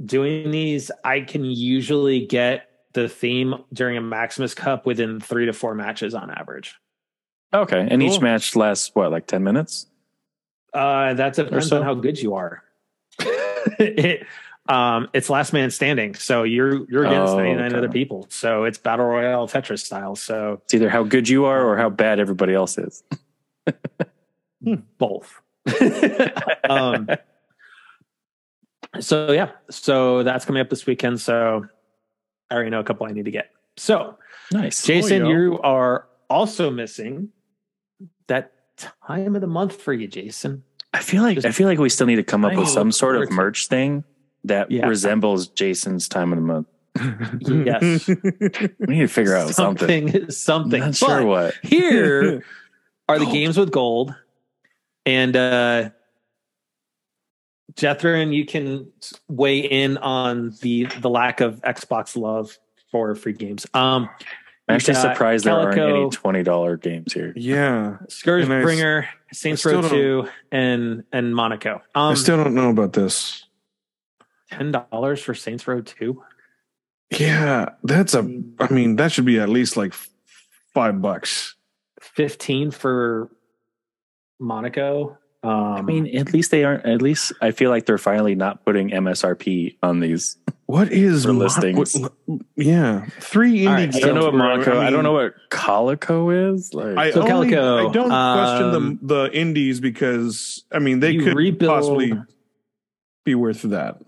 doing 0.05 0.51
these, 0.51 0.91
I 1.05 1.21
can 1.21 1.45
usually 1.45 2.27
get 2.27 2.69
the 2.93 3.09
theme 3.09 3.55
during 3.73 3.97
a 3.97 4.01
Maximus 4.01 4.55
Cup 4.55 4.87
within 4.87 5.21
three 5.21 5.47
to 5.47 5.53
four 5.53 5.75
matches 5.75 6.15
on 6.15 6.31
average. 6.31 6.75
Okay, 7.55 7.87
and 7.91 8.03
each 8.03 8.21
match 8.21 8.57
lasts 8.57 8.91
what, 8.95 9.11
like 9.11 9.27
ten 9.27 9.45
minutes? 9.45 9.87
Uh, 10.75 11.15
that 11.15 11.35
depends 11.35 11.69
so? 11.69 11.79
on 11.79 11.83
how 11.83 11.95
good 11.95 12.21
you 12.21 12.35
are. 12.35 12.63
it, 13.21 14.27
um, 14.69 15.09
it's 15.13 15.31
last 15.31 15.53
man 15.53 15.71
standing, 15.71 16.15
so 16.15 16.43
you're 16.43 16.91
you're 16.91 17.05
against 17.05 17.35
Oh, 17.35 17.39
99 17.39 17.67
okay. 17.67 17.77
other 17.77 17.89
people. 17.89 18.27
So 18.31 18.65
it's 18.65 18.79
battle 18.79 19.07
royale 19.07 19.47
Tetris 19.47 19.85
style. 19.85 20.17
So 20.17 20.61
It's 20.65 20.75
either 20.75 20.89
how 20.91 21.05
good 21.05 21.29
you 21.29 21.45
are 21.45 21.65
or 21.65 21.77
how 21.77 21.89
bad 21.89 22.19
everybody 22.19 22.53
else 22.53 22.77
is. 22.77 23.05
both. 24.99 25.41
um, 26.69 27.09
so 29.01 29.33
yeah, 29.33 29.51
so 29.71 30.23
that's 30.23 30.45
coming 30.45 30.61
up 30.61 30.71
this 30.71 30.87
weekend. 30.87 31.21
So 31.21 31.67
I 32.51 32.55
already 32.55 32.71
know 32.71 32.81
a 32.81 32.85
couple 32.85 33.07
I 33.07 33.11
need 33.13 33.25
to 33.27 33.31
get. 33.31 33.51
So 33.77 34.17
Nice. 34.53 34.85
Jason, 34.85 35.23
Oh, 35.23 35.29
you 35.31 35.59
are 35.63 36.07
also 36.31 36.71
missing 36.71 37.31
that 38.29 38.53
time 39.01 39.35
of 39.35 39.41
the 39.41 39.47
month 39.49 39.75
for 39.81 39.93
you, 39.93 40.07
Jason. 40.07 40.63
I 40.95 41.01
feel 41.01 41.23
like 41.23 41.45
I 41.45 41.51
feel 41.51 41.67
like 41.67 41.79
we 41.79 41.89
still 41.89 42.07
need 42.07 42.17
to 42.17 42.23
come 42.23 42.45
up 42.45 42.55
with 42.55 42.69
some 42.69 42.93
sort 42.93 43.17
of 43.17 43.31
merch 43.31 43.67
thing 43.69 44.05
that 44.45 44.71
Yeah. 44.71 44.87
resembles 44.87 45.49
Jason's 45.49 46.09
time 46.09 46.33
of 46.33 46.39
the 46.39 46.43
month. 46.43 46.67
Yes. 47.41 48.09
We 48.79 48.95
need 48.95 49.01
to 49.01 49.09
figure 49.09 49.37
out 49.37 49.51
something. 49.55 50.09
something, 50.09 50.31
something. 50.31 50.81
Not 50.81 50.95
sure 50.95 51.25
what. 51.27 51.55
Here 51.63 52.43
are 53.09 53.19
the 53.19 53.27
games 53.27 53.59
with 53.59 53.71
gold, 53.71 54.15
and 55.05 55.37
uh, 55.37 55.91
Jethrin, 57.75 58.35
you 58.35 58.47
can 58.47 58.91
weigh 59.29 59.59
in 59.61 59.99
on 59.99 60.55
the 60.63 60.87
the 61.01 61.11
lack 61.11 61.41
of 61.41 61.61
Xbox 61.63 62.17
love 62.17 62.57
for 62.91 63.15
free 63.15 63.33
games. 63.33 63.67
Um, 63.75 64.09
I'm 64.69 64.77
actually 64.77 64.95
got 64.95 65.13
surprised 65.13 65.45
there 65.45 65.55
aren't 65.55 65.79
any 65.79 66.09
twenty 66.11 66.43
dollar 66.43 66.77
games 66.77 67.13
here. 67.13 67.33
yeah, 67.37 67.99
Scourge 68.09 68.45
And 68.45 68.53
I 68.53 68.59
s- 68.59 68.65
Bringer, 68.65 69.09
Saints 69.33 69.65
Row 69.65 69.83
Two, 69.83 70.29
and 70.51 71.05
and 71.13 71.35
Monaco. 71.35 71.83
I 71.95 72.09
Um, 72.11 72.17
still 72.17 72.37
don't 72.43 72.55
know 72.55 72.71
about 72.71 72.93
this. 72.93 73.45
ten 74.51 74.73
dollars 74.73 75.23
for 75.23 75.35
Saints 75.35 75.67
Row 75.69 75.81
Two. 75.83 76.23
Yeah, 77.11 77.71
that's 77.85 78.15
a. 78.15 78.21
I 78.59 78.73
mean, 78.73 78.97
that 78.97 79.13
should 79.13 79.25
be 79.27 79.39
at 79.39 79.49
least 79.49 79.77
like 79.77 79.93
five 80.75 81.01
bucks. 81.03 81.55
Fifteen 82.01 82.71
for 82.71 83.31
Monaco. 84.41 85.19
Um, 85.47 85.75
I 85.77 85.83
mean, 85.83 86.17
at 86.17 86.33
least 86.33 86.51
they 86.51 86.65
aren't. 86.65 86.85
At 86.85 87.01
least 87.03 87.33
I 87.41 87.53
feel 87.53 87.71
like 87.71 87.87
they're 87.87 87.99
finally 87.99 88.35
not 88.35 88.65
putting 88.65 88.91
MSRP 88.91 89.77
on 89.83 90.01
these. 90.01 90.37
What 90.67 90.91
is 90.91 91.23
For 91.25 91.29
Mon- 91.33 91.39
listings. 91.39 91.95
what- 91.95 92.13
yeah, 92.57 93.07
three 93.21 93.59
indie 93.61 93.67
All 93.69 93.75
right, 93.75 93.91
games. 93.93 93.97
I 93.97 94.01
don't 94.09 94.15
know 94.17 94.25
what 94.25 94.35
Monaco. 94.35 94.79
I, 94.81 94.85
mean, 94.85 94.93
don't 94.93 95.05
know 95.05 95.13
what 95.13 95.35
Calico 95.51 96.31
is. 96.31 96.75
Like, 96.75 96.97
I 96.97 97.11
So 97.13 97.23
only, 97.23 97.51
Calico, 97.51 97.89
I 97.89 97.93
don't 97.93 98.09
question 98.09 98.75
um, 98.75 98.99
the 99.03 99.15
the 99.27 99.39
indies 99.39 99.79
because 99.79 100.65
I 100.73 100.81
mean 100.81 100.99
they 100.99 101.17
could 101.17 101.37
rebuild- 101.37 101.71
possibly 101.73 102.13
be 103.25 103.37
worth 103.37 103.63
that. 103.63 103.99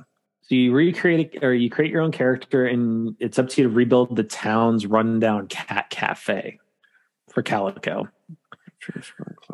So 0.43 0.55
you 0.57 0.73
recreate 0.73 1.39
or 1.45 1.55
you 1.55 1.71
create 1.71 1.93
your 1.93 2.01
own 2.03 2.11
character, 2.11 2.67
and 2.67 3.15
it's 3.21 3.39
up 3.39 3.49
to 3.51 3.63
you 3.63 3.69
to 3.69 3.75
rebuild 3.75 4.17
the 4.17 4.25
town's 4.25 4.87
rundown 4.87 5.47
cat 5.47 5.91
cafe 5.91 6.59
for 7.29 7.43
Calico. 7.43 8.09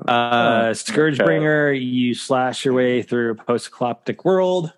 Uh, 0.06 0.74
Scourge 0.74 1.20
okay. 1.20 1.76
You 1.76 2.14
slash 2.14 2.64
your 2.64 2.74
way 2.74 3.02
through 3.02 3.32
a 3.32 3.34
post-apocalyptic 3.34 4.24
world. 4.24 4.72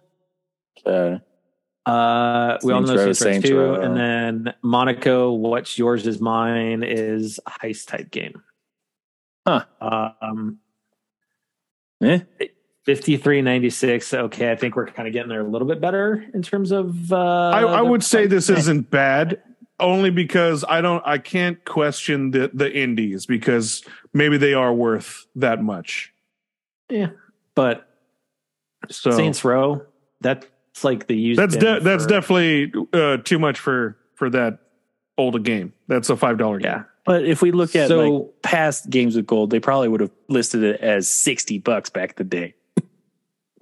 uh, 0.85 1.19
Uh, 1.85 2.59
we 2.63 2.73
all 2.73 2.83
know 2.83 2.97
Row, 2.97 3.13
Saints 3.13 3.23
Row 3.23 3.33
Saints 3.33 3.49
2. 3.49 3.75
And 3.75 3.97
then 3.97 4.55
Monaco, 4.63 5.33
What's 5.33 5.79
Yours 5.79 6.07
is 6.07 6.21
Mine 6.21 6.83
is 6.83 7.39
a 7.47 7.51
heist 7.51 7.87
type 7.87 8.11
game. 8.11 8.43
Huh. 9.47 9.65
Um, 9.81 10.59
eh? 12.03 12.21
5396. 12.87 14.15
Okay, 14.15 14.51
I 14.51 14.57
think 14.57 14.77
we're 14.77 14.87
kind 14.87 15.09
of 15.09 15.13
getting 15.13 15.29
there 15.29 15.41
a 15.41 15.49
little 15.49 15.67
bit 15.67 15.81
better 15.81 16.25
in 16.35 16.43
terms 16.43 16.71
of. 16.73 17.13
Uh, 17.13 17.51
I, 17.51 17.63
I 17.63 17.83
would 17.83 18.05
say 18.05 18.27
this 18.27 18.49
isn't 18.49 18.91
bad, 18.91 19.43
only 19.81 20.11
because 20.11 20.65
I 20.69 20.81
don't 20.81 21.03
I 21.05 21.19
can't 21.19 21.65
question 21.65 22.31
the 22.31 22.51
the 22.55 22.73
indies 22.73 23.27
because 23.27 23.85
maybe 24.17 24.39
they 24.39 24.55
are 24.55 24.73
worth 24.73 25.27
that 25.37 25.63
much. 25.63 26.13
Yeah, 26.89 27.09
but 27.55 27.89
So 28.89 29.11
Saints 29.11 29.45
Row, 29.45 29.83
that's 30.21 30.47
like 30.85 31.07
the 31.07 31.17
used. 31.17 31.39
that's 31.39 31.57
bin 31.57 31.65
de- 31.75 31.81
that's 31.81 32.07
definitely 32.07 32.73
uh, 32.93 33.19
too 33.19 33.39
much 33.39 33.59
for 33.59 33.97
for 34.15 34.31
that 34.31 34.59
old 35.19 35.37
a 35.37 35.41
game. 35.41 35.73
That's 35.89 36.09
a 36.11 36.17
five 36.17 36.39
dollar 36.39 36.59
game. 36.59 36.71
yeah. 36.71 36.83
But 37.05 37.25
if 37.25 37.41
we 37.43 37.53
look 37.53 37.77
at 37.77 37.89
So- 37.89 38.09
like 38.09 38.43
past 38.43 38.91
games 38.91 39.15
with 39.17 39.27
gold, 39.27 39.51
they 39.51 39.61
probably 39.61 39.89
would 39.89 40.01
have 40.01 40.11
listed 40.29 40.63
it 40.63 40.81
as 40.81 41.09
sixty 41.09 41.59
bucks 41.59 41.91
back 41.91 42.11
in 42.11 42.15
the 42.17 42.25
day. 42.25 42.55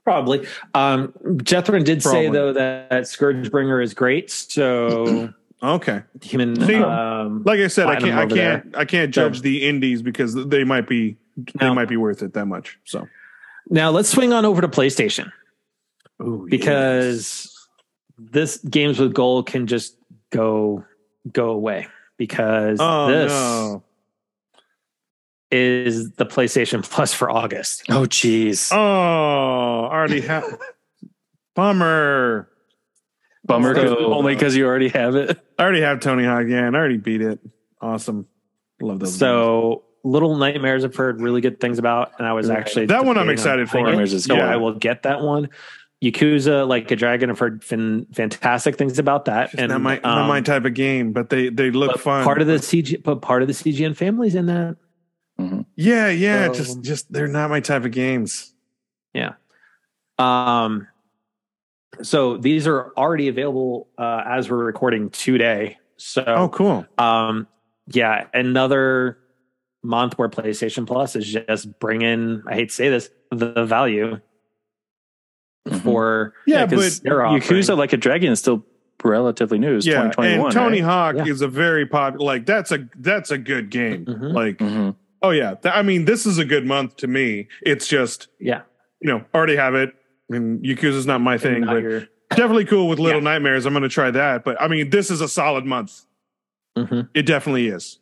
Probably. 0.05 0.47
Um, 0.75 1.14
Jethrin 1.38 1.83
did 1.85 2.03
say 2.03 2.29
though 2.29 2.53
that, 2.53 2.90
that 2.90 3.07
Scourge 3.09 3.51
Bringer 3.51 3.81
is 3.81 3.95
great. 3.95 4.31
So 4.31 5.33
Okay. 5.64 6.03
human. 6.22 6.57
See, 6.61 6.74
um, 6.77 7.42
Like 7.44 7.61
I 7.61 7.68
said, 7.68 7.87
I 7.88 7.96
can't 8.00 8.14
I 8.18 8.27
can't 8.27 8.77
I 8.77 8.85
can't 8.85 9.14
So- 9.14 9.22
judge 9.29 9.40
the 9.42 9.62
indies 9.66 10.03
because 10.03 10.35
they 10.35 10.64
might 10.64 10.87
be 10.88 11.16
they 11.37 11.66
Now- 11.66 11.74
might 11.74 11.88
be 11.88 11.96
worth 11.96 12.22
it 12.22 12.35
that 12.35 12.46
much. 12.46 12.79
So 12.85 13.09
now 13.70 13.90
let's 13.90 14.09
swing 14.09 14.33
on 14.33 14.44
over 14.44 14.61
to 14.61 14.68
PlayStation 14.68 15.31
Ooh, 16.22 16.46
because 16.50 17.50
this 18.18 18.59
games 18.59 18.98
with 18.98 19.14
gold 19.14 19.46
can 19.46 19.66
just 19.66 19.96
go 20.31 20.85
go 21.33 21.50
away 21.50 21.87
because 22.18 22.79
oh 22.81 23.07
this 23.09 23.33
no. 23.33 23.83
is 25.50 26.11
the 26.12 26.27
PlayStation 26.27 26.83
Plus 26.88 27.14
for 27.14 27.31
August. 27.31 27.85
Oh, 27.88 28.03
jeez. 28.03 28.72
Oh, 28.72 28.77
already 29.87 30.20
have 30.20 30.44
bummer. 31.55 32.48
Bummer, 33.46 33.77
only 33.98 34.35
because 34.35 34.57
you 34.57 34.64
already 34.66 34.88
have 34.88 35.16
it. 35.16 35.38
I 35.59 35.62
already 35.62 35.81
have 35.83 36.01
Tony 36.01 36.25
Hawk. 36.25 36.45
Yeah, 36.49 36.67
and 36.67 36.77
I 36.77 36.79
already 36.79 36.97
beat 36.97 37.21
it. 37.23 37.38
Awesome. 37.81 38.27
Love 38.81 38.99
those. 39.01 39.11
games. 39.11 39.19
So 39.21 39.85
Little 40.03 40.37
Nightmares 40.37 40.85
I've 40.85 40.95
heard 40.97 41.21
really 41.21 41.40
good 41.40 41.61
things 41.61 41.79
about, 41.79 42.12
and 42.19 42.27
I 42.27 42.33
was 42.33 42.51
actually 42.51 42.87
That 42.87 43.05
one 43.05 43.17
I'm 43.17 43.27
debating 43.27 43.29
on 43.29 43.33
excited 43.33 43.71
for. 43.71 43.79
it, 43.79 43.83
Nightmares 43.85 44.12
is 44.12 44.25
so 44.25 44.35
good. 44.35 44.45
I 44.45 44.57
will 44.57 44.75
get 44.75 45.05
that 45.05 45.21
one. 45.21 45.49
Yakuza, 46.03 46.69
like 46.69 46.90
a 46.90 46.97
dragon, 46.97 47.31
I've 47.31 47.38
heard 47.38 47.64
fin- 47.64 48.07
fantastic 48.12 48.77
things 48.77 48.99
about 48.99 49.25
that. 49.27 49.53
It's 49.55 49.62
and 49.62 49.71
not 49.71 49.81
my 49.81 49.95
not 50.05 50.19
um, 50.19 50.29
my 50.29 50.40
type 50.43 50.64
of 50.67 50.75
game, 50.75 51.12
but 51.12 51.31
they 51.31 51.49
they 51.49 51.71
look 51.71 51.99
fun. 51.99 52.25
Part 52.25 52.43
of 52.43 52.47
the 52.47 52.55
CG, 52.57 53.03
but 53.03 53.23
part 53.23 53.40
of 53.43 53.49
the 53.49 53.55
CGN 53.55 53.97
family's 53.97 54.35
in 54.35 54.47
that. 54.47 54.77
yeah, 55.77 56.11
yeah. 56.11 56.49
So- 56.49 56.55
just 56.55 56.83
just 56.83 57.12
they're 57.12 57.29
not 57.29 57.49
my 57.49 57.61
type 57.61 57.85
of 57.85 57.93
games. 57.93 58.53
Yeah. 59.14 59.35
Um, 60.19 60.88
so 62.02 62.37
these 62.37 62.66
are 62.66 62.92
already 62.96 63.28
available 63.28 63.88
uh, 63.98 64.22
as 64.26 64.50
we're 64.50 64.64
recording 64.64 65.11
today. 65.11 65.78
So, 65.96 66.24
Oh, 66.26 66.48
cool. 66.48 66.87
um, 66.98 67.46
yeah, 67.88 68.26
another 68.35 69.18
month 69.83 70.18
where 70.18 70.28
PlayStation 70.28 70.87
Plus 70.87 71.14
is 71.16 71.30
just 71.30 71.78
bringing. 71.78 72.42
I 72.48 72.54
hate 72.54 72.70
to 72.70 72.74
say 72.74 72.88
this, 72.88 73.11
the 73.30 73.64
value 73.66 74.18
Mhm. 75.68 75.80
for 75.83 76.35
Yeah, 76.46 76.66
'cause 76.66 77.00
but 77.00 77.04
they're 77.09 77.24
offering- 77.24 77.40
Yakuza 77.42 77.76
Like 77.76 77.92
a 77.92 77.96
Dragon 77.96 78.33
is 78.33 78.38
still 78.38 78.64
relatively 79.02 79.59
new. 79.59 79.76
It's 79.76 79.87
yeah, 79.87 80.02
2021. 80.11 80.46
and 80.46 80.52
Tony 80.54 80.80
right? 80.83 80.87
Hawk 80.90 81.16
Yeah. 81.26 81.33
is 81.33 81.42
a 81.42 81.48
very 81.48 81.87
popular. 81.87 82.24
Like 82.24 82.46
that's 82.46 82.72
a 82.72 82.88
that's 82.98 83.30
a 83.30 83.38
good 83.38 83.70
game. 83.70 84.04
Mhm. 84.07 84.33
Like 84.33 84.59
Mhm. 84.59 84.96
oh 85.22 85.30
yeah, 85.30 85.54
Th- 85.54 85.74
I 85.74 85.83
mean 85.83 86.04
this 86.07 86.26
is 86.26 86.38
a 86.38 86.44
good 86.44 86.66
month 86.66 86.96
to 86.96 87.07
me. 87.07 87.48
It's 87.62 87.87
just 87.88 88.28
yeah, 88.38 88.62
you 89.00 89.09
know 89.11 89.24
already 89.35 89.57
have 89.57 89.74
it. 89.74 89.94
And 90.30 90.62
Yakuza's 90.64 91.06
not 91.06 91.20
my 91.20 91.37
thing, 91.38 91.62
not 91.62 91.74
but 91.74 91.82
your- 91.82 92.08
definitely 92.30 92.64
cool 92.64 92.88
with 92.88 92.98
Little 92.98 93.20
Yeah. 93.20 93.24
Nightmares. 93.32 93.66
I'm 93.66 93.72
going 93.72 93.82
to 93.82 93.88
try 93.88 94.10
that. 94.10 94.44
But 94.44 94.60
I 94.60 94.68
mean, 94.68 94.90
this 94.90 95.10
is 95.10 95.20
a 95.20 95.28
solid 95.28 95.64
month. 95.66 96.02
Mhm. 96.76 97.08
It 97.14 97.26
definitely 97.26 97.68
is. 97.68 97.98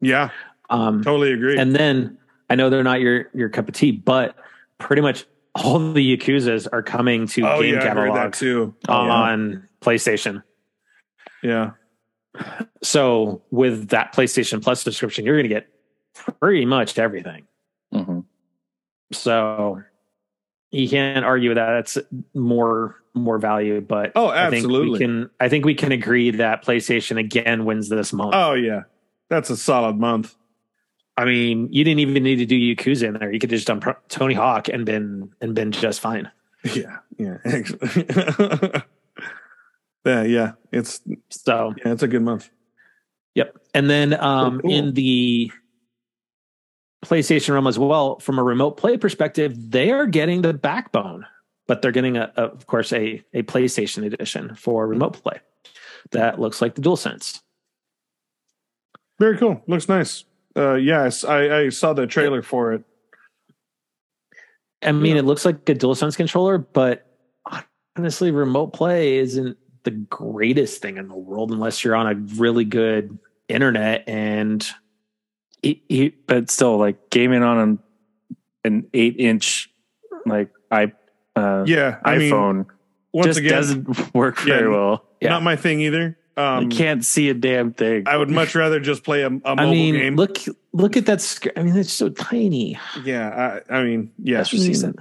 Yeah, 0.00 0.30
Um, 0.70 1.02
totally 1.02 1.32
agree. 1.32 1.58
and 1.58 1.74
then 1.74 2.18
I 2.50 2.54
know 2.56 2.70
they're 2.70 2.82
not 2.82 3.00
your 3.00 3.28
your 3.34 3.48
cup 3.48 3.68
of 3.68 3.74
tea, 3.74 3.92
but 3.92 4.34
pretty 4.78 5.02
much 5.02 5.24
all 5.54 5.92
the 5.92 6.16
Yakuza's 6.16 6.66
are 6.66 6.82
coming 6.82 7.26
to 7.28 7.42
oh 7.48 7.60
game 7.62 7.74
yeah, 7.74 7.80
I 7.82 7.88
heard 7.88 7.96
that 7.96 8.14
catalog 8.14 8.32
too. 8.34 8.74
Oh, 8.88 9.04
yeah. 9.04 9.12
on 9.12 9.68
PlayStation. 9.80 10.42
Yeah, 11.42 11.72
So 12.82 13.42
with 13.50 13.88
that 13.88 14.14
PlayStation 14.14 14.62
Plus 14.62 14.80
subscription, 14.82 15.24
you're 15.26 15.34
going 15.36 15.48
to 15.48 15.54
get 15.54 15.68
pretty 16.40 16.64
much 16.64 16.98
everything. 16.98 17.46
Mhm. 17.92 18.24
So 19.12 19.82
you 20.72 20.88
can't 20.88 21.24
argue 21.24 21.50
with 21.50 21.56
that. 21.56 21.72
That's 21.72 21.98
more 22.34 22.96
more 23.14 23.38
value, 23.38 23.80
but 23.80 24.12
Oh, 24.16 24.28
I 24.28 24.48
think 24.50 24.66
we 24.66 24.74
absolutely. 24.74 24.98
can. 24.98 25.30
I 25.38 25.48
think 25.48 25.64
we 25.64 25.74
can 25.74 25.92
agree 25.92 26.30
that 26.32 26.64
PlayStation 26.64 27.18
again 27.18 27.64
wins 27.64 27.88
this 27.88 28.12
month. 28.12 28.32
Oh 28.34 28.54
yeah, 28.54 28.82
That's 29.28 29.50
a 29.50 29.56
solid 29.56 29.96
month. 29.96 30.34
I 31.16 31.26
mean, 31.26 31.68
you 31.70 31.84
didn't 31.84 32.00
even 32.00 32.22
need 32.22 32.36
to 32.36 32.46
do 32.46 32.56
Yakuza 32.58 33.08
in 33.08 33.14
there. 33.14 33.30
You 33.30 33.38
could 33.38 33.50
just 33.50 33.66
done 33.66 33.82
Tony 34.08 34.32
Hawk 34.34 34.68
and 34.68 34.86
been 34.86 35.30
and 35.40 35.54
been 35.54 35.70
just 35.72 36.00
fine. 36.00 36.30
Yeah, 36.74 36.98
yeah, 37.18 37.38
actually. 37.44 37.88
yeah, 40.06 40.22
yeah. 40.22 40.52
It's 40.70 41.00
So 41.28 41.74
yeah, 41.84 41.92
it's 41.92 42.04
a 42.04 42.08
good 42.08 42.22
month. 42.22 42.50
Yep. 43.34 43.58
And 43.74 43.90
then 43.90 44.14
um, 44.14 44.60
cool. 44.60 44.70
in 44.70 44.94
the 44.94 45.50
PlayStation 47.04 47.52
realm 47.54 47.66
as 47.66 47.78
well, 47.78 48.18
from 48.20 48.38
a 48.38 48.42
remote 48.42 48.76
play 48.76 48.96
perspective, 48.96 49.70
they 49.70 49.90
are 49.90 50.06
getting 50.06 50.42
the 50.42 50.52
backbone, 50.54 51.26
but 51.66 51.82
they're 51.82 51.92
getting 51.92 52.16
a, 52.16 52.32
a 52.36 52.42
of 52.42 52.66
course 52.66 52.92
a 52.92 53.22
a 53.34 53.42
PlayStation 53.42 54.04
edition 54.06 54.54
for 54.54 54.86
remote 54.86 55.20
play 55.22 55.40
that 56.12 56.40
looks 56.40 56.60
like 56.60 56.74
the 56.74 56.82
DualSense. 56.82 57.40
Very 59.18 59.36
cool. 59.38 59.62
Looks 59.66 59.88
nice. 59.88 60.24
Uh, 60.56 60.74
yes, 60.74 61.24
I, 61.24 61.60
I 61.60 61.68
saw 61.70 61.92
the 61.92 62.06
trailer 62.06 62.42
for 62.42 62.74
it. 62.74 62.84
I 64.82 64.92
mean, 64.92 65.16
it 65.16 65.24
looks 65.24 65.44
like 65.44 65.68
a 65.68 65.74
DualSense 65.74 66.16
controller, 66.16 66.58
but 66.58 67.06
honestly, 67.96 68.30
remote 68.30 68.72
play 68.72 69.16
isn't 69.18 69.56
the 69.84 69.90
greatest 69.90 70.82
thing 70.82 70.96
in 70.96 71.08
the 71.08 71.16
world 71.16 71.52
unless 71.52 71.84
you're 71.84 71.94
on 71.94 72.06
a 72.06 72.14
really 72.36 72.64
good 72.64 73.18
internet 73.48 74.04
and 74.08 74.66
He- 75.62 75.82
he- 75.88 76.14
but 76.26 76.50
still, 76.50 76.76
like 76.76 77.10
gaming 77.10 77.42
on 77.42 77.58
an, 77.58 77.78
an 78.64 78.86
eight 78.94 79.16
inch 79.18 79.70
like 80.26 80.50
i 80.70 80.92
uh, 81.36 81.64
Yeah, 81.66 81.98
I 82.04 82.18
mean, 82.18 82.32
iPhone 82.32 82.66
once 83.12 83.26
just 83.26 83.38
again, 83.40 83.52
doesn't 83.52 84.14
work 84.14 84.38
very 84.40 84.64
Yeah. 84.64 84.76
well. 84.76 85.04
Yeah. 85.20 85.28
not 85.30 85.42
my 85.42 85.56
thing 85.56 85.80
either. 85.80 86.18
Um, 86.36 86.44
I 86.44 86.64
can't 86.66 87.04
see 87.04 87.28
a 87.28 87.34
damn 87.34 87.72
thing. 87.74 88.04
I 88.06 88.16
would 88.16 88.30
much 88.30 88.54
rather 88.54 88.80
just 88.80 89.04
play 89.04 89.20
a, 89.22 89.26
a 89.26 89.30
mobile 89.30 89.60
I 89.60 89.70
mean, 89.70 89.94
game. 89.94 90.16
look 90.16 90.38
look 90.72 90.96
at 90.96 91.06
that 91.06 91.20
screen. 91.20 91.52
I 91.56 91.62
mean, 91.62 91.76
it's 91.76 91.92
so 91.92 92.08
tiny. 92.08 92.78
yeah, 93.04 93.60
I, 93.70 93.74
I 93.78 93.82
mean, 93.84 94.10
yeah. 94.18 94.38
That's 94.38 94.52
what 94.52 94.62
she 94.62 94.74
said. 94.74 94.96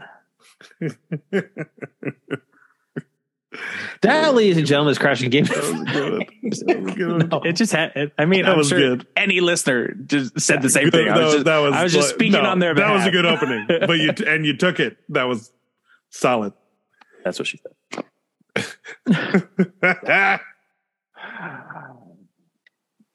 That, 4.02 4.34
ladies 4.34 4.58
and 4.58 4.66
gentlemen, 4.66 4.92
is 4.92 4.98
crashing 4.98 5.30
game. 5.30 5.44
That 5.46 5.58
was 5.58 5.84
good. 5.92 6.28
That 6.68 6.82
was 6.82 6.94
good. 6.96 7.30
No. 7.30 7.42
It 7.44 7.54
just 7.54 7.72
had. 7.72 8.12
I 8.18 8.26
mean, 8.26 8.44
That 8.44 8.52
I'm 8.54 8.58
was 8.58 8.70
sure 8.70 8.80
good. 8.80 9.08
any 9.16 9.40
listener 9.42 9.94
just 9.94 10.40
said 10.40 10.62
the 10.62 10.70
same 10.70 10.86
Good. 10.86 10.94
thing. 10.94 11.10
I 11.10 11.18
was 11.20 11.20
That- 11.20 11.32
just, 11.34 11.46
that 11.46 11.58
was 11.60 11.74
I 11.74 11.84
was 11.84 11.94
just 11.94 12.10
speaking 12.10 12.42
no, 12.42 12.50
on 12.50 12.60
their 12.60 12.74
That 12.74 12.94
was 12.94 13.06
a 13.06 13.12
good 13.12 13.26
opening, 13.26 13.66
but 13.68 13.98
you 14.00 14.14
and 14.26 14.46
you 14.46 14.58
took 14.58 14.80
it. 14.80 14.98
That 15.10 15.24
was 15.24 15.52
solid. 16.10 16.54
That's 17.24 17.38
what 17.40 17.48
she 17.48 17.60
said. 17.60 18.06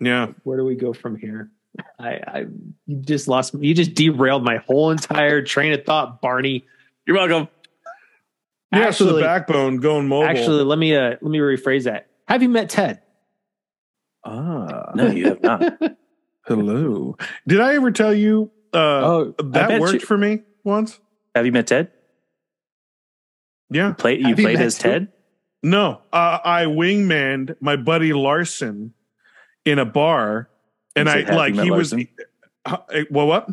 yeah, 0.01 0.27
Where 0.45 0.59
do 0.59 0.65
we 0.65 0.77
go 0.77 0.93
from 0.93 1.17
here? 1.17 1.51
I, 1.99 2.09
I 2.27 2.47
you 2.87 2.97
just 3.03 3.29
lost. 3.29 3.55
You 3.55 3.75
just 3.75 3.95
derailed 3.95 4.45
my 4.45 4.59
whole 4.59 4.91
entire 4.91 5.43
train 5.43 5.73
of 5.73 5.85
thought, 5.85 6.21
Barney. 6.21 6.65
You're 7.07 7.17
welcome. 7.17 7.49
Yeah. 8.73 8.91
so 8.91 9.13
the 9.13 9.21
backbone 9.23 9.77
going 9.79 10.09
mobile. 10.09 10.29
Actually, 10.29 10.65
let 10.65 10.79
me 10.79 10.95
uh, 10.95 11.11
let 11.11 11.23
me 11.23 11.39
rephrase 11.39 11.85
that. 11.85 12.09
Have 12.29 12.43
you 12.43 12.49
met 12.49 12.69
Ted? 12.71 13.01
ah, 14.25 14.93
No, 14.95 15.07
you 15.09 15.27
have 15.29 15.43
not. 15.43 15.81
hello. 16.47 17.17
Did 17.47 17.61
I 17.61 17.75
ever 17.77 17.91
tell 17.93 18.13
you 18.15 18.51
uh, 18.75 18.79
Oh, 18.79 19.35
that 19.39 19.81
worked 19.81 19.95
you- 19.95 20.01
for 20.01 20.19
me 20.19 20.43
once? 20.65 20.99
have 21.35 21.47
you 21.47 21.53
met 21.53 21.67
Ted? 21.67 21.91
Yeah. 23.71 23.95
You 24.05 24.11
Have 24.27 24.29
you 24.29 24.35
played 24.37 24.59
met 24.59 24.67
as 24.67 24.81
who? 24.81 24.89
Ted? 24.91 25.09
No, 25.63 26.01
uh, 26.13 26.39
I 26.45 26.65
wingmanned 26.65 27.57
my 27.61 27.77
buddy 27.77 28.13
Larson 28.13 28.95
in 29.65 29.79
a 29.81 29.85
bar, 29.85 30.49
and 30.95 31.09
You 31.09 31.13
I 31.13 31.17
said, 31.17 31.25
"Have 31.27 31.33
you 31.33 31.37
like 31.39 31.55
met 31.55 31.65
he 31.65 31.71
was. 31.73 31.93
Larson?" 31.93 32.09
Uh, 32.65 32.77
well, 33.11 33.27
what? 33.27 33.49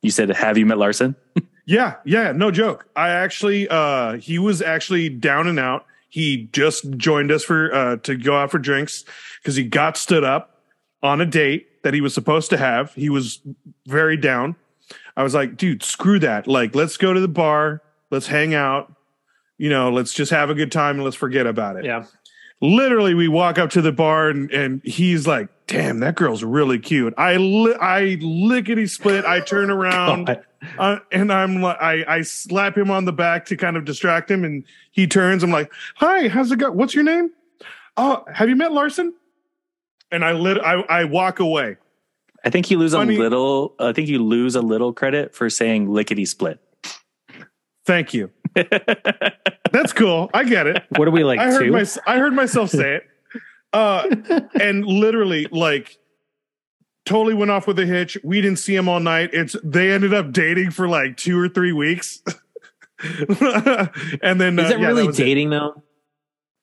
You 0.00 0.10
said, 0.10 0.30
"Have 0.30 0.56
you 0.56 0.64
met 0.64 0.78
Larson?" 0.78 1.14
Yeah, 1.68 1.96
yeah, 2.06 2.32
no 2.32 2.50
joke. 2.50 2.86
I 2.96 3.10
actually, 3.10 3.68
uh, 3.68 4.14
he 4.14 4.38
was 4.38 4.62
actually 4.62 5.10
down 5.10 5.46
and 5.46 5.58
out. 5.60 5.84
He 6.08 6.48
just 6.52 6.90
joined 6.96 7.30
us 7.30 7.44
for 7.44 7.74
uh, 7.74 7.96
to 7.98 8.16
go 8.16 8.34
out 8.38 8.50
for 8.50 8.58
drinks 8.58 9.04
because 9.42 9.54
he 9.54 9.64
got 9.64 9.98
stood 9.98 10.24
up 10.24 10.62
on 11.02 11.20
a 11.20 11.26
date 11.26 11.82
that 11.82 11.92
he 11.92 12.00
was 12.00 12.14
supposed 12.14 12.48
to 12.50 12.56
have. 12.56 12.94
He 12.94 13.10
was 13.10 13.42
very 13.86 14.16
down. 14.16 14.56
I 15.14 15.22
was 15.22 15.34
like, 15.34 15.58
dude, 15.58 15.82
screw 15.82 16.18
that. 16.20 16.46
Like, 16.46 16.74
let's 16.74 16.96
go 16.96 17.12
to 17.12 17.20
the 17.20 17.28
bar. 17.28 17.82
Let's 18.10 18.26
hang 18.28 18.54
out. 18.54 18.90
You 19.58 19.68
know, 19.68 19.90
let's 19.90 20.14
just 20.14 20.30
have 20.30 20.48
a 20.48 20.54
good 20.54 20.72
time 20.72 20.96
and 20.96 21.04
let's 21.04 21.16
forget 21.16 21.46
about 21.46 21.76
it. 21.76 21.84
yeah. 21.84 22.06
Literally, 22.62 23.12
we 23.14 23.28
walk 23.28 23.58
up 23.58 23.70
to 23.70 23.82
the 23.82 23.92
bar 23.92 24.30
and, 24.30 24.50
and 24.50 24.82
he's 24.84 25.26
like, 25.26 25.48
damn, 25.66 26.00
that 26.00 26.14
girl's 26.16 26.42
really 26.42 26.78
cute. 26.78 27.12
I 27.18 27.36
li- 27.36 27.76
I 27.80 28.16
lickety 28.20 28.86
split. 28.86 29.24
I 29.26 29.40
turn 29.40 29.70
around 29.70 30.34
uh, 30.78 30.98
and 31.12 31.32
I'm 31.32 31.60
like, 31.62 31.76
I, 31.80 32.04
I 32.06 32.22
slap 32.22 32.76
him 32.76 32.90
on 32.90 33.04
the 33.04 33.12
back 33.12 33.46
to 33.46 33.56
kind 33.56 33.76
of 33.76 33.84
distract 33.84 34.30
him, 34.30 34.44
and 34.44 34.64
he 34.90 35.06
turns. 35.06 35.42
I'm 35.42 35.50
like, 35.50 35.72
"Hi, 35.96 36.28
how's 36.28 36.50
it 36.52 36.58
go? 36.58 36.70
What's 36.70 36.94
your 36.94 37.04
name? 37.04 37.30
Oh, 37.96 38.24
have 38.32 38.48
you 38.48 38.56
met 38.56 38.72
Larson?" 38.72 39.14
And 40.10 40.24
I 40.24 40.32
lit. 40.32 40.58
I, 40.58 40.74
I 40.88 41.04
walk 41.04 41.38
away. 41.40 41.76
I 42.44 42.50
think 42.50 42.70
you 42.70 42.78
lose 42.78 42.92
Funny- 42.92 43.16
a 43.16 43.18
little. 43.18 43.74
I 43.78 43.92
think 43.92 44.08
you 44.08 44.22
lose 44.22 44.54
a 44.54 44.62
little 44.62 44.92
credit 44.92 45.34
for 45.34 45.50
saying 45.50 45.90
lickety 45.90 46.24
split. 46.24 46.60
Thank 47.84 48.12
you. 48.14 48.30
That's 48.54 49.92
cool. 49.92 50.30
I 50.34 50.44
get 50.44 50.66
it. 50.66 50.82
What 50.96 51.08
are 51.08 51.10
we 51.10 51.24
like 51.24 51.38
I 51.38 51.50
heard 51.50 51.64
two? 51.64 51.72
my, 51.72 51.86
I 52.06 52.18
heard 52.18 52.32
myself 52.32 52.70
say 52.70 52.96
it. 52.96 53.04
Uh, 53.72 54.08
and 54.60 54.84
literally, 54.84 55.46
like, 55.50 55.98
totally 57.08 57.34
went 57.34 57.50
off 57.50 57.66
with 57.66 57.78
a 57.78 57.86
hitch. 57.86 58.18
We 58.22 58.40
didn't 58.40 58.58
see 58.58 58.74
him 58.76 58.88
all 58.88 59.00
night. 59.00 59.30
It's 59.32 59.56
they 59.64 59.90
ended 59.90 60.12
up 60.14 60.30
dating 60.32 60.70
for 60.72 60.86
like 60.88 61.16
two 61.16 61.38
or 61.38 61.48
three 61.48 61.72
weeks. 61.72 62.22
and 63.00 64.40
then 64.40 64.58
Is 64.58 64.66
uh, 64.66 64.68
that 64.68 64.80
yeah, 64.80 64.86
really 64.86 65.06
was 65.06 65.18
it. 65.18 65.24
dating 65.24 65.50
though? 65.50 65.82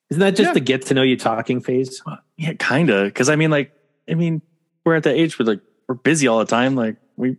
Isn't 0.10 0.20
that 0.22 0.32
just 0.36 0.50
Yeah. 0.50 0.54
the 0.54 0.60
get 0.60 0.86
to 0.88 0.94
know 0.94 1.02
you 1.02 1.18
talking 1.18 1.62
phase? 1.62 2.02
yeah, 2.38 2.54
kind 2.54 2.90
of. 2.90 3.06
Because 3.06 3.30
I 3.30 3.36
mean, 3.36 3.50
like, 3.52 3.72
I 4.10 4.14
mean, 4.14 4.42
we're 4.86 4.96
at 4.96 5.04
the 5.04 5.12
age 5.14 5.38
where 5.40 5.46
like 5.48 5.62
we're 5.88 5.96
busy 5.96 6.28
all 6.28 6.40
the 6.40 6.46
time. 6.46 6.76
Like 6.76 6.98
we 7.18 7.38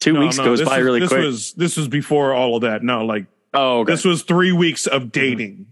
two 0.00 0.12
No, 0.12 0.20
weeks 0.20 0.36
no, 0.38 0.44
goes 0.44 0.62
by 0.62 0.78
was- 0.78 0.84
really 0.84 1.00
this 1.00 1.08
quick. 1.08 1.22
Was, 1.24 1.52
this 1.54 1.76
was 1.76 1.88
before 1.88 2.34
all 2.34 2.56
of 2.56 2.62
that. 2.62 2.82
No, 2.82 3.04
like 3.04 3.26
oh, 3.54 3.80
okay. 3.80 3.92
this 3.92 4.04
was 4.04 4.22
three 4.22 4.52
weeks 4.52 4.86
of 4.86 5.12
dating. 5.12 5.66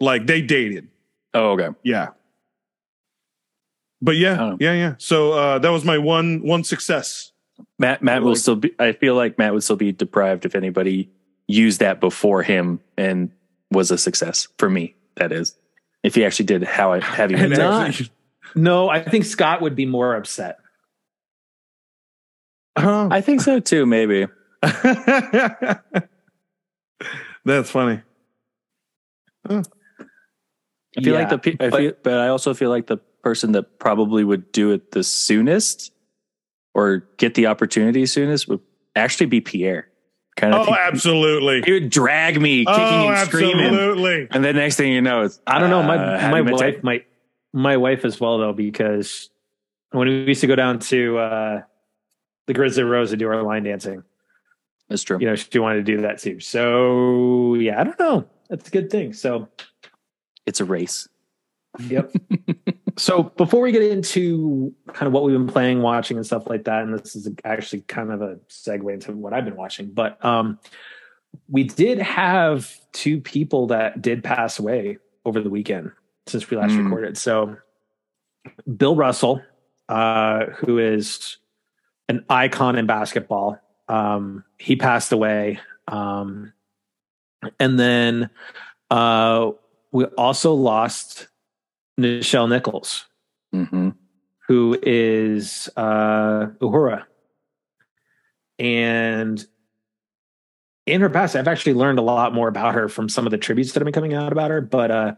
Like 0.00 0.26
they 0.26 0.42
dated. 0.42 0.88
oh, 1.34 1.52
okay. 1.52 1.70
Yeah. 1.82 2.08
But 4.00 4.16
yeah, 4.16 4.40
Oh. 4.40 4.56
yeah, 4.60 4.74
yeah. 4.74 4.94
So 4.98 5.32
uh, 5.32 5.58
that 5.58 5.70
was 5.70 5.84
my 5.84 5.98
one 5.98 6.40
one 6.42 6.62
success. 6.64 7.32
Matt 7.78 8.02
Matt 8.02 8.22
will 8.22 8.30
Like- 8.30 8.38
still 8.38 8.56
be 8.56 8.72
I 8.78 8.92
feel 8.92 9.14
like 9.14 9.38
Matt 9.38 9.52
would 9.54 9.64
still 9.64 9.76
be 9.76 9.90
deprived 9.92 10.44
if 10.46 10.54
anybody 10.54 11.10
used 11.48 11.80
that 11.80 11.98
before 12.00 12.42
him 12.42 12.80
and 12.96 13.30
was 13.70 13.90
a 13.90 13.98
success 13.98 14.46
for 14.58 14.70
me, 14.70 14.94
that 15.16 15.32
is. 15.32 15.56
If 16.04 16.14
he 16.14 16.24
actually 16.24 16.46
did 16.46 16.62
how 16.62 16.92
I 16.92 17.00
have 17.00 17.30
you 17.32 17.36
And 17.38 17.50
met 17.50 17.58
not- 17.58 18.00
No, 18.54 18.88
I 18.88 19.02
think 19.02 19.24
Scott 19.24 19.60
would 19.62 19.74
be 19.74 19.84
more 19.86 20.14
upset. 20.14 20.58
Oh. 22.76 23.08
I 23.10 23.20
think 23.20 23.40
so 23.40 23.58
too, 23.58 23.84
maybe. 23.86 24.26
That's 27.44 27.70
funny. 27.70 28.02
I 29.48 29.62
feel 31.02 31.14
like 31.14 31.28
the 31.30 31.38
pe- 31.38 31.56
I 31.60 31.68
but- 31.70 31.78
feel, 31.80 31.92
but 32.02 32.14
I 32.14 32.28
also 32.28 32.54
feel 32.54 32.70
like 32.70 32.86
the 32.86 32.98
person 33.22 33.52
that 33.52 33.78
probably 33.78 34.24
would 34.24 34.50
do 34.52 34.70
it 34.72 34.92
the 34.92 35.02
soonest 35.04 35.92
or 36.74 36.98
get 37.16 37.34
the 37.34 37.46
opportunity 37.46 38.06
soonest 38.06 38.48
would 38.48 38.60
actually 38.96 39.26
be 39.26 39.40
Pierre. 39.40 39.88
Kind 40.36 40.54
of 40.54 40.68
Oh, 40.68 40.72
absolutely. 40.74 41.62
he 41.66 41.72
would 41.72 41.90
drag 41.90 42.40
me 42.40 42.64
kicking 42.64 42.80
Oh, 42.80 43.08
and 43.08 43.26
screaming. 43.28 43.66
absolutely. 43.66 44.28
And 44.30 44.44
the 44.44 44.52
next 44.52 44.76
thing 44.76 44.92
you 44.92 45.00
know, 45.02 45.22
it's 45.22 45.40
I 45.46 45.58
don't 45.58 45.70
know. 45.70 45.82
My 45.82 45.96
uh, 45.96 46.30
my 46.30 46.30
do 46.30 46.36
you 46.38 46.44
met 46.44 46.52
wife 46.54 46.74
Ted? 46.76 46.84
might 46.84 47.06
my 47.52 47.76
wife 47.76 48.04
as 48.04 48.20
well 48.20 48.38
though 48.38 48.52
because 48.52 49.30
when 49.90 50.06
we 50.06 50.24
used 50.26 50.42
to 50.42 50.46
go 50.46 50.54
down 50.54 50.78
to 50.80 51.18
uh, 51.18 51.62
the 52.46 52.54
Grizzly 52.54 52.84
Rose 52.84 53.10
to 53.10 53.16
do 53.16 53.26
our 53.28 53.42
line 53.42 53.64
dancing, 53.64 54.04
That's 54.88 55.02
true. 55.02 55.18
you 55.18 55.26
know, 55.26 55.34
she 55.34 55.58
wanted 55.58 55.84
to 55.84 55.96
do 55.96 56.02
that 56.02 56.18
too. 56.18 56.38
So 56.40 57.54
yeah, 57.54 57.80
I 57.80 57.84
don't 57.84 57.98
know. 57.98 58.28
That's 58.48 58.68
a 58.68 58.70
good 58.70 58.90
thing. 58.90 59.12
So 59.14 59.48
It's 60.46 60.60
a 60.60 60.64
race. 60.64 61.08
Yep. 61.88 62.12
so 62.96 63.24
before 63.24 63.60
we 63.60 63.72
get 63.72 63.82
into 63.82 64.74
kind 64.92 65.06
of 65.06 65.12
what 65.12 65.22
we've 65.24 65.34
been 65.34 65.46
playing, 65.46 65.82
watching, 65.82 66.16
and 66.16 66.26
stuff 66.26 66.48
like 66.48 66.64
that, 66.64 66.82
and 66.82 66.98
this 66.98 67.14
is 67.14 67.28
actually 67.44 67.82
kind 67.82 68.10
of 68.12 68.22
a 68.22 68.36
segue 68.48 68.92
into 68.92 69.12
what 69.12 69.32
I've 69.32 69.44
been 69.44 69.56
watching, 69.56 69.90
but 69.92 70.22
um, 70.24 70.58
we 71.48 71.64
did 71.64 71.98
have 71.98 72.74
two 72.92 73.20
people 73.20 73.66
that 73.68 74.02
did 74.02 74.24
pass 74.24 74.58
away 74.58 74.98
over 75.24 75.40
the 75.40 75.50
weekend 75.50 75.92
since 76.26 76.48
we 76.50 76.56
last 76.56 76.72
Mm. 76.72 76.84
recorded. 76.84 77.16
So 77.18 77.56
Bill 78.76 78.96
Russell, 78.96 79.42
uh, 79.88 80.46
who 80.56 80.78
is 80.78 81.36
an 82.08 82.24
icon 82.28 82.76
in 82.76 82.86
basketball, 82.86 83.60
um, 83.88 84.44
he 84.58 84.76
passed 84.76 85.12
away. 85.12 85.60
Um, 85.86 86.52
and 87.60 87.78
then 87.78 88.30
uh, 88.90 89.52
we 89.92 90.04
also 90.04 90.54
lost 90.54 91.27
Nichelle 91.98 92.48
Nichols, 92.48 93.06
hmm 93.52 93.90
who 94.48 94.78
is 94.82 95.68
uh, 95.76 96.46
Uhura. 96.62 97.04
And 98.58 99.46
in 100.86 101.02
her 101.02 101.10
past, 101.10 101.36
I've 101.36 101.46
actually 101.46 101.74
learned 101.74 101.98
a 101.98 102.02
lot 102.02 102.32
more 102.32 102.48
about 102.48 102.74
her 102.74 102.88
from 102.88 103.10
some 103.10 103.26
of 103.26 103.30
the 103.30 103.36
tributes 103.36 103.72
that 103.72 103.80
have 103.80 103.84
been 103.84 103.92
coming 103.92 104.14
out 104.14 104.32
about 104.32 104.50
her. 104.50 104.62
But 104.62 104.90
uh, 104.90 105.14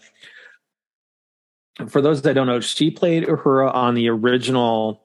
for 1.88 2.02
those 2.02 2.22
that 2.22 2.34
don't 2.34 2.48
know, 2.48 2.58
she 2.58 2.90
played 2.90 3.24
Uhura 3.24 3.72
on 3.72 3.94
the 3.94 4.08
original 4.08 5.00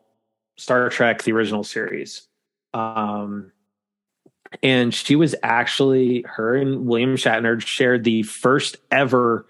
Star 0.57 0.89
Trek, 0.89 1.21
the 1.21 1.31
original 1.31 1.63
series. 1.63 2.27
Um, 2.73 3.51
and 4.63 4.91
she 4.91 5.15
was 5.15 5.35
actually 5.43 6.25
her 6.27 6.55
and 6.55 6.87
William 6.87 7.15
Shatner 7.15 7.61
shared 7.61 8.03
the 8.03 8.23
first 8.23 8.77
ever 8.89 9.45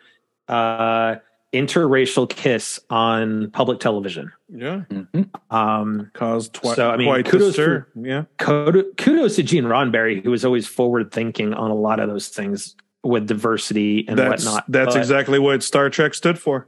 uh, 0.49 1.15
interracial 1.55 2.29
kiss 2.29 2.79
on 2.89 3.49
public 3.51 3.79
television. 3.79 4.31
Yeah. 4.49 4.81
Mm-hmm. 4.89 5.55
Um, 5.55 6.11
Caused 6.13 6.53
twi- 6.53 6.75
So, 6.75 6.89
I 6.91 6.97
mean, 6.97 7.07
quite 7.07 7.25
kudos 7.25 7.53
stir. 7.53 7.87
Yeah. 7.95 8.25
kudos, 8.37 8.85
kudos 8.97 9.35
to 9.37 9.43
Gene 9.43 9.63
Roddenberry, 9.65 10.23
who 10.23 10.31
was 10.31 10.45
always 10.45 10.67
forward 10.67 11.11
thinking 11.11 11.53
on 11.53 11.71
a 11.71 11.75
lot 11.75 11.99
of 11.99 12.09
those 12.09 12.27
things 12.27 12.75
with 13.03 13.27
diversity 13.27 14.05
and 14.07 14.17
That's 14.17 14.45
whatnot. 14.45 14.65
that's 14.67 14.93
but- 14.95 14.99
exactly 14.99 15.39
what 15.39 15.63
Star 15.63 15.89
Trek 15.89 16.13
stood 16.13 16.37
for. 16.39 16.67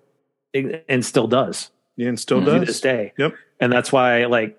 and 0.54 1.06
still 1.06 1.28
does 1.28 1.70
Yeah, 1.98 2.08
and 2.08 2.20
still 2.20 2.42
Mhm. 2.42 2.46
to 2.46 2.52
does. 2.60 2.68
this 2.68 2.82
day. 2.82 3.14
Yep. 3.18 3.34
And 3.60 3.72
that's 3.72 3.92
why, 3.92 4.26
like, 4.26 4.58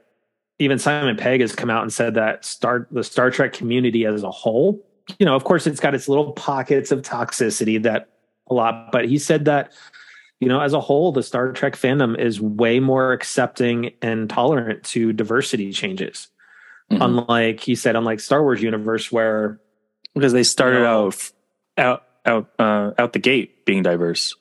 even 0.60 0.78
Simon 0.78 1.16
Pegg 1.16 1.40
has 1.40 1.54
come 1.54 1.70
out 1.70 1.82
and 1.82 1.92
said 1.92 2.14
that 2.14 2.44
Star 2.44 2.86
the 2.92 3.02
Star 3.02 3.30
Trek 3.30 3.52
community 3.52 4.04
as 4.06 4.22
a 4.22 4.30
whole, 4.30 4.84
you 5.18 5.26
know, 5.26 5.34
of 5.34 5.42
course, 5.44 5.66
it's 5.66 5.80
got 5.80 5.94
its 5.94 6.08
little 6.08 6.32
pockets 6.32 6.92
of 6.92 7.02
toxicity 7.02 7.82
that 7.82 8.08
a 8.50 8.54
lot, 8.54 8.90
but 8.92 9.06
he 9.06 9.18
said 9.18 9.44
that, 9.46 9.72
you 10.40 10.48
know, 10.48 10.60
as 10.60 10.72
a 10.72 10.80
whole, 10.80 11.12
the 11.12 11.22
Star 11.22 11.52
Trek 11.52 11.74
fandom 11.74 12.18
is 12.18 12.40
way 12.40 12.80
more 12.80 13.12
accepting 13.12 13.92
and 14.02 14.30
tolerant 14.30 14.84
to 14.84 15.12
diversity 15.12 15.72
changes. 15.72 16.28
Mhm. 16.92 17.04
Unlike 17.04 17.60
he 17.60 17.74
said, 17.74 17.96
unlike 17.96 18.20
Star 18.20 18.42
Wars 18.42 18.62
universe, 18.62 19.10
where 19.12 19.60
because 20.14 20.32
they 20.32 20.42
started 20.42 20.80
Yeah. 20.80 20.94
out 20.96 21.30
out 21.76 22.02
out 22.24 22.48
uh, 22.58 22.92
out 22.98 23.12
the 23.12 23.18
gate 23.18 23.64
being 23.64 23.82
diverse. 23.82 24.34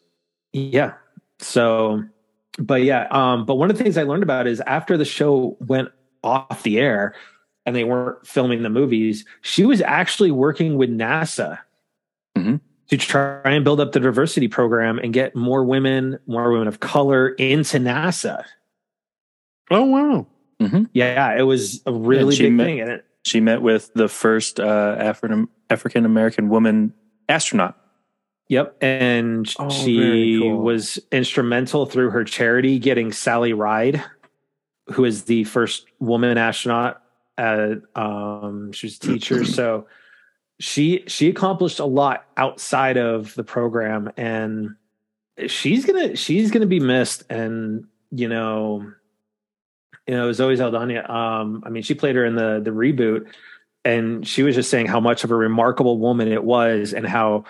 Yeah. 0.53 0.93
So, 1.39 2.03
but 2.57 2.83
yeah. 2.83 3.07
Um, 3.11 3.45
but 3.45 3.55
one 3.55 3.69
of 3.69 3.77
the 3.77 3.83
things 3.83 3.97
I 3.97 4.03
learned 4.03 4.23
about 4.23 4.47
is 4.47 4.61
after 4.61 4.97
the 4.97 5.05
show 5.05 5.57
went 5.59 5.89
off 6.23 6.63
the 6.63 6.79
air 6.79 7.13
and 7.65 7.75
they 7.75 7.83
weren't 7.83 8.25
filming 8.25 8.63
the 8.63 8.69
movies, 8.69 9.25
she 9.41 9.65
was 9.65 9.81
actually 9.81 10.31
working 10.31 10.77
with 10.77 10.89
NASA. 10.89 11.59
To 12.89 12.97
try 12.97 13.41
and 13.43 13.63
build 13.63 13.79
up 13.79 13.91
the 13.91 13.99
diversity 13.99 14.47
program 14.47 14.97
and 14.99 15.13
get 15.13 15.35
more 15.35 15.63
women, 15.63 16.19
more 16.27 16.51
women 16.51 16.67
of 16.67 16.79
color 16.79 17.29
into 17.29 17.77
NASA. 17.77 18.43
Oh 19.69 19.83
wow. 19.85 20.27
Yeah, 20.93 21.37
it 21.37 21.43
was 21.43 21.81
a 21.85 21.93
really 21.93 22.35
big 22.37 22.53
met- 22.53 22.65
thing. 22.65 22.79
And 22.81 22.89
it, 22.91 23.05
She 23.25 23.39
met 23.39 23.61
with 23.61 23.93
the 23.93 24.07
first 24.07 24.59
uh, 24.59 24.95
African 24.99 25.47
African 25.69 26.05
American 26.05 26.49
woman 26.49 26.93
astronaut. 27.29 27.77
Yep. 28.49 28.77
And 28.81 29.53
Oh, 29.59 29.69
she 29.69 30.39
cool. 30.39 30.61
was 30.61 30.99
instrumental 31.11 31.85
through 31.85 32.11
her 32.11 32.23
charity 32.23 32.79
getting 32.79 33.11
Sally 33.11 33.51
Ride, 33.53 34.01
who 34.93 35.03
is 35.03 35.25
the 35.25 35.43
first 35.43 35.85
woman 35.99 36.37
astronaut 36.37 37.03
at 37.37 37.79
um 37.95 38.71
she 38.71 38.87
was 38.87 38.95
a 38.95 38.99
teacher. 38.99 39.43
so 39.45 39.85
she 40.59 41.03
she 41.07 41.29
accomplished 41.29 41.79
a 41.79 41.85
lot 41.85 42.25
outside 42.37 42.97
of 42.97 43.33
the 43.35 43.43
program 43.43 44.11
and 44.17 44.75
she's 45.47 45.85
gonna 45.85 46.15
she's 46.15 46.49
gonna 46.51 46.65
be 46.65 46.79
missed 46.79 47.23
and 47.29 47.85
you 48.11 48.27
know 48.27 48.91
you 50.07 50.15
know 50.15 50.31
Zoe 50.31 50.55
Saldana 50.57 51.07
um 51.11 51.63
I 51.65 51.69
mean 51.69 51.83
she 51.83 51.93
played 51.93 52.15
her 52.15 52.25
in 52.25 52.35
the 52.35 52.59
the 52.63 52.71
reboot 52.71 53.27
and 53.85 54.27
she 54.27 54.41
was 54.43 54.55
just 54.55 54.69
saying 54.69 54.87
how 54.87 54.99
much 54.99 55.23
of 55.23 55.31
a 55.31 55.35
remarkable 55.35 55.99
woman 55.99 56.27
it 56.27 56.43
was 56.43 56.93
and 56.93 57.05
how 57.07 57.45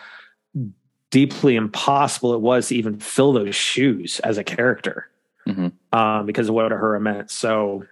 deeply 1.10 1.56
impossible 1.56 2.34
it 2.34 2.42
was 2.42 2.68
to 2.68 2.76
even 2.76 3.00
fill 3.00 3.32
those 3.32 3.56
shoes 3.56 4.20
as 4.22 4.38
a 4.38 4.44
character 4.44 5.10
Mhm. 5.48 5.72
um, 5.94 6.26
because 6.26 6.50
of 6.50 6.56
what 6.56 6.72
her 6.74 7.00
meant. 7.00 7.32
So, 7.32 7.86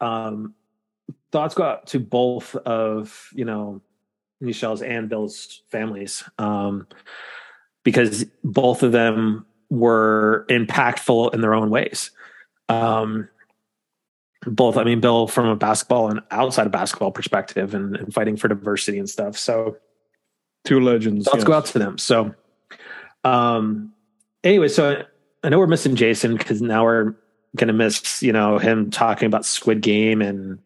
um, 0.00 0.54
thoughts 1.30 1.54
go 1.54 1.62
out 1.62 1.86
to 1.88 2.00
both 2.00 2.56
of 2.56 3.28
you 3.32 3.44
know 3.44 3.80
Michelle's 4.42 4.82
and 4.82 5.08
Bill's 5.08 5.62
families 5.70 6.22
um, 6.38 6.86
because 7.84 8.24
both 8.44 8.82
of 8.82 8.92
them 8.92 9.46
were 9.70 10.44
impactful 10.50 11.32
in 11.32 11.40
their 11.40 11.54
own 11.54 11.70
ways. 11.70 12.10
Um, 12.68 13.28
both, 14.44 14.76
I 14.76 14.84
mean, 14.84 15.00
Bill 15.00 15.28
from 15.28 15.46
a 15.46 15.56
basketball 15.56 16.10
and 16.10 16.20
outside 16.30 16.66
of 16.66 16.72
basketball 16.72 17.12
perspective 17.12 17.74
and, 17.74 17.96
and 17.96 18.12
fighting 18.12 18.36
for 18.36 18.48
diversity 18.48 18.98
and 18.98 19.08
stuff. 19.08 19.38
So, 19.38 19.76
Two 20.64 20.80
legends. 20.80 21.26
Let's 21.26 21.38
yes. 21.38 21.44
go 21.44 21.52
out 21.54 21.66
to 21.66 21.78
them. 21.78 21.98
So, 21.98 22.34
um, 23.24 23.92
anyway, 24.44 24.68
so 24.68 25.04
I 25.42 25.48
know 25.48 25.58
we're 25.58 25.66
missing 25.66 25.96
Jason 25.96 26.36
because 26.36 26.62
now 26.62 26.84
we're 26.84 27.14
gonna 27.56 27.72
miss, 27.72 28.22
you 28.22 28.32
know, 28.32 28.58
him 28.58 28.90
talking 28.90 29.26
about 29.26 29.44
Squid 29.44 29.80
Game 29.80 30.22
and 30.22 30.60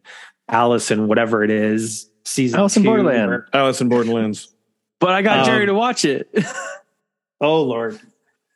Alice 0.48 0.90
and 0.90 1.08
whatever 1.08 1.42
it 1.42 1.50
is. 1.50 2.10
Season 2.26 2.58
Alice 2.58 2.76
in 2.76 2.82
two, 2.82 2.88
Borderland. 2.88 3.28
where- 3.30 3.46
Alice 3.52 3.80
in 3.80 3.88
Borderlands. 3.88 4.52
But 4.98 5.10
I 5.10 5.22
got 5.22 5.40
Um, 5.40 5.44
Jerry 5.46 5.66
to 5.66 5.74
watch 5.74 6.04
it. 6.04 6.28
Oh 7.40 7.62
Lord, 7.64 8.00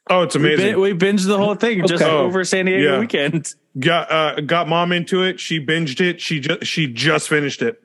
Oh, 0.08 0.22
it's 0.22 0.34
we, 0.34 0.40
amazing. 0.54 0.72
bin- 0.72 0.80
we 0.80 0.92
binged 0.94 1.26
the 1.26 1.36
whole 1.36 1.54
thing 1.54 1.86
just 1.86 2.02
Okay. 2.02 2.10
over 2.10 2.44
San 2.44 2.64
Diego 2.64 2.94
Yeah. 2.94 2.98
weekend. 3.00 3.54
got 3.78 4.10
uh, 4.10 4.40
got 4.40 4.68
mom 4.68 4.90
into 4.92 5.22
it. 5.22 5.38
She 5.38 5.64
binged 5.64 6.00
it. 6.00 6.18
She 6.20 6.40
just 6.40 6.64
she 6.64 6.86
just 6.86 7.28
finished 7.28 7.60
it. 7.60 7.78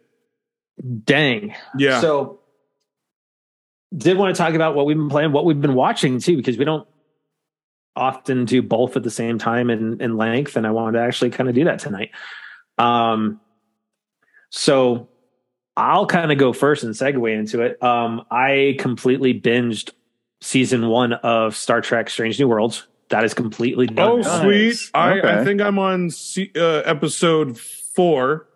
dang. 1.04 1.54
Yeah. 1.78 2.00
So, 2.00 2.40
did 3.96 4.18
want 4.18 4.34
to 4.36 4.42
talk 4.42 4.54
about 4.54 4.74
what 4.76 4.86
we've 4.86 4.96
been 4.98 5.10
playing, 5.10 5.34
what 5.34 5.44
we've 5.46 5.60
been 5.60 5.76
watching 5.76 6.20
too, 6.20 6.38
because 6.38 6.58
we 6.58 6.64
don't 6.66 6.88
often 7.96 8.46
do 8.46 8.62
both 8.62 8.96
at 8.98 9.04
the 9.04 9.12
same 9.12 9.38
time 9.38 9.70
in, 9.70 10.02
in 10.02 10.16
length, 10.18 10.56
and 10.56 10.66
I 10.66 10.72
wanted 10.72 10.98
to 10.98 11.04
actually 11.06 11.30
kind 11.32 11.50
of 11.50 11.56
do 11.56 11.66
that 11.66 11.80
tonight. 11.80 12.12
Um, 12.78 13.40
so 14.50 15.10
I'll 15.78 16.06
kind 16.06 16.32
of 16.32 16.38
go 16.38 16.54
first 16.54 16.84
and 16.84 16.94
segue 16.94 17.34
into 17.38 17.62
it. 17.62 17.82
Um, 17.84 18.26
I 18.32 18.78
completely 18.80 19.40
binged 19.40 19.92
season 20.42 20.88
one 20.88 21.14
of 21.14 21.56
Star 21.56 21.82
Trek: 21.82 22.10
Strange 22.10 22.40
New 22.40 22.48
Worlds. 22.48 22.88
That 23.10 23.24
is 23.24 23.34
completely 23.34 23.86
done. 23.86 24.10
oh, 24.10 24.18
now. 24.18 24.42
sweet. 24.42 24.78
I, 24.94 25.22
I 25.22 25.44
think 25.44 25.62
I'm 25.62 25.78
on 25.78 26.10
se- 26.10 26.52
uh, 26.56 26.82
episode 26.86 27.60
four. 27.60 28.48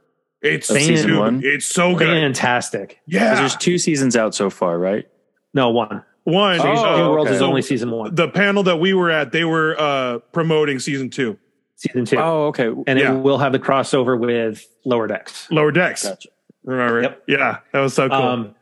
It's 0.42 0.70
Of 0.70 0.78
season 0.78 1.18
one? 1.18 1.42
It's 1.44 1.66
so 1.66 1.94
good. 1.96 2.08
Fantastic. 2.08 3.00
Yeah. 3.06 3.36
There's 3.36 3.56
two 3.58 3.78
seasons 3.78 4.16
out 4.16 4.34
so 4.34 4.50
far, 4.50 4.80
right? 4.80 5.08
No 5.54 5.70
one. 5.70 6.04
One. 6.24 6.56
Oh, 6.56 6.60
Strange 6.60 6.80
uh, 6.80 6.98
New 6.98 7.10
Worlds 7.12 7.32
is 7.32 7.38
okay. 7.42 7.46
only 7.46 7.62
season 7.62 7.92
one. 7.92 8.16
the 8.16 8.30
panel 8.30 8.64
that 8.64 8.78
we 8.78 8.94
were 8.94 9.12
at, 9.12 9.32
they 9.32 9.44
were 9.44 9.76
uh, 9.80 10.20
promoting 10.32 10.80
season 10.80 11.10
two. 11.10 11.38
Season 11.76 12.06
two. 12.06 12.18
Oh, 12.18 12.48
okay. 12.48 12.70
and 12.88 12.98
Yeah. 13.00 13.14
it 13.14 13.20
will 13.20 13.38
have 13.38 13.52
the 13.52 13.60
crossover 13.60 14.18
with 14.20 14.66
Lower 14.86 15.08
Decks. 15.08 15.50
Lower 15.52 15.72
decks. 15.72 16.08
Gotcha. 16.08 16.30
Remember? 16.64 17.02
Yep. 17.02 17.24
Yeah, 17.28 17.60
that 17.72 17.80
was 17.80 17.94
so 17.94 18.10
cool. 18.10 18.18
Um, 18.18 18.56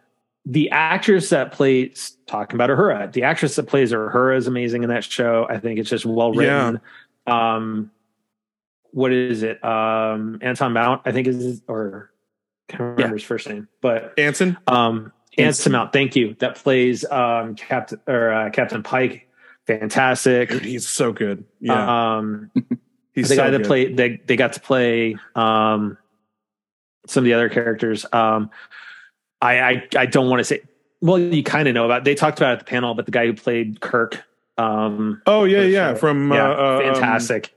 the 0.46 0.70
actress 0.70 1.30
that 1.30 1.52
plays 1.52 2.16
talking 2.26 2.56
about 2.56 2.70
Uhura, 2.70 3.12
the 3.12 3.24
actress 3.24 3.56
that 3.58 3.64
plays 3.68 3.92
Uhura 3.92 4.38
is 4.38 4.48
amazing 4.48 4.84
in 4.84 4.90
that 4.90 5.04
show. 5.04 5.46
I 5.50 5.60
think 5.60 5.80
it's 5.80 5.90
just 5.90 6.06
well 6.06 6.32
written. 6.32 6.80
Um, 7.26 7.92
what 8.92 9.12
is 9.12 9.44
it? 9.44 9.64
Um, 9.64 10.40
Anton 10.42 10.72
Mount, 10.74 11.02
I 11.06 11.12
think 11.12 11.28
is 11.28 11.36
his, 11.44 11.62
or 11.68 12.12
can't 12.70 12.80
remember 12.82 13.02
Yeah. 13.02 13.12
his 13.14 13.24
first 13.24 13.50
name, 13.50 13.68
but 13.82 14.14
Anson. 14.18 14.58
um, 14.68 15.12
Anson. 15.38 15.74
Mount. 15.74 15.92
Thank 15.94 16.16
you. 16.16 16.36
That 16.40 16.56
plays 16.56 17.04
um, 17.12 17.56
Captain 17.56 18.00
or 18.08 18.32
uh, 18.32 18.50
Captain 18.50 18.82
Pike. 18.84 19.30
Fantastic. 19.68 20.50
Dude, 20.50 20.64
he's 20.64 20.88
so 20.88 21.12
good. 21.12 21.44
Yeah, 21.60 22.18
Um, 22.18 22.52
he's 23.14 23.28
the 23.30 23.36
so 23.36 23.44
guy 23.44 23.50
that 23.50 23.66
played 23.66 23.98
they 23.98 24.22
they 24.26 24.36
got 24.38 24.54
to 24.54 24.62
play 24.62 25.18
um 25.36 25.98
some 27.08 27.22
of 27.22 27.26
the 27.26 27.34
other 27.34 27.50
characters 27.50 28.06
um 28.14 28.50
i 29.42 29.60
i, 29.60 29.88
I 29.96 30.06
don't 30.06 30.30
want 30.30 30.40
to 30.40 30.44
say 30.44 30.62
well 31.02 31.18
you 31.20 31.44
kind 31.44 31.68
of 31.68 31.74
know 31.74 31.86
about 31.86 32.04
they 32.04 32.16
talked 32.16 32.40
about 32.40 32.50
it 32.52 32.54
at 32.54 32.60
the 32.60 32.66
panel 32.66 32.94
but 32.96 33.06
the 33.06 33.12
guy 33.12 33.26
who 33.26 33.34
played 33.34 33.80
kirk 33.82 34.24
um 34.58 35.22
Oh 35.28 35.44
yeah, 35.44 35.62
yeah. 35.62 35.90
sure. 35.90 35.96
From 35.98 36.32
yeah 36.32 36.50
uh, 36.50 36.54
uh, 36.56 36.78
um, 36.88 36.94
fantastic 36.94 37.54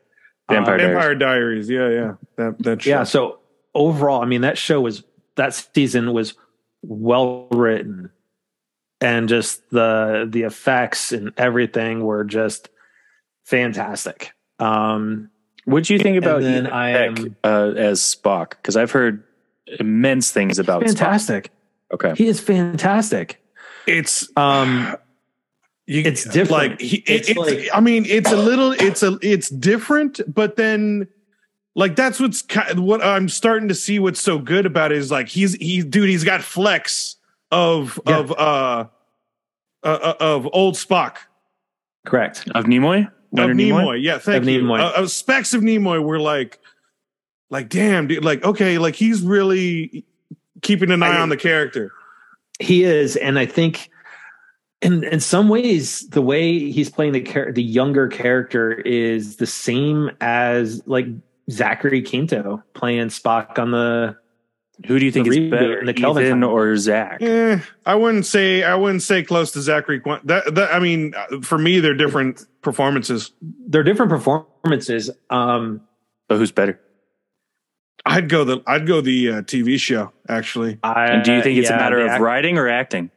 Vampire 0.51 0.75
Um, 0.75 0.79
Diaries. 0.81 0.93
Vampire 0.95 1.15
Diaries. 1.15 1.71
Yeah, 1.71 1.89
yeah. 1.89 2.13
That 2.37 2.59
that 2.65 2.83
show. 2.83 2.91
yeah 2.91 3.05
so 3.05 3.39
overall 3.75 4.21
i 4.23 4.27
mean 4.27 4.41
that 4.43 4.59
show 4.59 4.81
was 4.81 5.03
that 5.37 5.55
season 5.55 6.13
was 6.13 6.35
well 6.83 7.47
written 7.53 8.11
and 9.01 9.29
just 9.29 9.63
the 9.71 10.27
the 10.31 10.43
effects 10.43 11.13
and 11.13 11.33
everything 11.39 12.05
were 12.05 12.25
just 12.25 12.69
fantastic 13.45 14.33
um 14.59 15.31
What 15.65 15.85
do 15.85 15.95
you 15.95 15.99
think 16.01 16.19
about 16.19 16.43
then 16.43 16.65
Ian 16.65 16.67
I 16.67 16.93
Peck, 16.93 17.19
am- 17.19 17.37
uh, 17.45 17.73
as 17.77 18.01
Spock? 18.01 18.51
Because 18.51 18.77
I've 18.77 18.91
heard 18.91 19.23
immense 19.67 20.31
things 20.31 20.59
about 20.59 20.83
fantastic 20.83 21.45
Spock. 21.91 21.95
Okay. 21.95 22.15
he 22.17 22.29
is 22.29 22.41
fantastic 22.41 23.41
it's 23.87 24.29
Um, 24.37 24.97
You, 25.87 26.03
It's 26.03 26.25
different. 26.25 26.51
Like 26.51 26.81
he, 26.81 26.99
It's 26.99 27.29
it's, 27.29 27.39
like- 27.39 27.69
I 27.75 27.81
mean, 27.81 28.05
it's 28.07 28.31
a 28.31 28.37
little, 28.37 28.73
it's 28.73 29.03
a, 29.03 29.19
it's 29.23 29.49
different, 29.49 30.21
but 30.33 30.57
then, 30.57 31.09
like 31.75 31.97
that's 31.97 32.21
what's 32.21 32.43
kind 32.43 32.81
what 32.81 33.03
I'm 33.03 33.29
starting 33.29 33.69
to 33.69 33.75
see. 33.75 33.99
What's 33.99 34.21
so 34.21 34.39
good 34.39 34.67
about 34.67 34.93
it 34.93 34.99
is 34.99 35.11
like 35.11 35.29
he's 35.29 35.55
he, 35.55 35.83
dude, 35.83 36.09
he's 36.09 36.25
got 36.25 36.43
flex 36.43 37.17
of 37.51 37.99
Yeah. 38.07 38.19
of 38.19 38.33
uh, 38.33 38.35
uh 38.35 39.87
uh, 39.87 40.15
of 40.21 40.49
old 40.53 40.75
Spock. 40.75 41.17
Correct. 42.07 42.41
Of 42.49 42.53
Correct. 42.53 42.69
Nimoy? 42.69 43.07
Of 43.07 43.13
Leonard 43.33 43.57
Nimoy. 43.57 44.03
Yeah, 44.03 44.19
thank 44.19 44.43
Of 44.43 44.49
you. 44.49 44.63
Nimoy. 44.63 44.81
Uh, 44.81 45.03
uh, 45.03 45.07
specs 45.07 45.55
of 45.55 45.63
Nimoy 45.63 46.03
were 46.03 46.21
like, 46.21 46.59
like, 47.51 47.69
damn, 47.69 48.07
dude, 48.07 48.25
like, 48.25 48.45
okay, 48.45 48.79
like 48.79 48.95
he's 48.95 49.23
really 49.23 50.05
keeping 50.63 50.91
an 50.91 51.03
eye 51.03 51.17
I- 51.17 51.21
on 51.21 51.29
the 51.29 51.37
character. 51.37 51.93
He 52.59 52.85
is, 52.85 53.17
and 53.17 53.39
I 53.39 53.47
think 53.47 53.91
in 54.83 55.03
in 55.05 55.21
some 55.21 55.49
ways 55.49 56.09
the 56.11 56.21
way 56.23 56.71
he's 56.71 56.91
playing 56.91 57.13
the 57.13 57.23
char- 57.23 57.53
the 57.53 57.63
younger 57.63 58.09
character 58.09 58.73
is 58.73 59.37
the 59.37 59.47
same 59.47 60.11
as 60.21 60.83
like 60.87 61.07
Zachary 61.51 62.03
Quinto 62.03 62.63
playing 62.75 63.09
Spock 63.09 63.59
on 63.59 63.71
the 63.71 64.17
Who 64.87 64.99
do 64.99 65.05
you 65.07 65.11
think 65.11 65.29
The 65.29 65.45
is 65.47 65.51
better, 65.51 65.81
in 65.81 65.87
the 65.87 65.95
Kelvin 65.95 66.25
Ethan 66.27 66.43
or 66.45 66.77
Zach? 66.77 67.23
Eh, 67.23 67.59
I 67.87 67.95
wouldn't 67.95 68.27
say 68.27 68.63
I 68.63 68.75
wouldn't 68.75 69.03
say 69.03 69.23
close 69.23 69.53
to 69.53 69.63
Zachary. 69.63 70.01
Quint. 70.01 70.27
That, 70.27 70.55
that 70.55 70.75
I 70.75 70.81
mean, 70.81 71.15
uh, 71.15 71.41
for 71.41 71.57
me, 71.59 71.81
they're 71.81 71.95
different 71.95 72.45
performances. 72.61 73.33
they're 73.41 73.83
different 73.83 74.11
performances. 74.11 75.11
Um, 75.31 75.81
But 76.29 76.37
who's 76.39 76.53
better? 76.53 76.79
I'd 78.07 78.29
go 78.29 78.45
the 78.45 78.63
I'd 78.67 78.87
go 78.87 79.01
the 79.01 79.29
uh, 79.31 79.43
TV 79.43 79.79
show 79.79 80.13
actually. 80.29 80.79
I, 80.83 81.07
And 81.07 81.25
do 81.25 81.33
you 81.35 81.43
think 81.43 81.59
it's 81.59 81.71
a 81.71 81.77
matter 81.77 82.01
of 82.01 82.09
act- 82.09 82.23
writing 82.23 82.59
or 82.59 82.69
acting? 82.69 83.11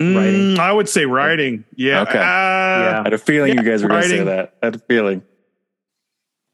Mm, 0.00 0.58
I 0.58 0.72
would 0.72 0.88
say 0.88 1.06
writing. 1.06 1.64
Yeah. 1.74 2.02
Okay. 2.02 2.18
Uh, 2.18 2.22
I 2.22 3.02
had 3.04 3.12
a 3.14 3.18
feeling 3.18 3.54
Yeah, 3.54 3.62
you 3.62 3.70
guys 3.70 3.82
were 3.82 3.88
going 3.88 4.02
to 4.02 4.08
say 4.08 4.24
that. 4.24 4.54
I 4.62 4.66
had 4.66 4.74
a 4.76 4.78
feeling. 4.80 5.22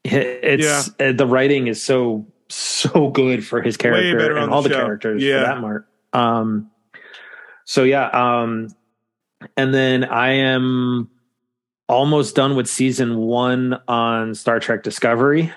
It's 0.05 0.89
uh, 0.99 1.11
the 1.13 1.25
writing 1.27 1.67
is 1.67 1.83
so 1.83 2.25
so 2.49 3.09
good 3.09 3.45
for 3.45 3.61
his 3.61 3.77
character 3.77 4.37
and 4.37 4.49
the 4.49 4.55
all 4.55 4.61
the 4.61 4.69
characters 4.69 5.21
Yeah. 5.23 5.39
for 5.41 5.45
that 5.47 5.61
mark. 5.61 5.87
Um, 6.13 6.71
so 7.65 7.83
yeah, 7.83 8.07
um, 8.07 8.67
and 9.57 9.73
then 9.73 10.03
I 10.05 10.33
am 10.33 11.09
almost 11.87 12.35
done 12.35 12.55
with 12.55 12.67
season 12.67 13.17
one 13.17 13.79
on 13.87 14.35
Star 14.35 14.59
Trek 14.59 14.83
Discovery, 14.83 15.51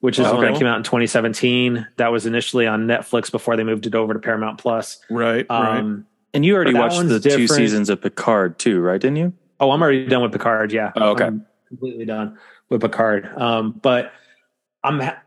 which 0.00 0.18
is 0.18 0.26
the 0.26 0.34
one 0.34 0.44
that 0.44 0.58
came 0.58 0.66
out 0.66 0.76
in 0.78 0.82
2017. 0.82 1.86
That 1.96 2.12
was 2.12 2.26
initially 2.26 2.66
on 2.66 2.86
Netflix 2.86 3.30
before 3.30 3.56
they 3.56 3.64
moved 3.64 3.86
it 3.86 3.94
over 3.94 4.12
to 4.12 4.18
Paramount 4.20 4.58
Plus. 4.58 4.98
Right. 5.10 5.46
right. 5.50 5.78
Um, 5.78 6.06
And 6.34 6.44
you 6.44 6.54
already 6.54 6.74
watched 6.74 6.96
one's 6.96 7.10
the 7.10 7.20
two 7.20 7.46
seasons 7.46 7.90
of 7.90 8.00
Picard 8.00 8.58
too, 8.58 8.80
right? 8.80 9.00
Didn't 9.00 9.16
you? 9.16 9.32
Oh, 9.58 9.70
I'm 9.70 9.82
already 9.82 10.06
done 10.06 10.22
with 10.22 10.32
Picard. 10.32 10.72
Yeah. 10.72 10.92
Oh, 10.96 11.10
okay. 11.10 11.24
I'm 11.24 11.46
completely 11.68 12.04
done 12.04 12.38
with 12.68 12.80
Picard. 12.82 13.26
Um, 13.36 13.72
but 13.82 14.12
I'm 14.84 15.00
ha- 15.00 15.22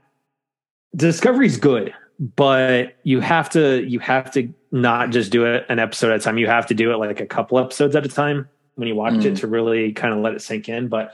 Discovery's 0.95 1.57
good, 1.57 1.93
but 2.19 2.95
you 3.03 3.19
have 3.19 3.49
to 3.51 3.83
you 3.83 3.99
have 3.99 4.31
to 4.31 4.53
not 4.71 5.09
just 5.09 5.31
do 5.31 5.45
it 5.45 5.65
an 5.69 5.79
episode 5.79 6.11
at 6.11 6.19
a 6.21 6.23
time. 6.23 6.37
You 6.37 6.47
have 6.47 6.67
to 6.67 6.73
do 6.73 6.91
it 6.91 6.97
like 6.97 7.19
a 7.19 7.25
couple 7.25 7.59
episodes 7.59 7.95
at 7.95 8.05
a 8.05 8.09
time 8.09 8.47
when 8.79 8.87
you 8.87 8.95
watch 8.95 9.25
it 9.25 9.33
Mm. 9.33 9.39
to 9.41 9.47
really 9.47 9.91
kind 9.91 10.13
of 10.13 10.21
let 10.21 10.33
it 10.33 10.41
sink 10.41 10.69
in. 10.69 10.87
But 10.87 11.13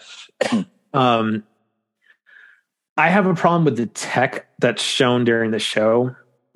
um, 0.94 1.44
I 2.96 3.10
have 3.10 3.26
a 3.26 3.34
problem 3.34 3.66
with 3.66 3.76
the 3.76 3.88
tech 3.88 4.48
that's 4.60 4.84
shown 4.84 5.26
during 5.26 5.52
the 5.52 5.60
show 5.60 6.16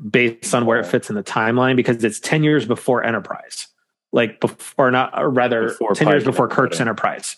based 0.09 0.53
on 0.53 0.65
where 0.65 0.79
it 0.79 0.85
fits 0.85 1.09
in 1.09 1.15
the 1.15 1.23
timeline 1.23 1.75
because 1.75 2.03
it's 2.03 2.19
10 2.19 2.43
years 2.43 2.65
before 2.65 3.03
Enterprise. 3.03 3.67
Like 4.11 4.39
before 4.39 4.87
or 4.87 4.91
not 4.91 5.19
or 5.19 5.29
rather 5.29 5.69
Before 5.69 5.93
10 5.93 6.07
years 6.07 6.23
before 6.23 6.47
Kirk's. 6.47 6.79
Enterprise. 6.79 7.35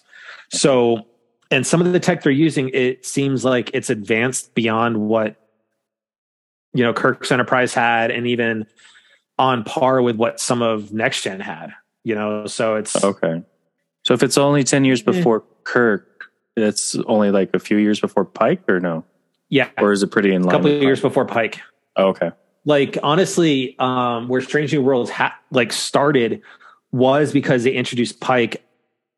So 0.51 1.07
and 1.49 1.65
some 1.67 1.81
of 1.81 1.91
the 1.91 1.99
tech 1.99 2.23
they're 2.23 2.31
using 2.31 2.69
it 2.73 3.05
seems 3.05 3.43
like 3.43 3.71
it's 3.73 3.89
advanced 3.89 4.53
beyond 4.53 4.97
what 4.97 5.35
you 6.73 6.83
know 6.83 6.93
Kirk's 6.93 7.31
Enterprise 7.31 7.73
had 7.73 8.11
and 8.11 8.27
even 8.27 8.67
on 9.39 9.63
par 9.63 10.01
with 10.01 10.15
what 10.17 10.39
some 10.39 10.61
of 10.61 10.93
next 10.93 11.23
gen 11.23 11.39
had, 11.41 11.73
you 12.05 12.15
know. 12.15 12.45
So 12.45 12.75
it's 12.75 13.03
Okay. 13.03 13.43
So 14.03 14.13
if 14.13 14.23
it's 14.23 14.37
only 14.37 14.63
10 14.63 14.83
years 14.85 14.99
Yeah. 15.01 15.13
before 15.13 15.43
Kirk, 15.63 16.25
it's 16.57 16.95
only 17.05 17.31
like 17.31 17.51
a 17.53 17.59
few 17.59 17.77
years 17.77 17.99
before 17.99 18.25
Pike 18.25 18.61
or 18.69 18.79
no? 18.79 19.03
yeah, 19.49 19.69
Or 19.79 19.91
is 19.91 20.01
it 20.03 20.07
pretty 20.11 20.33
in 20.33 20.43
a 20.43 20.45
couple 20.45 20.65
with 20.69 20.77
of 20.77 20.81
years 20.81 20.99
Pike? 20.99 21.09
before 21.09 21.25
Pike. 21.25 21.59
Oh, 21.97 22.07
okay. 22.09 22.31
like 22.65 22.97
honestly 23.03 23.75
um 23.79 24.27
where 24.29 24.39
strange 24.41 24.71
new 24.71 24.81
worlds 24.81 25.09
ha- 25.09 25.35
like 25.51 25.73
started 25.73 26.41
was 26.93 27.33
because 27.33 27.63
they 27.65 27.71
introduced 27.71 28.19
pike 28.21 28.63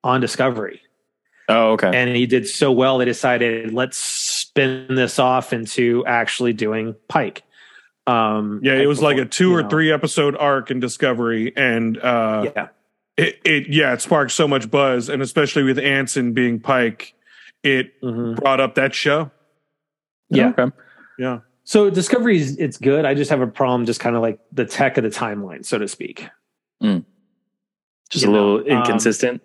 on 0.03 0.21
discovery 0.21 0.81
Oh, 1.49 1.73
okay. 1.73 1.91
and 1.93 2.15
he 2.15 2.25
did 2.25 2.47
so 2.47 2.71
well 2.71 2.97
they 2.97 3.05
decided 3.05 3.71
let's 3.73 3.97
spin 3.97 4.87
this 4.95 5.19
off 5.19 5.51
into 5.53 6.03
actually 6.07 6.53
doing 6.53 6.95
pike 7.09 7.43
um 8.07 8.59
yeah, 8.63 8.73
it 8.73 8.87
was 8.87 9.01
like 9.01 9.17
a 9.17 9.25
two 9.25 9.53
or 9.53 9.61
know, 9.61 9.69
three 9.69 9.91
episode 9.91 10.35
arc 10.37 10.71
in 10.71 10.79
Discovery, 10.79 11.53
and 11.55 11.97
uh, 11.99 12.49
yeah 12.55 12.67
it, 13.17 13.39
it 13.45 13.67
yeah, 13.69 13.93
it 13.93 14.01
sparked 14.01 14.31
so 14.31 14.47
much 14.47 14.69
buzz, 14.71 15.09
and 15.09 15.21
especially 15.21 15.63
with 15.63 15.77
Anson 15.79 16.33
being 16.33 16.59
Pike, 16.59 17.13
it 17.63 17.99
mhm. 18.01 18.35
brought 18.35 18.59
up 18.59 18.75
that 18.75 18.93
show. 18.93 19.31
yeah 20.29 20.49
Okay. 20.57 20.75
Yeah. 21.19 21.39
so 21.63 21.89
discovery 21.91 22.39
is 22.39 22.57
it's 22.57 22.77
good 22.77 23.05
i 23.05 23.13
just 23.13 23.29
have 23.29 23.39
a 23.41 23.47
problem 23.47 23.85
just 23.85 23.99
kind 23.99 24.15
of 24.15 24.23
like 24.23 24.39
the 24.51 24.65
tech 24.65 24.97
of 24.97 25.03
the 25.03 25.11
timeline 25.11 25.63
so 25.63 25.77
to 25.77 25.87
speak 25.87 26.27
Just 28.09 28.25
You 28.25 28.29
a 28.29 28.31
little 28.31 28.57
know, 28.57 28.71
um, 28.75 28.79
inconsistent. 28.79 29.41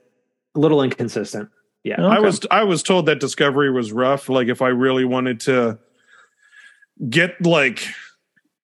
a 0.56 0.58
little 0.58 0.82
inconsistent 0.82 1.50
yeah 1.84 2.02
I 2.04 2.18
was 2.20 2.40
I 2.50 2.64
was 2.64 2.82
told 2.82 3.04
that 3.06 3.20
Discovery 3.20 3.70
was 3.70 3.92
rough. 3.92 4.28
Like 4.28 4.48
if 4.48 4.62
I 4.62 4.68
really 4.68 5.04
wanted 5.04 5.40
to 5.40 5.78
get 7.08 7.40
like 7.44 7.86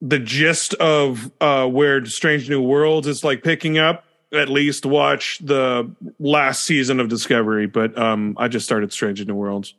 the 0.00 0.18
gist 0.18 0.74
of 0.74 1.30
uh 1.40 1.66
where 1.68 2.04
Strange 2.06 2.48
New 2.50 2.62
Worlds 2.62 3.06
is 3.06 3.22
like 3.22 3.42
picking 3.44 3.78
up, 3.78 4.03
at 4.36 4.48
least 4.48 4.84
watch 4.86 5.38
the 5.40 5.94
last 6.18 6.64
season 6.64 7.00
of 7.00 7.08
Discovery. 7.08 7.66
But 7.66 7.96
um 7.98 8.34
I 8.38 8.48
just 8.48 8.64
started 8.66 8.92
Strange 8.92 9.24
New 9.26 9.34
Worlds. 9.34 9.74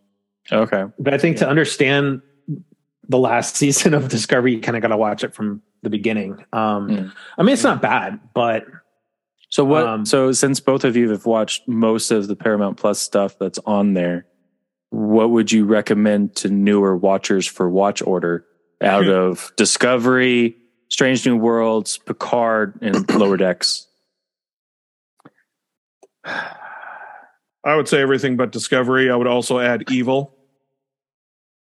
okay. 0.52 0.86
But 1.00 1.14
I 1.14 1.18
think 1.18 1.38
to 1.38 1.48
understand 1.48 2.22
the 3.08 3.18
last 3.20 3.56
season 3.62 3.94
of 3.94 4.10
Discovery, 4.10 4.54
you 4.56 4.62
kind 4.62 4.76
of 4.76 4.82
got 4.82 4.90
to 4.90 4.98
watch 4.98 5.24
it 5.24 5.34
from 5.34 5.62
the 5.84 5.90
beginning. 5.90 6.44
Um, 6.54 6.88
Mm. 6.90 7.14
I 7.38 7.44
mean, 7.44 7.54
it's 7.54 7.64
not 7.64 7.82
bad, 7.82 8.20
but 8.34 8.66
So 9.50 9.64
what? 9.64 9.86
Um, 9.86 10.06
so 10.06 10.32
since 10.32 10.60
both 10.60 10.84
of 10.84 10.96
you 10.96 11.12
have 11.12 11.26
watched 11.28 11.68
most 11.68 12.10
of 12.12 12.28
the 12.28 12.36
Paramount 12.36 12.78
Plus 12.78 13.00
stuff 13.00 13.38
that's 13.40 13.60
on 13.66 13.94
there, 13.94 14.26
what 14.90 15.30
would 15.30 15.52
you 15.52 15.66
recommend 15.66 16.36
to 16.38 16.50
newer 16.50 16.96
watchers 16.98 17.46
for 17.48 17.70
watch 17.70 18.02
order 18.02 18.46
out 18.82 19.08
of 19.24 19.52
Discovery, 19.58 20.56
Strange 20.90 21.26
New 21.28 21.38
Worlds, 21.38 21.98
Picard, 22.00 22.80
and 22.82 23.08
Lower 23.14 23.38
Decks? 23.38 23.88
I 26.26 27.76
would 27.76 27.88
say 27.88 28.02
everything 28.02 28.38
but 28.38 28.52
Discovery. 28.52 29.10
I 29.10 29.16
would 29.16 29.28
also 29.28 29.60
add 29.60 29.90
Evil. 29.92 30.36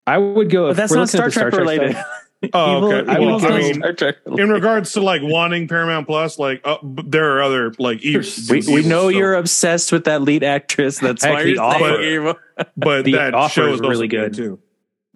I 0.07 0.17
would 0.17 0.49
go. 0.49 0.67
But 0.69 0.77
that's 0.77 0.91
not 0.91 1.01
looking 1.13 1.21
at 1.21 1.31
Star 1.31 1.49
Trek 1.51 1.59
related. 1.59 1.91
stuff- 1.91 2.05
Oh, 2.55 2.77
Evil- 2.77 2.93
okay. 2.93 3.11
I 3.11 3.19
Well, 3.19 3.45
I 3.45 3.59
mean, 3.59 3.75
Star 3.75 3.93
Trek 3.93 4.15
in 4.25 4.49
regards 4.49 4.93
to 4.93 5.01
like 5.01 5.21
wanting 5.23 5.67
Paramount 5.67 6.07
Plus, 6.07 6.39
like 6.39 6.59
uh, 6.63 6.77
there 6.81 7.37
are 7.37 7.43
other 7.43 7.71
like 7.77 8.01
evil. 8.01 8.23
We, 8.49 8.61
we 8.67 8.81
know 8.81 9.09
stuff. 9.09 9.13
you're 9.13 9.35
obsessed 9.35 9.91
with 9.91 10.05
that 10.05 10.23
lead 10.23 10.43
actress. 10.43 10.97
That's 10.97 11.23
Heck, 11.23 11.33
why 11.35 11.43
The 11.43 11.49
you're 11.51 11.61
Offer. 11.61 12.01
evil. 12.01 12.33
but 12.75 13.05
The 13.05 13.11
that 13.11 13.35
Offer 13.35 13.53
show 13.53 13.67
is 13.67 13.75
is 13.75 13.81
really 13.81 14.07
good. 14.07 14.33
too. 14.33 14.59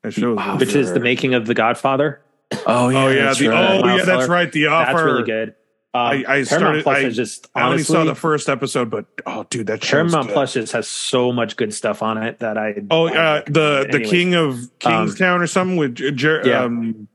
That 0.04 0.14
show 0.14 0.38
is 0.40 0.60
which 0.60 0.76
is 0.76 0.94
the 0.94 1.00
making 1.00 1.34
of 1.34 1.48
The 1.48 1.56
Godfather. 1.56 2.22
Oh 2.68 2.90
Oh 2.96 3.10
yeah, 3.10 3.24
that's 3.26 3.40
the, 3.40 3.48
right. 3.48 3.82
oh 3.84 3.96
yeah, 3.96 4.06
that's 4.06 4.28
right. 4.30 4.52
The 4.52 4.68
offer. 4.68 4.92
That's 4.94 5.04
really 5.04 5.24
good. 5.24 5.56
Um, 5.96 6.02
I- 6.02 6.12
I 6.12 6.24
Paramount 6.24 6.48
started- 6.48 6.84
Plus 6.84 6.98
I- 6.98 7.02
is 7.02 7.16
just 7.16 7.48
I 7.56 7.68
only 7.68 7.82
saw 7.84 8.04
the 8.04 8.16
first 8.16 8.50
episode, 8.50 8.90
but 8.90 9.06
oh, 9.26 9.46
dude, 9.50 9.68
that 9.68 9.82
Paramount 9.82 10.28
good. 10.28 10.34
Plus 10.34 10.54
just 10.54 10.74
has 10.74 10.88
so 10.90 11.32
much 11.32 11.56
good 11.56 11.74
stuff 11.74 12.04
on 12.04 12.18
it 12.22 12.40
that 12.40 12.58
I. 12.58 12.84
Oh, 12.92 13.08
uh, 13.08 13.44
the 13.48 13.88
the. 13.90 14.02
King 14.02 14.34
of 14.36 14.70
Kingstown 14.80 15.42
or 15.42 15.48
something 15.48 15.78
with 15.78 15.96
Jer- 15.96 16.42
Yeah. 16.46 16.64
um, 16.66 17.08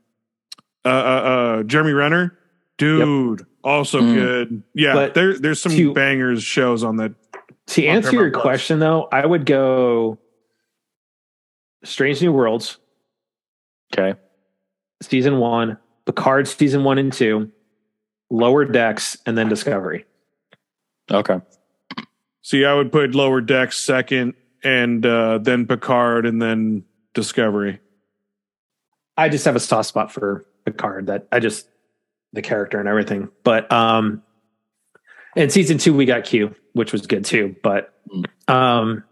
uh, 0.83 0.89
uh, 0.89 0.91
uh, 1.61 1.63
Jeremy 1.63 1.91
Renner, 1.93 2.35
dude, 2.79 3.45
also 3.63 4.01
Mm. 4.01 4.13
good. 4.15 4.63
Yeah, 4.73 4.93
But 4.95 5.13
there 5.13 5.37
there's 5.37 5.61
some 5.61 5.73
to- 5.73 5.93
bangers 5.93 6.41
shows 6.41 6.83
on 6.83 6.97
that. 6.97 7.13
To 7.67 7.87
on 7.87 7.95
answer 7.97 8.13
your 8.13 8.31
Plus. 8.31 8.41
question, 8.41 8.79
though, 8.79 9.07
I 9.11 9.23
would 9.25 9.45
go 9.45 10.17
Strange 11.83 12.21
New 12.21 12.31
Worlds 12.33 12.77
Okay. 13.93 14.17
season 15.03 15.37
one, 15.37 15.77
Picard 16.05 16.47
season 16.47 16.83
one 16.83 16.97
and 16.97 17.13
two, 17.13 17.51
Lower 18.31 18.65
Decks, 18.65 19.17
and 19.27 19.37
then 19.37 19.47
Discovery. 19.47 20.05
Okay. 21.11 21.39
See, 22.41 22.65
I 22.65 22.73
would 22.73 22.91
put 22.91 23.13
Lower 23.13 23.41
Decks 23.41 23.77
second, 23.77 24.33
and 24.63 25.05
uh, 25.05 25.37
then 25.37 25.67
Picard, 25.67 26.25
and 26.25 26.41
then 26.41 26.83
Discovery. 27.13 27.79
I 29.15 29.29
just 29.29 29.45
have 29.45 29.55
a 29.55 29.59
soft 29.59 29.89
spot 29.89 30.11
for 30.11 30.45
Picard 30.65 31.07
that 31.07 31.27
I 31.31 31.39
just 31.39 31.67
the 32.33 32.41
character 32.41 32.79
and 32.79 32.87
everything. 32.87 33.29
But 33.43 33.71
um 33.71 34.23
in 35.35 35.49
season 35.49 35.77
two, 35.77 35.93
we 35.93 36.05
got 36.05 36.23
Q, 36.23 36.55
which 36.73 36.91
was 36.91 37.07
good 37.07 37.25
too. 37.25 37.55
But, 37.63 37.93
um, 38.47 39.03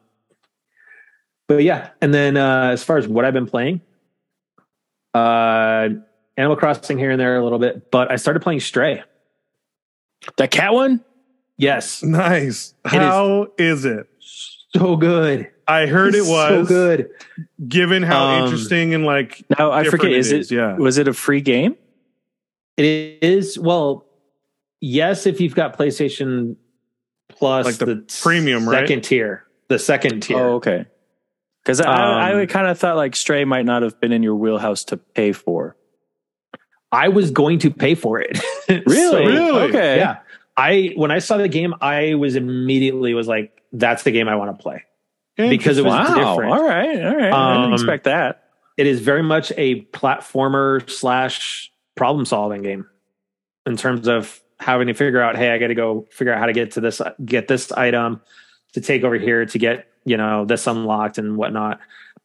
but 1.47 1.63
yeah. 1.63 1.89
And 2.01 2.13
then 2.13 2.37
uh, 2.37 2.69
as 2.71 2.83
far 2.83 2.97
as 2.97 3.07
what 3.07 3.25
I've 3.25 3.33
been 3.33 3.47
playing, 3.47 3.81
uh, 5.13 5.89
Animal 6.39 6.55
Crossing 6.55 6.97
here 6.97 7.11
and 7.11 7.19
there 7.19 7.35
a 7.37 7.43
little 7.43 7.59
bit, 7.59 7.91
but 7.91 8.09
I 8.09 8.15
started 8.15 8.39
playing 8.41 8.61
Stray. 8.61 9.03
That 10.37 10.51
cat 10.51 10.73
one? 10.73 11.03
Nice. 11.57 12.01
Yes, 12.01 12.03
is- 12.03 12.73
How 12.85 13.47
is 13.57 13.83
it? 13.85 14.07
so 14.73 14.95
good. 14.95 15.49
I 15.67 15.85
heard 15.87 16.15
it 16.15 16.21
was 16.21 16.29
so 16.29 16.65
good. 16.65 17.09
given 17.67 18.03
how 18.03 18.27
Um, 18.37 18.43
interesting 18.45 18.93
and 18.93 19.05
like 19.05 19.43
now 19.57 19.71
I 19.71 19.83
different 19.83 20.03
forget. 20.03 20.17
Is 20.17 20.31
it? 20.31 20.51
Yeah. 20.51 20.77
Was 20.77 20.97
it 20.97 21.07
a 21.09 21.13
free 21.13 21.41
game? 21.41 21.75
It 22.77 23.17
is 23.21 23.59
well, 23.59 24.05
yes, 24.79 25.25
if 25.25 25.41
you've 25.41 25.55
got 25.55 25.77
PlayStation 25.77 26.55
Plus, 27.29 27.65
Like 27.65 27.75
the 27.77 28.05
premium, 28.21 28.67
right? 28.67 28.87
second 28.87 29.03
tier, 29.03 29.45
the 29.67 29.77
second 29.79 30.21
tier. 30.21 30.37
Oh, 30.37 30.55
okay. 30.55 30.85
Because 31.63 31.81
I, 31.81 32.31
Um, 32.31 32.39
I 32.41 32.45
kind 32.47 32.67
of 32.67 32.79
thought 32.79 32.95
like 32.95 33.15
Stray 33.15 33.43
might 33.45 33.65
not 33.65 33.81
have 33.83 33.99
been 33.99 34.11
in 34.11 34.23
your 34.23 34.35
wheelhouse 34.35 34.83
to 34.85 34.97
pay 34.97 35.31
for. 35.33 35.75
I 36.91 37.07
was 37.09 37.31
going 37.31 37.59
to 37.59 37.71
pay 37.71 37.95
for 37.95 38.19
it. 38.19 38.37
So, 38.69 38.81
Really? 38.85 39.39
Okay. 39.69 39.97
yeah. 39.97 40.17
I 40.55 40.91
when 40.95 41.09
I 41.09 41.17
saw 41.19 41.37
the 41.37 41.47
game, 41.47 41.73
I 41.81 42.13
was 42.13 42.35
immediately 42.35 43.15
was 43.15 43.27
like, 43.27 43.63
"That's 43.73 44.03
the 44.03 44.11
game 44.11 44.27
I 44.27 44.35
want 44.35 44.55
to 44.55 44.61
play." 44.61 44.83
because 45.37 45.77
it 45.79 45.85
was 45.85 45.93
wow. 45.93 46.05
different. 46.35 46.51
All 46.53 46.63
right. 46.63 47.01
All 47.03 47.15
right. 47.15 47.31
I 47.33 47.55
Um, 47.55 47.61
didn't 47.63 47.73
expect 47.73 48.03
that. 48.03 48.43
It 48.77 48.85
is 48.85 48.99
very 48.99 49.23
much 49.23 49.51
a 49.57 49.81
platformer 49.85 50.87
slash 50.89 51.71
problem 51.95 52.25
solving 52.25 52.61
game 52.61 52.85
in 53.65 53.75
terms 53.77 54.07
of 54.07 54.39
having 54.59 54.87
to 54.87 54.93
figure 54.93 55.21
out, 55.21 55.35
hey, 55.35 55.49
I 55.51 55.57
got 55.57 55.67
to 55.67 55.75
go 55.75 56.05
figure 56.11 56.33
out 56.33 56.39
how 56.39 56.45
to 56.45 56.53
get 56.53 56.71
to 56.71 56.81
this, 56.81 57.01
get 57.25 57.47
this 57.47 57.71
item 57.71 58.21
to 58.73 58.81
take 58.81 59.03
over 59.03 59.15
here 59.15 59.45
to 59.45 59.57
get 59.57 59.87
you 60.05 60.17
know 60.17 60.45
this 60.45 60.67
unlocked 60.67 61.17
and 61.17 61.37
whatnot. 61.37 61.79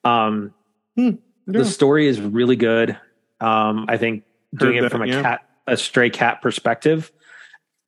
Um, 0.04 0.52
Yeah. 0.96 1.12
The 1.46 1.64
story 1.64 2.06
is 2.06 2.20
really 2.20 2.56
good. 2.56 2.98
Um, 3.40 3.86
I 3.88 3.96
think 3.96 4.24
doing 4.54 4.76
Heard 4.76 4.84
it 4.84 4.90
from 4.90 5.00
that, 5.00 5.08
a 5.08 5.12
yeah. 5.12 5.22
cat, 5.22 5.40
a 5.66 5.76
stray 5.76 6.10
cat 6.10 6.42
perspective, 6.42 7.10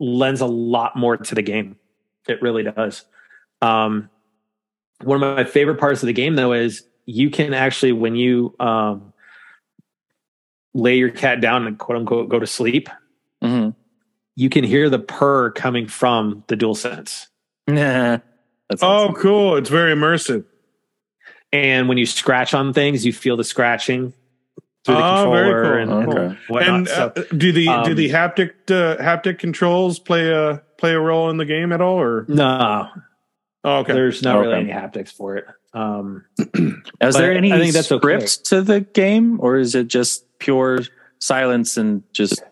lends 0.01 0.41
a 0.41 0.47
lot 0.47 0.97
more 0.97 1.17
to 1.17 1.35
the 1.35 1.43
game. 1.43 1.77
It 2.29 2.43
really 2.43 2.63
does. 2.65 3.05
Um, 3.63 4.11
one 5.03 5.23
of 5.23 5.37
my 5.37 5.45
favorite 5.45 5.79
parts 5.79 6.03
of 6.03 6.07
the 6.07 6.13
game, 6.13 6.35
though, 6.37 6.53
is 6.53 6.85
you 7.05 7.31
can 7.31 7.55
actually, 7.55 7.93
when 7.93 8.17
you 8.17 8.55
um, 8.59 9.13
lay 10.75 10.97
your 10.97 11.11
cat 11.11 11.41
down 11.41 11.67
and 11.67 11.79
quote 11.79 11.99
unquote 11.99 12.29
go 12.29 12.39
to 12.39 12.47
sleep, 12.47 12.89
hmm 13.43 13.71
you 14.39 14.51
can 14.51 14.65
hear 14.65 14.91
the 14.91 14.99
purr 14.99 15.51
coming 15.53 15.87
from 15.89 16.45
the 16.49 16.57
DualSense. 16.57 17.27
Nah. 17.67 18.19
That's 18.69 18.83
Oh, 18.83 19.15
cool. 19.17 19.57
It's 19.57 19.71
very 19.71 19.95
immersive. 19.95 20.45
And 21.53 21.89
when 21.89 21.97
you 21.97 22.05
scratch 22.05 22.53
on 22.53 22.75
things, 22.75 23.07
you 23.07 23.15
feel 23.15 23.39
the 23.39 23.45
scratching 23.45 24.13
through 24.87 24.95
the 24.95 25.05
Oh, 25.05 25.31
very 25.33 25.51
controller 25.51 25.85
cool. 25.85 25.99
and, 25.99 26.09
Okay. 26.09 26.25
and 26.27 26.37
whatnot. 26.49 26.75
and 26.77 26.89
so, 26.89 27.13
uh, 27.17 27.23
do 27.37 27.53
the 27.53 27.65
do 27.67 27.71
um, 27.71 27.95
the 27.97 28.11
haptic 28.11 28.51
uh, 28.71 28.97
haptic 29.03 29.39
controls 29.39 29.99
play 29.99 30.31
a 30.33 30.63
play 30.79 30.93
a 30.95 31.01
role 31.01 31.29
in 31.31 31.37
the 31.37 31.45
game 31.45 31.73
at 31.73 31.81
all 31.81 32.01
or 32.01 32.25
no, 32.29 32.89
oh, 33.65 33.77
okay 33.79 33.93
there's 33.93 34.23
not 34.23 34.39
really 34.39 34.55
Okay. 34.55 34.71
any 34.71 34.73
haptics 34.73 35.13
for 35.13 35.37
it. 35.37 35.45
Um, 35.75 36.25
Is 36.39 37.15
there 37.15 37.33
but 37.33 37.37
any 37.37 37.53
I 37.53 37.59
think 37.59 37.75
that's 37.75 37.93
okay. 37.93 38.01
script 38.01 38.47
to 38.47 38.63
the 38.63 38.81
game, 38.81 39.39
or 39.41 39.57
is 39.59 39.75
it 39.75 39.89
just 39.89 40.25
pure 40.39 40.81
silence 41.19 41.77
and 41.77 42.03
just 42.13 42.43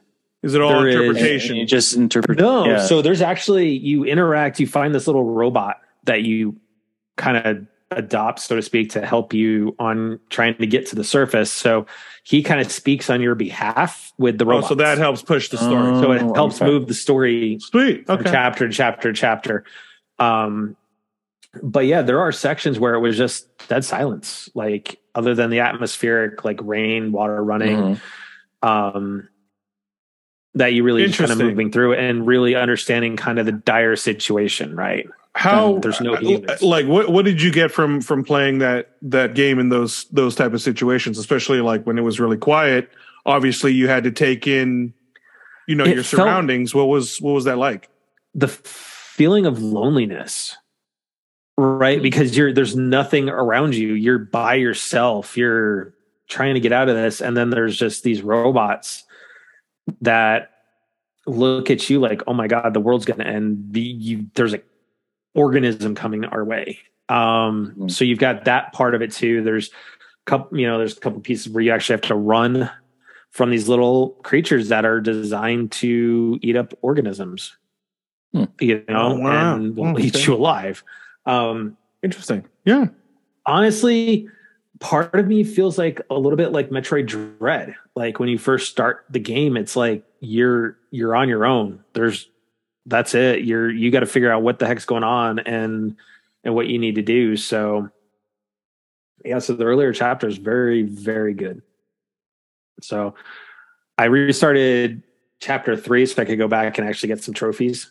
is 0.42 0.54
it 0.54 0.60
all 0.60 0.80
There 0.82 0.88
is- 0.88 0.94
interpretation 0.96 1.56
you 1.56 1.64
just 1.66 1.96
interpret? 1.96 2.38
No, 2.38 2.66
yeah. 2.66 2.84
so 2.84 3.00
there's 3.00 3.22
actually 3.22 3.70
you 3.70 4.04
interact. 4.04 4.60
You 4.60 4.66
find 4.66 4.94
this 4.94 5.06
little 5.06 5.24
robot 5.24 5.76
that 6.04 6.22
you 6.22 6.56
kind 7.16 7.36
of 7.38 7.66
adopt, 7.90 8.40
so 8.40 8.56
to 8.56 8.60
speak, 8.62 8.90
to 8.90 9.06
help 9.06 9.32
you 9.32 9.74
on 9.78 10.18
trying 10.28 10.56
to 10.56 10.66
get 10.66 10.86
to 10.88 10.96
the 10.96 11.04
surface. 11.04 11.50
So 11.50 11.86
he 12.24 12.42
kind 12.42 12.60
of 12.60 12.72
speaks 12.72 13.08
on 13.10 13.20
your 13.20 13.34
behalf 13.34 14.12
with 14.18 14.38
the 14.38 14.46
robot. 14.46 14.64
oh, 14.64 14.68
so 14.68 14.74
that 14.76 14.98
helps 14.98 15.22
push 15.22 15.50
the 15.50 15.58
story 15.58 15.76
Oh. 15.92 16.00
So 16.02 16.12
it 16.12 16.20
helps 16.34 16.56
okay. 16.60 16.64
move 16.70 16.88
the 16.88 16.94
story 16.94 17.58
sweet 17.60 18.06
from 18.06 18.20
okay 18.20 18.30
chapter 18.30 18.66
to 18.66 18.74
chapter 18.74 19.12
to 19.12 19.16
chapter. 19.18 19.64
Um, 20.18 20.76
but 21.62 21.86
yeah, 21.86 22.02
there 22.02 22.20
are 22.20 22.32
sections 22.32 22.80
where 22.80 22.94
it 22.94 23.00
was 23.00 23.16
just 23.16 23.46
dead 23.68 23.84
silence, 23.84 24.48
like 24.54 24.98
other 25.14 25.34
than 25.34 25.50
the 25.50 25.60
atmospheric, 25.60 26.44
like 26.44 26.58
rain, 26.62 27.12
water 27.12 27.44
running 27.44 27.76
Mhm. 27.76 28.00
um, 28.68 29.28
that 30.54 30.72
you 30.72 30.82
really 30.82 31.06
just 31.06 31.18
kind 31.18 31.30
of 31.30 31.38
moving 31.38 31.70
through 31.70 31.94
and 31.94 32.26
really 32.26 32.54
understanding 32.56 33.16
kind 33.16 33.38
of 33.38 33.46
the 33.46 33.52
dire 33.52 33.96
situation, 33.96 34.74
right? 34.74 35.06
How 35.34 35.78
there's 35.78 36.00
no 36.00 36.14
humans. 36.16 36.62
like 36.62 36.86
what 36.86 37.08
what 37.10 37.24
did 37.24 37.42
you 37.42 37.50
get 37.52 37.70
from 37.72 38.00
from 38.00 38.22
playing 38.24 38.58
that 38.58 38.92
that 39.02 39.34
game 39.34 39.58
in 39.58 39.68
those 39.68 40.04
those 40.12 40.34
type 40.36 40.52
of 40.52 40.60
situations 40.62 41.18
especially 41.18 41.60
like 41.60 41.84
when 41.84 41.98
it 41.98 42.02
was 42.02 42.20
really 42.20 42.36
quiet 42.36 42.88
obviously 43.26 43.72
you 43.72 43.88
had 43.88 44.04
to 44.04 44.12
take 44.12 44.46
in 44.46 44.94
you 45.66 45.74
know 45.74 45.84
It 45.84 45.94
your 45.96 46.04
felt- 46.04 46.20
surroundings 46.22 46.72
what 46.74 46.84
was 46.86 47.20
what 47.20 47.32
was 47.32 47.44
that 47.44 47.58
like 47.58 47.88
The 48.34 48.46
feeling 48.48 49.46
of 49.46 49.60
loneliness, 49.62 50.56
right? 51.56 52.02
Because 52.02 52.36
you're 52.36 52.52
there's 52.52 52.74
nothing 52.76 53.28
around 53.28 53.74
you. 53.76 53.94
You're 53.94 54.18
by 54.18 54.54
yourself. 54.54 55.36
You're 55.36 55.94
trying 56.28 56.54
to 56.54 56.60
get 56.60 56.72
out 56.72 56.88
of 56.88 56.96
this, 56.96 57.20
and 57.20 57.36
then 57.36 57.50
there's 57.50 57.76
just 57.76 58.02
these 58.02 58.22
robots 58.22 59.04
that 60.00 60.50
look 61.26 61.70
at 61.70 61.88
you 61.88 62.00
like, 62.00 62.22
"Oh 62.26 62.34
my 62.34 62.48
god, 62.48 62.74
the 62.74 62.80
world's 62.80 63.04
going 63.04 63.20
to 63.20 63.26
end." 63.26 63.68
The, 63.70 63.80
you, 63.80 64.26
there's 64.34 64.52
a 64.54 64.60
organism 65.34 65.94
coming 65.94 66.24
our 66.24 66.44
way. 66.44 66.78
Um, 67.08 67.74
Mhm. 67.78 67.90
so 67.90 68.04
you've 68.04 68.18
got 68.18 68.44
that 68.46 68.72
part 68.72 68.94
of 68.94 69.02
it 69.02 69.12
too. 69.12 69.42
There's 69.42 69.68
a 69.68 70.30
couple, 70.30 70.58
you 70.58 70.66
know, 70.66 70.78
there's 70.78 70.96
a 70.96 71.00
couple 71.00 71.20
pieces 71.20 71.52
where 71.52 71.62
you 71.62 71.70
actually 71.70 71.94
have 71.94 72.02
to 72.02 72.14
run 72.14 72.70
from 73.30 73.50
these 73.50 73.68
little 73.68 74.10
creatures 74.22 74.68
that 74.68 74.84
are 74.84 75.00
designed 75.00 75.72
to 75.72 76.38
eat 76.40 76.56
up 76.56 76.72
organisms. 76.82 77.56
Hmm. 78.32 78.44
You 78.60 78.82
know, 78.88 79.12
Oh, 79.12 79.18
wow. 79.18 79.56
and 79.56 79.76
will 79.76 79.90
Hmm, 79.92 79.98
eat 79.98 80.14
okay. 80.16 80.24
you 80.26 80.34
alive. 80.34 80.82
Um, 81.26 81.76
interesting 82.02 82.44
yeah 82.64 82.86
honestly, 83.46 84.28
part 84.80 85.14
of 85.14 85.26
me 85.26 85.44
feels 85.44 85.78
like 85.78 86.00
a 86.10 86.14
little 86.18 86.36
bit 86.36 86.52
like 86.52 86.70
Metroid 86.70 87.06
Dread. 87.06 87.74
Like 87.94 88.18
when 88.18 88.28
you 88.28 88.38
first 88.38 88.70
start 88.70 89.04
the 89.10 89.18
game, 89.20 89.56
it's 89.56 89.76
like 89.76 90.04
you're 90.20 90.76
you're 90.90 91.14
on 91.14 91.28
your 91.28 91.44
own. 91.44 91.80
There's 91.92 92.28
that's 92.86 93.14
it. 93.14 93.44
You're 93.44 93.70
you 93.70 93.90
got 93.90 94.00
to 94.00 94.06
figure 94.06 94.30
out 94.30 94.42
what 94.42 94.58
the 94.58 94.66
heck's 94.66 94.84
going 94.84 95.04
on 95.04 95.38
and 95.40 95.96
and 96.42 96.54
what 96.54 96.66
you 96.66 96.78
need 96.78 96.96
to 96.96 97.02
do. 97.02 97.36
So 97.36 97.88
yeah, 99.24 99.38
so 99.38 99.54
the 99.54 99.64
earlier 99.64 99.92
chapter 99.92 100.28
is 100.28 100.36
very 100.36 100.82
very 100.82 101.34
good. 101.34 101.62
So 102.82 103.14
I 103.96 104.04
restarted 104.04 105.02
chapter 105.40 105.76
three 105.76 106.06
so 106.06 106.20
I 106.20 106.24
could 106.24 106.38
go 106.38 106.48
back 106.48 106.78
and 106.78 106.88
actually 106.88 107.08
get 107.08 107.22
some 107.22 107.34
trophies. 107.34 107.90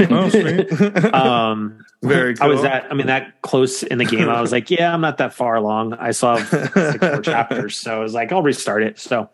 oh 0.00 1.10
um 1.12 1.84
Very 2.02 2.34
I 2.40 2.46
was 2.48 2.62
that 2.62 2.88
I 2.90 2.94
mean 2.94 3.06
that 3.06 3.42
close 3.42 3.84
in 3.84 3.98
the 3.98 4.04
game. 4.04 4.28
I 4.28 4.40
was 4.40 4.50
like, 4.50 4.70
yeah, 4.70 4.92
I'm 4.92 5.00
not 5.00 5.18
that 5.18 5.32
far 5.34 5.54
along. 5.54 5.94
I 5.94 6.10
saw 6.10 6.36
six 6.36 6.74
more 7.00 7.20
chapters. 7.22 7.76
So 7.76 7.96
I 7.96 8.02
was 8.02 8.14
like, 8.14 8.32
I'll 8.32 8.42
restart 8.42 8.82
it. 8.82 8.98
So 8.98 9.30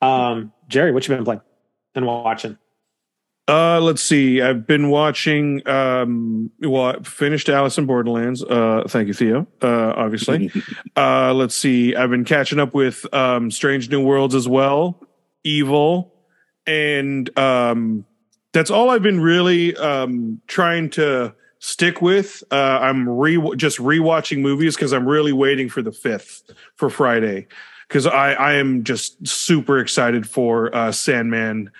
um 0.00 0.52
Jerry, 0.68 0.92
what 0.92 1.06
you 1.06 1.14
been 1.14 1.24
playing 1.24 1.42
and 1.94 2.06
watching? 2.06 2.56
Uh, 3.46 3.78
let's 3.78 4.02
see. 4.02 4.40
I've 4.40 4.66
been 4.66 4.88
watching. 4.88 5.66
Um, 5.68 6.50
well, 6.60 6.96
I 6.96 6.98
finished 7.02 7.50
Alice 7.50 7.76
in 7.76 7.84
Borderlands. 7.84 8.42
Uh, 8.42 8.84
thank 8.88 9.08
you, 9.08 9.14
Theo. 9.14 9.46
Uh, 9.60 9.92
obviously. 9.96 10.50
uh, 10.96 11.34
let's 11.34 11.54
see. 11.54 11.94
I've 11.94 12.10
been 12.10 12.24
catching 12.24 12.58
up 12.58 12.72
with 12.72 13.12
um, 13.12 13.50
Strange 13.50 13.90
New 13.90 14.02
Worlds 14.02 14.34
as 14.34 14.48
well, 14.48 15.06
Evil, 15.42 16.14
and 16.66 17.38
um, 17.38 18.06
that's 18.52 18.70
all 18.70 18.88
I've 18.88 19.02
been 19.02 19.20
really 19.20 19.76
um, 19.76 20.40
trying 20.46 20.88
to 20.90 21.34
stick 21.58 22.00
with. 22.00 22.42
Uh, 22.50 22.78
I'm 22.80 23.06
re 23.06 23.38
just 23.56 23.78
rewatching 23.78 24.40
movies 24.40 24.74
because 24.74 24.94
I'm 24.94 25.06
really 25.06 25.32
waiting 25.32 25.68
for 25.68 25.82
the 25.82 25.92
fifth 25.92 26.50
for 26.76 26.88
Friday 26.88 27.48
because 27.88 28.06
I 28.06 28.32
I 28.32 28.54
am 28.54 28.84
just 28.84 29.26
super 29.26 29.78
excited 29.80 30.26
for 30.26 30.74
uh, 30.74 30.92
Sandman 30.92 31.70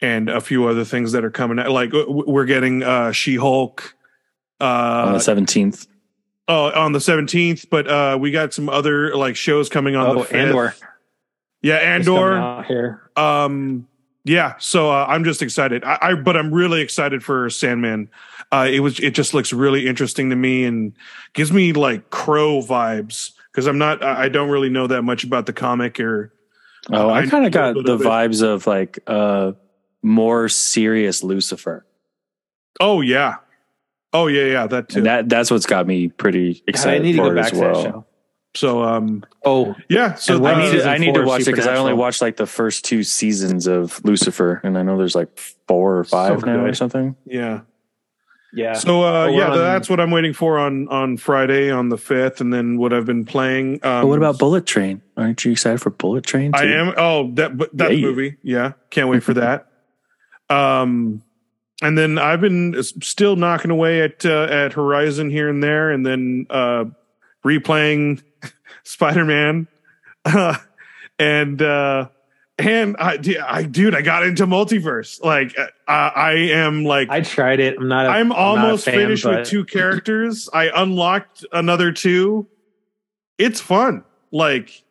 and 0.00 0.28
a 0.28 0.40
few 0.40 0.66
other 0.66 0.84
things 0.84 1.12
that 1.12 1.24
are 1.24 1.30
coming 1.30 1.58
out. 1.58 1.70
Like 1.70 1.90
we're 1.92 2.44
getting 2.46 2.82
uh, 2.82 3.12
She 3.12 3.36
Hulk. 3.36 3.94
uh, 4.60 5.04
on 5.06 5.12
the 5.12 5.20
seventeenth. 5.20 5.86
oh, 6.48 6.70
on 6.72 6.92
the 6.92 7.00
seventeenth, 7.00 7.66
but 7.70 7.88
uh, 7.88 8.16
we 8.20 8.30
got 8.30 8.52
some 8.52 8.68
other 8.68 9.14
like 9.16 9.36
shows 9.36 9.68
coming 9.68 9.96
on 9.96 10.14
the 10.16 10.22
Oh, 10.22 10.24
5th. 10.24 10.34
Andor. 10.34 10.74
Yeah, 11.62 11.76
Andor. 11.76 12.62
here. 12.68 13.10
Um, 13.16 13.88
yeah, 14.24 14.54
so 14.58 14.90
uh, 14.90 15.06
I'm 15.08 15.24
just 15.24 15.42
excited. 15.42 15.82
I, 15.84 15.98
I 16.00 16.14
but 16.14 16.36
I'm 16.36 16.52
really 16.52 16.80
excited 16.82 17.24
for 17.24 17.48
Sandman. 17.50 18.10
Uh, 18.52 18.68
it 18.70 18.80
was 18.80 19.00
it 19.00 19.10
just 19.10 19.34
looks 19.34 19.52
really 19.52 19.86
interesting 19.86 20.30
to 20.30 20.36
me 20.36 20.64
and 20.64 20.92
gives 21.32 21.50
me 21.52 21.72
like 21.72 22.10
Crow 22.10 22.60
vibes 22.62 23.32
because 23.50 23.66
I'm 23.66 23.78
not 23.78 24.02
I 24.04 24.24
I 24.24 24.28
don't 24.28 24.50
really 24.50 24.68
know 24.70 24.86
that 24.86 25.02
much 25.02 25.24
about 25.24 25.46
the 25.46 25.52
comic 25.52 25.98
or 25.98 26.32
Oh, 26.92 27.08
I 27.08 27.20
I 27.22 27.26
kind 27.26 27.44
of 27.46 27.52
got 27.52 27.74
the 27.74 27.96
bit. 27.96 28.06
vibes 28.06 28.42
of 28.42 28.66
like 28.66 28.98
uh 29.06 29.52
more 30.02 30.48
serious 30.48 31.22
Lucifer. 31.22 31.84
Oh 32.80 33.00
yeah. 33.00 33.36
Oh 34.12 34.26
yeah, 34.26 34.44
yeah, 34.44 34.66
that 34.66 34.88
too. 34.88 34.98
And 34.98 35.06
that 35.06 35.28
that's 35.28 35.50
what's 35.50 35.66
got 35.66 35.86
me 35.86 36.08
pretty 36.08 36.54
God, 36.54 36.62
excited 36.68 37.00
I 37.02 37.04
need 37.04 37.12
to 37.12 37.18
for 37.18 37.28
go 37.30 37.34
back 37.34 37.46
as 37.46 37.52
to 37.52 37.58
well. 37.58 37.74
that 37.82 37.90
show. 37.90 38.06
so 38.54 38.82
um 38.82 39.24
Oh, 39.44 39.74
yeah, 39.88 40.14
so 40.14 40.36
And 40.36 40.46
I 40.46 40.60
need, 40.60 40.80
uh, 40.80 40.82
to, 40.84 40.88
I 40.90 40.98
need 40.98 41.14
to 41.14 41.22
watch 41.24 41.42
it 41.42 41.46
because 41.46 41.66
I 41.66 41.76
only 41.76 41.92
watched 41.94 42.20
like 42.22 42.36
the 42.36 42.46
first 42.46 42.84
two 42.84 43.02
seasons 43.02 43.66
of 43.66 44.02
Lucifer, 44.04 44.60
and 44.64 44.76
I 44.78 44.82
know 44.82 44.96
there's 44.98 45.14
like 45.14 45.38
four 45.66 45.96
or 45.98 46.04
five 46.04 46.44
now 46.44 46.64
or 46.64 46.72
something. 46.74 47.16
yeah. 47.26 47.60
yeah. 48.54 48.72
So 48.74 49.02
uh 49.02 49.26
But 49.26 49.32
we're 49.34 49.38
yeah, 49.40 49.50
on- 49.50 49.58
that's 49.58 49.90
what 49.90 50.00
I'm 50.00 50.10
waiting 50.10 50.32
for 50.32 50.58
on 50.58 50.88
on 50.88 51.16
Friday 51.18 51.70
on 51.70 51.88
the 51.90 51.96
5th 51.96 52.40
and 52.40 52.52
then 52.52 52.78
what 52.78 52.92
I've 52.94 53.04
been 53.06 53.24
playing 53.26 53.74
um 53.84 54.02
but 54.02 54.06
what 54.06 54.18
about 54.18 54.38
Bullet 54.38 54.64
Train? 54.64 55.02
Aren't 55.18 55.44
you 55.44 55.52
excited 55.52 55.80
for 55.82 55.90
Bullet 55.90 56.24
Train? 56.24 56.52
I 56.54 56.64
am 56.64 56.94
oh 56.96 57.30
that 57.34 57.56
but 57.58 57.76
that 57.76 57.96
Yeah. 57.96 58.06
movie. 58.06 58.36
Yeah. 58.42 58.72
Can't 58.90 59.08
wait 59.08 59.22
for 59.22 59.34
that. 59.34 59.66
Um 60.50 61.22
and 61.80 61.96
then 61.96 62.18
I've 62.18 62.40
been 62.40 62.82
still 62.82 63.36
knocking 63.36 63.70
away 63.70 64.02
at 64.02 64.24
uh, 64.26 64.48
at 64.50 64.72
Horizon 64.72 65.30
here 65.30 65.48
and 65.48 65.62
there 65.62 65.90
and 65.90 66.04
then 66.04 66.46
uh 66.50 66.86
replaying 67.44 68.22
Spider-Man. 68.82 69.68
Uh, 70.24 70.56
and 71.18 71.62
uh 71.62 72.08
and 72.58 72.96
I, 72.98 73.18
I 73.46 73.62
dude, 73.62 73.94
I 73.94 74.02
got 74.02 74.24
into 74.24 74.44
MultiVersus. 74.46 75.22
Like 75.22 75.56
uh, 75.56 75.66
I 75.86 76.32
am 76.32 76.84
like 76.84 77.08
I 77.08 77.20
tried 77.20 77.60
it. 77.60 77.76
I'm 77.78 77.88
not. 77.88 78.06
I'm 78.06 78.32
almost 78.32 78.84
fan, 78.84 78.94
finished 78.94 79.24
but- 79.24 79.40
with 79.40 79.48
two 79.48 79.64
characters. 79.64 80.48
I 80.52 80.70
unlocked 80.74 81.46
another 81.52 81.92
two. 81.92 82.48
It's 83.38 83.60
fun. 83.60 84.02
Like, 84.32 84.82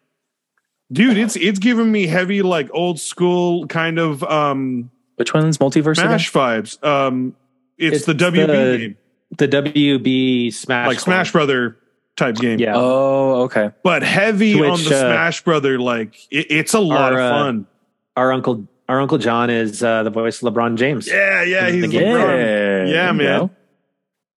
dude, 0.93 1.17
it's 1.17 1.35
it's 1.35 1.59
giving 1.59 1.91
me 1.91 2.07
heavy, 2.07 2.41
like 2.41 2.69
old 2.71 3.01
school 3.01 3.67
kind 3.67 3.99
of 3.99 4.23
um 4.23 4.89
Which 5.17 5.33
one's 5.33 5.57
MultiVersus? 5.59 5.99
again? 5.99 6.17
Smash 6.19 6.31
vibes. 6.31 6.83
Um 6.83 7.35
it's, 7.77 7.97
It's 7.97 8.05
the 8.05 8.13
WB 8.13 8.47
the- 8.47 8.77
game. 8.77 8.97
the 9.37 9.47
WB 9.47 10.51
Smash, 10.53 10.87
Like 10.87 10.99
Smash 10.99 11.31
Brother 11.31 11.77
type 12.15 12.35
game. 12.37 12.57
Yeah. 12.59 12.73
Oh, 12.75 13.43
okay. 13.43 13.69
But 13.83 14.01
heavy 14.01 14.53
To 14.53 14.65
on 14.65 14.79
the 14.83 14.95
uh, 14.95 14.99
Smash 15.01 15.43
Brother, 15.43 15.77
like 15.79 16.15
it, 16.31 16.47
it's 16.49 16.73
a 16.73 16.79
lot 16.79 17.13
our, 17.13 17.19
of 17.19 17.25
uh, 17.25 17.29
fun. 17.43 17.67
Our 18.15 18.31
uncle, 18.33 18.67
our 18.89 18.99
uncle 18.99 19.19
John 19.19 19.51
is 19.51 19.83
uh, 19.83 20.01
the 20.01 20.09
voice 20.09 20.41
of 20.41 20.51
LeBron 20.51 20.77
James. 20.77 21.07
Yeah, 21.07 21.43
yeah, 21.43 21.67
in 21.67 21.81
the 21.81 21.87
he's. 21.87 21.99
LeBron. 22.01 22.87
Yeah, 22.87 22.93
Yeah, 22.93 23.11
man. 23.11 23.39
go. 23.41 23.49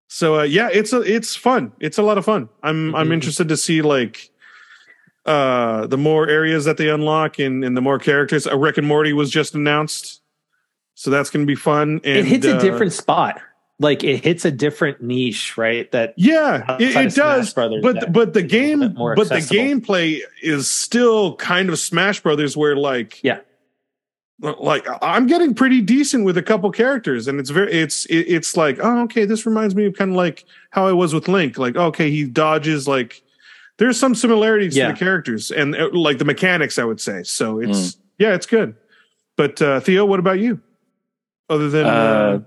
So 0.08 0.40
uh, 0.40 0.42
yeah, 0.42 0.68
it's 0.70 0.92
a 0.92 1.00
it's 1.00 1.34
fun. 1.36 1.72
It's 1.80 1.96
a 1.96 2.02
lot 2.02 2.18
of 2.18 2.24
fun. 2.26 2.48
I'm 2.62 2.94
I'm 2.94 3.08
Mhm. 3.08 3.12
interested 3.14 3.48
to 3.48 3.56
see 3.56 3.80
like 3.80 4.30
uh 5.24 5.86
the 5.86 5.96
more 5.98 6.28
areas 6.28 6.64
that 6.64 6.76
they 6.78 6.88
unlock 6.90 7.38
and 7.38 7.64
and 7.64 7.76
the 7.76 7.80
more 7.80 7.98
characters. 7.98 8.46
Uh, 8.46 8.58
Rick 8.58 8.76
and 8.76 8.86
Morty 8.86 9.12
was 9.12 9.30
just 9.30 9.54
announced, 9.54 10.19
so 11.00 11.08
that's 11.10 11.30
going 11.30 11.46
to 11.46 11.50
be 11.50 11.54
fun. 11.54 12.02
And 12.04 12.18
it 12.18 12.26
hits 12.26 12.46
uh, 12.46 12.58
a 12.58 12.60
different 12.60 12.92
spot. 12.92 13.40
Like 13.78 14.04
it 14.04 14.22
hits 14.22 14.44
a 14.44 14.50
different 14.50 15.00
niche, 15.00 15.56
right? 15.56 15.90
That 15.92 16.12
Yeah, 16.18 16.76
it, 16.78 16.94
it 16.94 17.14
does. 17.14 17.54
Brothers 17.54 17.82
but 17.82 18.00
that 18.00 18.12
but 18.12 18.34
the 18.34 18.42
game, 18.42 18.80
little 18.80 18.92
bit 18.92 18.98
more 18.98 19.14
but 19.16 19.30
the 19.30 19.36
gameplay 19.36 20.20
is 20.42 20.70
still 20.70 21.36
kind 21.36 21.70
of 21.70 21.78
Smash 21.78 22.20
Brothers, 22.20 22.54
where 22.54 22.76
like 22.76 23.24
Yeah. 23.24 23.38
like 24.42 24.86
I'm 25.00 25.26
getting 25.26 25.54
pretty 25.54 25.80
decent 25.80 26.26
with 26.26 26.36
a 26.36 26.42
couple 26.42 26.70
characters, 26.70 27.28
and 27.28 27.40
it's 27.40 27.48
very 27.48 27.72
it's 27.72 28.04
it, 28.04 28.26
it's 28.28 28.54
like 28.54 28.78
oh 28.82 29.04
okay, 29.04 29.24
this 29.24 29.46
reminds 29.46 29.74
me 29.74 29.86
of 29.86 29.94
kind 29.94 30.10
of 30.10 30.16
like 30.18 30.44
how 30.68 30.86
I 30.86 30.92
was 30.92 31.14
with 31.14 31.28
Link. 31.28 31.56
Like 31.56 31.76
okay, 31.76 32.10
he 32.10 32.24
dodges 32.24 32.86
like 32.86 33.22
there's 33.78 33.98
some 33.98 34.14
similarities 34.14 34.76
Yeah. 34.76 34.88
to 34.88 34.92
the 34.92 34.98
characters 34.98 35.50
and 35.50 35.74
uh, 35.74 35.88
like 35.94 36.18
the 36.18 36.26
mechanics. 36.26 36.78
I 36.78 36.84
would 36.84 37.00
say 37.00 37.22
so. 37.22 37.58
It's 37.60 37.78
Mm. 37.92 37.96
yeah, 38.18 38.34
it's 38.34 38.44
good. 38.44 38.74
But 39.38 39.62
uh, 39.62 39.80
Theo, 39.80 40.04
what 40.04 40.20
about 40.20 40.38
you? 40.38 40.60
Other 41.50 41.68
than 41.68 41.84
uh, 41.86 41.90
Uh, 41.90 42.38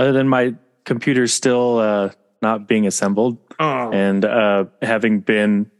other 0.00 0.12
than 0.12 0.28
my 0.28 0.54
computer 0.84 1.26
still 1.28 1.78
uh, 1.78 2.10
not 2.42 2.66
being 2.66 2.86
assembled 2.86 3.38
oh, 3.60 3.92
and 3.92 4.24
uh, 4.24 4.64
having 4.82 5.20
been 5.20 5.70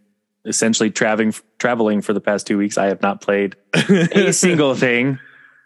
essentially 0.45 0.91
traveling 0.91 1.35
traveling 1.59 2.01
for 2.03 2.13
the 2.13 2.21
past 2.21 2.47
two 2.47 2.59
weeks, 2.59 2.79
I 2.79 2.87
have 2.87 3.03
not 3.03 3.21
played 3.21 3.57
a 3.75 4.33
single 4.45 4.75
thing 4.75 5.19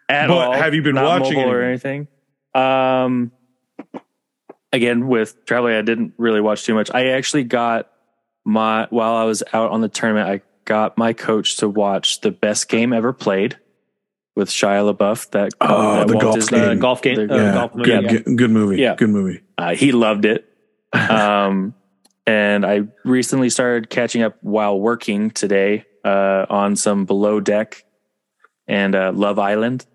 at 0.07 0.27
But 0.27 0.33
all. 0.47 0.53
have 0.53 0.73
you 0.73 0.81
been 0.81 0.95
watching 0.95 1.37
or 1.37 1.61
anything? 1.61 2.07
Um, 2.55 3.31
again, 4.73 5.07
with 5.07 5.45
traveling, 5.45 5.75
I 5.75 5.81
didn't 5.81 6.13
really 6.17 6.41
watch 6.41 6.63
too 6.65 6.73
much. 6.73 6.89
I 6.93 7.09
actually 7.09 7.43
got 7.43 7.89
my 8.45 8.87
while 8.89 9.15
I 9.15 9.25
was 9.25 9.43
out 9.53 9.71
on 9.71 9.81
the 9.81 9.89
tournament, 9.89 10.27
I 10.29 10.41
got 10.65 10.97
my 10.97 11.13
coach 11.13 11.57
to 11.57 11.67
watch 11.69 12.21
the 12.21 12.31
best 12.31 12.69
game 12.69 12.93
ever 12.93 13.11
played 13.13 13.57
with 14.39 14.49
Shia 14.49 14.91
LaBeouf. 14.91 15.29
That 15.31 15.51
Oh, 15.61 15.97
that 15.97 16.07
the 16.07 16.13
Walt 16.13 16.23
golf 16.23 16.35
Disney- 16.35 16.59
uh, 16.59 16.69
game. 16.69 16.79
golf 16.79 17.01
game, 17.03 17.15
the- 17.27 17.33
uh, 17.33 17.37
yeah, 17.37 17.53
golf 17.53 17.75
movie. 17.75 17.85
good, 17.91 18.03
yeah. 18.03 18.09
good, 18.11 18.37
good 18.37 18.51
movie. 18.51 18.77
Yeah. 18.81 18.95
good 18.95 19.09
movie. 19.09 19.41
Uh, 19.57 19.75
he 19.75 19.91
loved 19.91 20.25
it. 20.25 20.45
Um, 20.93 21.75
and 22.25 22.65
I 22.65 22.81
recently 23.05 23.49
started 23.51 23.89
catching 23.91 24.21
up 24.23 24.37
while 24.41 24.79
working 24.79 25.29
today 25.31 25.85
uh, 26.03 26.45
on 26.49 26.75
some 26.75 27.05
Below 27.05 27.39
Deck 27.41 27.83
and 28.67 28.95
uh, 28.95 29.11
Love 29.13 29.37
Island. 29.39 29.85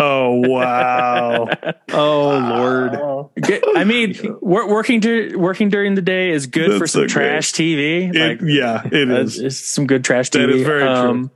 Oh 0.00 0.34
wow! 0.48 1.48
Oh 1.92 2.38
Lord. 2.38 3.30
I 3.76 3.82
mean, 3.84 4.14
working 4.40 5.00
dur- 5.00 5.36
working 5.36 5.70
during 5.70 5.94
the 5.96 6.02
day 6.02 6.30
is 6.30 6.46
good 6.46 6.78
for 6.78 6.86
some 6.86 7.00
so 7.08 7.12
great. 7.14 7.30
trash 7.30 7.52
TV. 7.52 8.14
It- 8.14 8.38
Like, 8.40 8.40
yeah, 8.48 8.82
it 8.90 9.10
uh, 9.10 9.20
is. 9.22 9.38
it's 9.40 9.58
some 9.58 9.86
good 9.88 10.04
trash 10.04 10.30
TV. 10.30 10.46
That 10.46 10.50
is 10.50 10.62
very 10.62 10.82
true. 10.82 11.30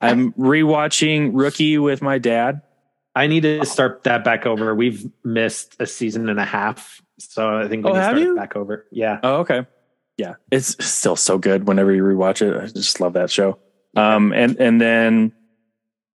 I'm 0.00 0.32
rewatching 0.34 1.30
Rookie 1.34 1.78
with 1.78 2.02
my 2.02 2.18
dad. 2.18 2.62
I 3.14 3.26
need 3.28 3.44
to 3.44 3.64
start 3.64 4.04
that 4.04 4.24
back 4.24 4.44
over. 4.46 4.74
We've 4.74 5.10
missed 5.24 5.76
a 5.80 5.86
season 5.86 6.28
and 6.28 6.38
a 6.38 6.44
half, 6.44 7.00
so 7.18 7.58
I 7.58 7.66
think 7.68 7.84
we 7.84 7.90
Oh, 7.90 7.94
need 7.94 7.98
to 8.00 8.04
have 8.04 8.10
start 8.16 8.22
it 8.22 8.24
you? 8.26 8.36
back 8.36 8.56
over. 8.56 8.86
Yeah. 8.92 9.20
Oh, 9.22 9.36
okay. 9.36 9.66
Yeah, 10.18 10.34
it's 10.50 10.82
still 10.84 11.16
so 11.16 11.38
good 11.38 11.66
whenever 11.68 11.92
you 11.94 12.02
rewatch 12.02 12.40
it. 12.42 12.54
I 12.62 12.66
just 12.66 13.00
love 13.00 13.14
that 13.14 13.30
show. 13.30 13.58
Um, 13.94 14.32
and 14.32 14.58
and 14.60 14.80
then 14.80 15.32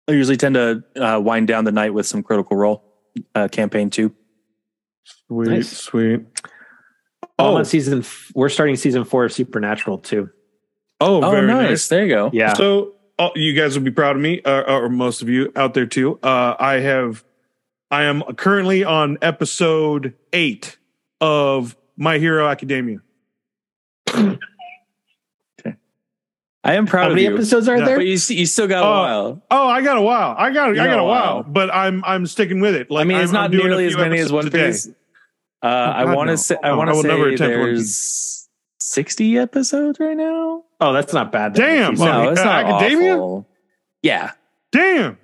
I 0.07 0.11
usually 0.13 0.37
tend 0.37 0.55
to 0.55 0.83
uh, 0.95 1.19
wind 1.19 1.47
down 1.47 1.65
the 1.65 1.71
night 1.71 1.93
with 1.93 2.05
some 2.07 2.21
Critical 2.23 2.57
Role 2.57 2.83
uh, 3.35 3.47
campaign 3.47 3.89
two. 3.89 4.13
Sweet, 5.27 5.47
Nice. 5.49 5.69
sweet. 5.69 6.21
Oh, 7.39 7.55
on 7.57 7.65
season. 7.65 7.99
f- 7.99 8.31
We're 8.35 8.49
starting 8.49 8.75
season 8.75 9.03
four 9.03 9.25
of 9.25 9.33
Supernatural 9.33 9.97
too. 9.99 10.29
oh, 10.99 11.23
Oh, 11.23 11.31
very 11.31 11.47
nice. 11.47 11.69
nice. 11.69 11.87
There 11.87 12.03
you 12.05 12.09
go. 12.13 12.29
Yeah. 12.33 12.53
So, 12.53 12.93
oh, 13.19 13.31
you 13.35 13.53
guys 13.53 13.77
will 13.77 13.83
be 13.83 13.91
proud 13.91 14.15
of 14.15 14.21
me, 14.21 14.41
uh, 14.43 14.61
or 14.63 14.89
most 14.89 15.21
of 15.21 15.29
you 15.29 15.51
out 15.55 15.73
there 15.73 15.85
too. 15.85 16.19
Uh, 16.23 16.55
I 16.59 16.75
have, 16.79 17.23
I 17.89 18.03
am 18.03 18.21
currently 18.35 18.83
on 18.83 19.17
episode 19.21 20.13
eight 20.33 20.77
of 21.19 21.75
My 21.97 22.17
Hero 22.17 22.47
Academia. 22.47 22.99
I 26.63 26.75
am 26.75 26.85
proud 26.85 27.03
How 27.05 27.09
of 27.09 27.15
many 27.15 27.27
you. 27.27 27.33
episodes 27.33 27.67
are 27.67 27.77
Yeah. 27.79 27.85
there? 27.85 27.97
But 27.97 28.05
you, 28.05 28.13
s- 28.13 28.29
you 28.29 28.45
still 28.45 28.67
got 28.67 28.83
a 28.83 28.85
Oh, 28.87 28.91
while. 28.91 29.41
Oh, 29.49 29.67
I 29.67 29.81
got 29.81 29.97
a 29.97 30.01
while. 30.01 30.35
I 30.37 30.51
got, 30.51 30.67
You 30.67 30.73
I 30.73 30.85
got 30.85 30.91
got 30.91 30.99
a 30.99 31.01
a 31.01 31.05
while, 31.05 31.33
while. 31.37 31.43
but 31.43 31.73
I'm, 31.73 32.03
I'm 32.05 32.27
sticking 32.27 32.59
with 32.59 32.75
it. 32.75 32.91
Like, 32.91 33.01
I 33.01 33.07
mean, 33.07 33.17
it's 33.17 33.29
I'm- 33.29 33.33
not 33.33 33.45
I'm 33.45 33.51
doing 33.51 33.65
nearly 33.67 33.87
as 33.87 33.97
many 33.97 34.19
as 34.19 34.31
One 34.31 34.45
episodes 34.45 34.83
day. 34.85 34.91
Piece. 34.91 34.97
Uh, 35.63 35.93
I 35.95 36.03
God, 36.05 36.15
want 36.15 36.27
no. 36.27 36.33
to 36.33 36.37
say. 36.37 36.55
I 36.63 36.69
I 36.69 36.73
want 36.73 36.89
to 36.91 37.01
say 37.01 37.35
there's 37.35 38.47
sixty 38.79 39.37
episodes 39.37 39.99
right 39.99 40.17
now. 40.17 40.63
Oh, 40.81 40.91
that's 40.93 41.13
not 41.13 41.31
bad. 41.31 41.53
then. 41.53 41.93
Damn. 41.93 41.95
Well, 41.95 42.23
No, 42.25 42.29
it's 42.31 42.41
uh, 42.41 42.45
not 42.45 42.65
Academia? 42.65 43.13
awful. 43.15 43.47
Yeah, 44.01 44.31
Damn. 44.71 45.17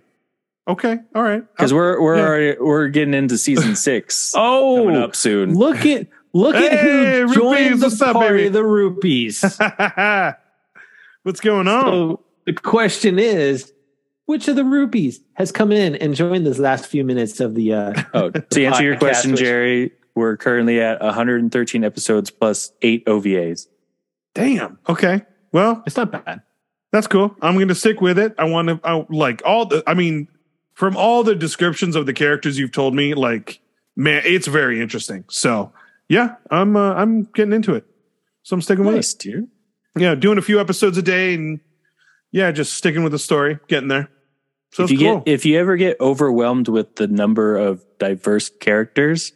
Okay. 0.68 0.98
All 1.16 1.24
right. 1.24 1.44
because 1.56 1.74
we're 1.74 2.02
we're 2.02 2.18
Yeah. 2.18 2.24
already, 2.26 2.58
we're 2.60 2.88
getting 2.90 3.14
into 3.14 3.38
season 3.38 3.76
six 3.88 4.34
oh, 4.36 4.84
coming 4.86 5.02
up 5.02 5.16
soon. 5.16 5.54
look 5.56 5.86
at 5.86 6.08
look 6.34 6.56
at 6.56 6.80
who 6.80 7.22
rupees, 7.22 7.36
joined 7.36 7.82
what's 7.82 8.00
the 8.00 8.06
up, 8.08 8.14
party. 8.14 8.38
baby? 8.38 8.50
The 8.50 8.64
rupees. 8.66 9.42
What's 11.24 11.40
going 11.42 11.68
on? 11.68 11.84
So 11.86 12.20
the 12.46 12.54
question 12.54 13.20
is, 13.20 13.74
which 14.26 14.48
of 14.48 14.56
the 14.56 14.64
rupees 14.64 15.20
has 15.34 15.52
come 15.52 15.72
in 15.72 15.96
and 15.96 16.16
joined 16.16 16.46
this 16.46 16.60
last 16.60 16.86
few 16.88 17.04
minutes 17.04 17.40
of 17.40 17.56
the? 17.56 17.74
Uh, 17.74 18.04
Oh, 18.14 18.30
to 18.30 18.66
answer 18.66 18.84
your 18.84 18.98
question, 18.98 19.32
which- 19.32 19.40
Jerry, 19.42 19.92
we're 20.16 20.38
currently 20.38 20.80
at 20.82 21.02
113 21.02 21.84
episodes 21.84 22.30
plus 22.32 22.72
eight 22.82 23.06
OVAs. 23.06 23.68
Damn. 24.36 24.80
Okay. 24.88 25.24
Well, 25.52 25.84
it's 25.86 25.98
not 25.98 26.12
bad. 26.12 26.42
That's 26.92 27.08
cool. 27.08 27.36
I'm 27.42 27.56
going 27.56 27.68
to 27.68 27.76
stick 27.76 28.02
with 28.02 28.18
it. 28.18 28.34
I 28.38 28.46
want 28.46 28.70
to 28.70 28.80
I, 28.84 29.06
like 29.10 29.42
all 29.46 29.66
the. 29.66 29.84
I 29.86 29.94
mean, 29.94 30.28
from 30.74 30.96
all 30.96 31.24
the 31.24 31.36
descriptions 31.36 31.96
of 31.96 32.06
the 32.06 32.14
characters 32.14 32.58
you've 32.58 32.72
told 32.72 32.96
me, 32.96 33.14
like 33.14 33.60
man, 33.96 34.22
it's 34.26 34.48
very 34.48 34.82
interesting. 34.82 35.26
So 35.30 35.74
yeah, 36.08 36.36
I'm 36.50 36.78
uh, 36.78 36.94
I'm 36.94 37.24
getting 37.24 37.54
into 37.54 37.74
it. 37.76 37.86
So 38.44 38.56
I'm 38.56 38.62
sticking 38.62 38.86
with 38.86 38.96
Nice, 38.96 39.14
dude. 39.14 39.44
it. 39.96 40.02
Yeah, 40.02 40.16
doing 40.16 40.38
a 40.38 40.42
few 40.42 40.62
episodes 40.62 40.98
a 40.98 41.02
day, 41.02 41.34
and 41.34 41.60
yeah, 42.32 42.52
just 42.52 42.74
sticking 42.76 43.04
with 43.04 43.12
the 43.12 43.20
story, 43.20 43.60
getting 43.68 43.90
there. 43.90 44.10
So 44.72 44.84
if 44.84 44.92
you 44.92 45.00
cool. 45.00 45.20
get 45.22 45.34
if 45.34 45.46
you 45.46 45.58
ever 45.60 45.76
get 45.76 46.00
overwhelmed 46.00 46.68
with 46.68 46.96
the 46.96 47.08
number 47.08 47.58
of 47.58 47.84
diverse 47.98 48.50
characters, 48.50 49.34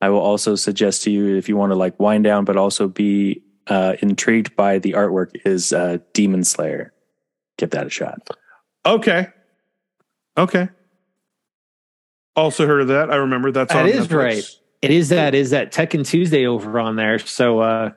I 0.00 0.08
will 0.08 0.20
also 0.20 0.54
suggest 0.54 1.02
to 1.02 1.10
you 1.10 1.36
if 1.36 1.48
you 1.48 1.56
want 1.56 1.70
to 1.70 1.76
like 1.76 2.00
wind 2.00 2.24
down, 2.24 2.44
but 2.44 2.56
also 2.56 2.88
be 2.88 3.42
uh, 3.68 3.94
intrigued 4.00 4.54
by 4.56 4.78
the 4.78 4.92
artwork, 4.92 5.30
is 5.44 5.72
uh, 5.72 5.98
Demon 6.12 6.44
Slayer. 6.44 6.92
Give 7.56 7.70
that 7.70 7.86
a 7.86 7.90
shot. 7.90 8.28
okay, 8.86 9.28
okay. 10.36 10.68
Also 12.36 12.66
heard 12.66 12.80
of 12.82 12.88
that. 12.88 13.10
I 13.10 13.16
remember 13.16 13.50
that's 13.50 13.72
That 13.72 13.82
on 13.82 13.88
is 13.88 14.06
Netflix. 14.06 14.12
right. 14.16 14.44
it 14.82 14.90
is 14.92 15.08
that 15.08 15.34
is 15.34 15.50
that 15.50 15.72
Tekken 15.72 16.06
Tuesday 16.06 16.46
over 16.46 16.78
on 16.78 16.94
there. 16.96 17.18
So 17.18 17.58
uh 17.60 17.90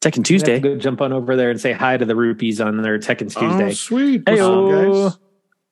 Tekken 0.00 0.18
we 0.18 0.22
Tuesday. 0.24 0.52
have 0.54 0.62
to 0.62 0.68
go 0.70 0.76
jump 0.78 1.00
on 1.02 1.12
over 1.12 1.36
there 1.36 1.50
and 1.50 1.60
say 1.60 1.72
hi 1.72 1.96
to 1.98 2.04
the 2.06 2.16
rupees 2.16 2.58
on 2.60 2.80
their 2.80 2.98
Tekken 2.98 3.30
Oh, 3.36 3.40
Tuesday. 3.40 3.72
sweet. 3.74 4.22
Hey, 4.26 4.40
What's 4.40 4.42
up, 4.42 4.48
oh. 4.50 5.08
guys? 5.10 5.18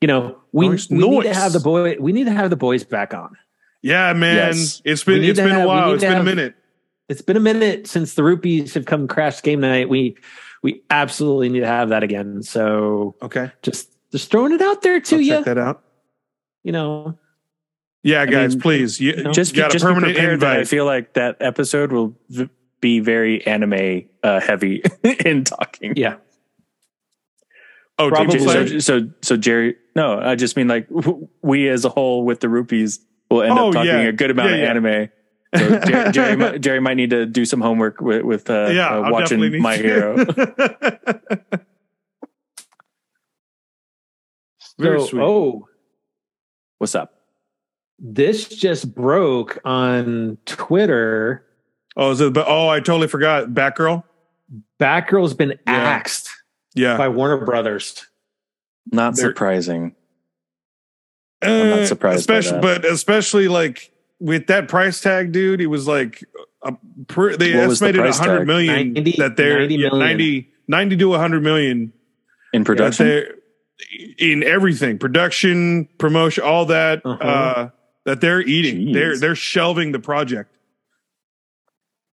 you 0.02 0.08
know, 0.08 0.38
we, 0.52 0.68
Nice, 0.68 0.90
we 0.90 0.98
need 1.08 1.22
to 1.22 1.32
have 1.34 1.52
the 1.54 1.60
boy 1.60 1.96
we 1.98 2.12
need 2.12 2.24
to 2.24 2.32
have 2.32 2.50
the 2.50 2.56
boys 2.56 2.84
back 2.84 3.14
on. 3.14 3.36
Yeah, 3.80 4.12
man. 4.12 4.36
Yes. 4.36 4.82
It's 4.84 5.06
We 5.06 5.14
been 5.20 5.24
it's 5.30 5.40
been 5.40 5.48
have- 5.50 5.64
a 5.64 5.66
while. 5.66 5.92
It's 5.94 6.02
to 6.02 6.08
been 6.10 6.18
a 6.18 6.24
minute. 6.24 6.54
It's 7.08 7.22
been 7.22 7.36
a 7.36 7.40
minute 7.40 7.86
since 7.86 8.14
the 8.14 8.22
rupees 8.24 8.74
have 8.74 8.86
come 8.86 9.06
crash 9.08 9.42
game 9.42 9.60
night. 9.60 9.88
We 9.88 10.16
we 10.62 10.82
absolutely 10.90 11.50
need 11.50 11.60
to 11.60 11.66
have 11.66 11.90
that 11.90 12.02
again. 12.02 12.42
So 12.42 13.14
Okay. 13.22 13.50
just 13.62 13.90
just 14.12 14.30
throwing 14.30 14.52
it 14.52 14.62
out 14.62 14.82
there 14.82 15.00
to 15.00 15.14
I'll 15.16 15.20
you. 15.20 15.32
check 15.34 15.44
that 15.44 15.58
out. 15.58 15.82
You 16.62 16.72
know, 16.72 17.18
Yeah, 18.02 18.24
guys, 18.26 18.54
mean, 18.54 18.62
please. 18.62 18.98
You, 19.00 19.16
know, 19.22 19.32
Just, 19.32 19.54
got 19.54 19.70
just 19.70 19.84
a 19.84 19.88
be 19.88 19.94
permanent 19.94 20.14
prepared 20.16 20.40
that 20.40 20.56
I 20.60 20.64
feel 20.64 20.86
like 20.86 21.12
that 21.14 21.36
episode 21.40 21.92
will 21.92 22.16
v- 22.30 22.48
be 22.80 23.00
very 23.00 23.46
anime 23.46 24.04
uh, 24.22 24.40
heavy 24.40 24.82
in 25.24 25.44
talking. 25.44 25.92
yeah. 25.96 26.16
oh, 27.98 28.08
probably. 28.08 28.38
So, 28.38 28.78
so, 28.78 29.10
so 29.22 29.36
Jerry, 29.36 29.76
no, 29.94 30.18
I 30.18 30.34
just 30.36 30.56
mean 30.56 30.68
like 30.68 30.88
we 31.42 31.68
as 31.68 31.84
a 31.84 31.88
whole 31.90 32.24
with 32.24 32.40
the 32.40 32.48
rupees 32.48 33.00
will 33.30 33.42
end 33.42 33.58
Oh, 33.58 33.68
up 33.68 33.74
talking 33.74 33.90
yeah. 33.90 34.00
a 34.08 34.12
good 34.12 34.30
amount 34.30 34.50
Yeah, 34.50 34.56
yeah. 34.56 34.62
of 34.72 34.84
anime. 34.84 35.08
So 35.56 35.78
Jerry, 35.80 36.12
Jerry, 36.12 36.36
might, 36.36 36.60
Jerry 36.60 36.80
might 36.80 36.94
need 36.94 37.10
to 37.10 37.26
do 37.26 37.44
some 37.44 37.60
homework 37.60 38.00
with, 38.00 38.22
with 38.22 38.50
uh, 38.50 38.68
yeah, 38.72 38.88
uh, 38.98 39.10
watching 39.10 39.60
My. 39.62 39.76
Hero. 39.76 40.16
Very 44.78 45.00
So, 45.00 45.06
sweet. 45.06 45.20
oh, 45.22 45.68
What's 46.78 46.94
up? 46.94 47.10
this 47.98 48.48
just 48.48 48.92
broke 48.94 49.58
on 49.64 50.36
Twitter. 50.46 51.46
oh, 51.96 52.10
is 52.10 52.20
it? 52.20 52.36
Oh, 52.36 52.68
I 52.68 52.80
totally 52.80 53.06
forgot. 53.06 53.48
Batgirl. 53.50 54.02
Batgirl's 54.80 55.32
been 55.34 55.50
Yeah. 55.66 55.72
axed 55.74 56.28
Yeah. 56.74 56.96
by 56.98 57.08
Warner 57.08 57.44
Brothers. 57.44 58.04
Not 58.90 59.14
They're- 59.14 59.26
surprising. 59.26 59.94
I'm 61.40 61.70
not 61.70 61.78
Uh, 61.80 61.86
surprised 61.86 62.26
by 62.26 62.36
Especially, 62.38 62.60
that. 62.60 62.82
but 62.82 62.84
especially 62.90 63.48
like 63.48 63.92
with 64.20 64.46
that 64.48 64.68
price 64.68 65.00
tag, 65.00 65.32
dude. 65.32 65.60
It 65.60 65.66
was 65.66 65.86
like 65.88 66.24
a, 66.62 66.72
per, 67.08 67.36
they 67.36 67.56
What 67.56 67.68
was 67.68 67.80
the 67.80 67.86
estimated 67.86 68.00
a 68.00 68.02
price 68.04 68.18
hundred 68.18 68.38
tag? 68.38 68.46
million 68.46 68.92
90 68.94 69.14
that 69.18 69.36
they're 69.36 69.58
90 69.60 69.74
yeah, 69.76 69.88
90, 69.90 70.48
90 70.68 70.96
to 70.98 71.14
a 71.14 71.18
hundred 71.18 71.42
million 71.42 71.92
In 72.52 72.64
production? 72.64 73.24
in 74.18 74.42
everything, 74.44 74.98
production, 74.98 75.88
promotion, 75.98 76.44
all 76.44 76.66
that. 76.66 77.02
Uh-huh. 77.04 77.24
uh 77.24 77.70
that 78.06 78.20
they're 78.20 78.42
eating. 78.42 78.76
Jeez. 78.88 78.92
They're 78.94 79.18
they're 79.18 79.34
shelving 79.34 79.92
the 79.92 79.98
project. 79.98 80.54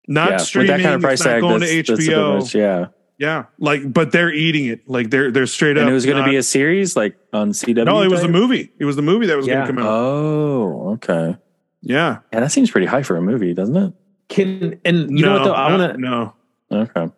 Not 0.07 0.31
yeah, 0.31 0.37
streaming. 0.37 0.71
with 0.73 0.77
that 0.77 0.83
kind 0.83 0.95
of 0.95 1.01
price 1.01 1.19
it's 1.19 1.25
not 1.25 1.31
tag, 1.33 1.41
going 1.41 1.59
that's, 1.59 1.71
to 1.71 1.77
that's 1.77 1.89
a 1.89 1.95
bit 1.95 2.09
HBO. 2.17 2.39
much, 2.39 2.55
yeah. 2.55 2.85
Yeah, 3.19 3.45
like, 3.59 3.91
but 3.91 4.11
they're 4.13 4.31
eating 4.31 4.65
it. 4.67 4.87
Like 4.89 5.09
they're 5.09 5.29
they're 5.29 5.45
straight 5.45 5.77
up. 5.77 5.81
And 5.81 5.89
it 5.89 5.93
was 5.93 6.05
going 6.05 6.23
to 6.23 6.29
be 6.29 6.37
a 6.37 6.43
series 6.43 6.95
like 6.95 7.17
on 7.33 7.51
CW. 7.51 7.83
no. 7.85 8.01
It 8.01 8.09
was 8.09 8.23
a 8.23 8.29
movie. 8.29 8.71
It 8.79 8.85
was 8.85 8.95
the 8.95 9.01
movie 9.01 9.25
that 9.27 9.35
was 9.35 9.45
Yeah. 9.45 9.55
going 9.55 9.67
to 9.67 9.73
come 9.73 9.77
out. 9.83 9.89
Oh, 9.91 10.89
okay. 10.93 11.37
Yeah. 11.81 12.19
Yeah, 12.33 12.39
that 12.41 12.51
seems 12.51 12.71
pretty 12.71 12.87
high 12.87 13.03
for 13.03 13.17
a 13.17 13.21
movie, 13.21 13.53
doesn't 13.53 13.75
it? 13.77 13.93
Can 14.29 14.79
and 14.85 15.09
you 15.17 15.25
know 15.25 15.33
what 15.33 15.43
though? 15.45 15.53
I 15.53 15.69
no, 15.69 15.77
want 15.77 15.93
to 15.93 15.99
no. 15.99 16.33
Okay. 16.71 17.13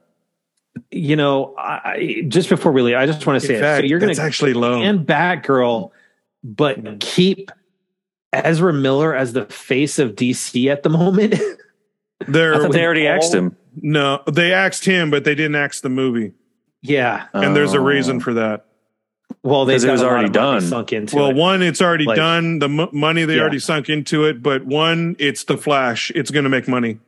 you 0.91 1.15
know, 1.15 1.53
I, 1.57 1.63
I- 1.83 2.23
just 2.27 2.47
before 2.49 2.71
we 2.71 2.81
leave, 2.81 2.95
I 2.95 3.05
just 3.05 3.25
want 3.27 3.41
to 3.41 3.45
say 3.47 3.55
In 3.55 3.59
it. 3.59 3.63
fact, 3.63 3.81
so 3.81 3.85
you're 3.87 3.99
going 3.99 4.07
that's 4.07 4.19
to 4.19 4.25
actually 4.25 4.53
low. 4.53 4.81
and 4.81 5.05
Batgirl, 5.05 5.91
but 6.43 6.81
mm-hmm. 6.81 6.97
keep 6.99 7.51
Ezra 8.31 8.71
Miller 8.73 9.13
as 9.13 9.33
the 9.33 9.45
face 9.47 9.99
of 9.99 10.11
DC 10.15 10.71
at 10.71 10.83
the 10.83 10.89
moment. 10.89 11.35
They're 12.27 12.65
I 12.65 12.67
they 12.69 12.85
already 12.85 13.07
all- 13.07 13.15
asked 13.17 13.33
him. 13.33 13.57
no, 13.75 14.21
they 14.31 14.53
axed 14.53 14.85
him, 14.85 15.09
but 15.11 15.23
they 15.25 15.35
didn't 15.35 15.55
axe 15.55 15.81
the 15.81 15.89
movie, 15.89 16.31
yeah. 16.81 17.25
and 17.33 17.55
there's 17.55 17.73
a 17.73 17.79
Oh. 17.79 17.83
reason 17.83 18.19
for 18.21 18.33
that. 18.35 18.67
Well, 19.43 19.65
they 19.65 19.73
'Cause 19.75 19.83
it 19.83 19.91
was 19.91 20.03
already 20.03 20.29
done. 20.29 20.61
sunk 20.61 20.93
into 20.93 21.15
Well, 21.15 21.29
it. 21.29 21.35
one, 21.35 21.61
it's 21.61 21.81
already 21.81 22.05
Like- 22.05 22.15
done. 22.17 22.59
The 22.59 22.67
m- 22.69 22.89
money 22.91 23.25
they 23.25 23.35
Yeah. 23.35 23.41
already 23.41 23.59
sunk 23.59 23.89
into 23.89 24.25
it, 24.25 24.41
but 24.43 24.65
one, 24.65 25.15
it's 25.19 25.43
the 25.43 25.57
Flash. 25.57 26.11
It's 26.15 26.31
going 26.31 26.43
to 26.43 26.49
make 26.49 26.67
money, 26.67 26.99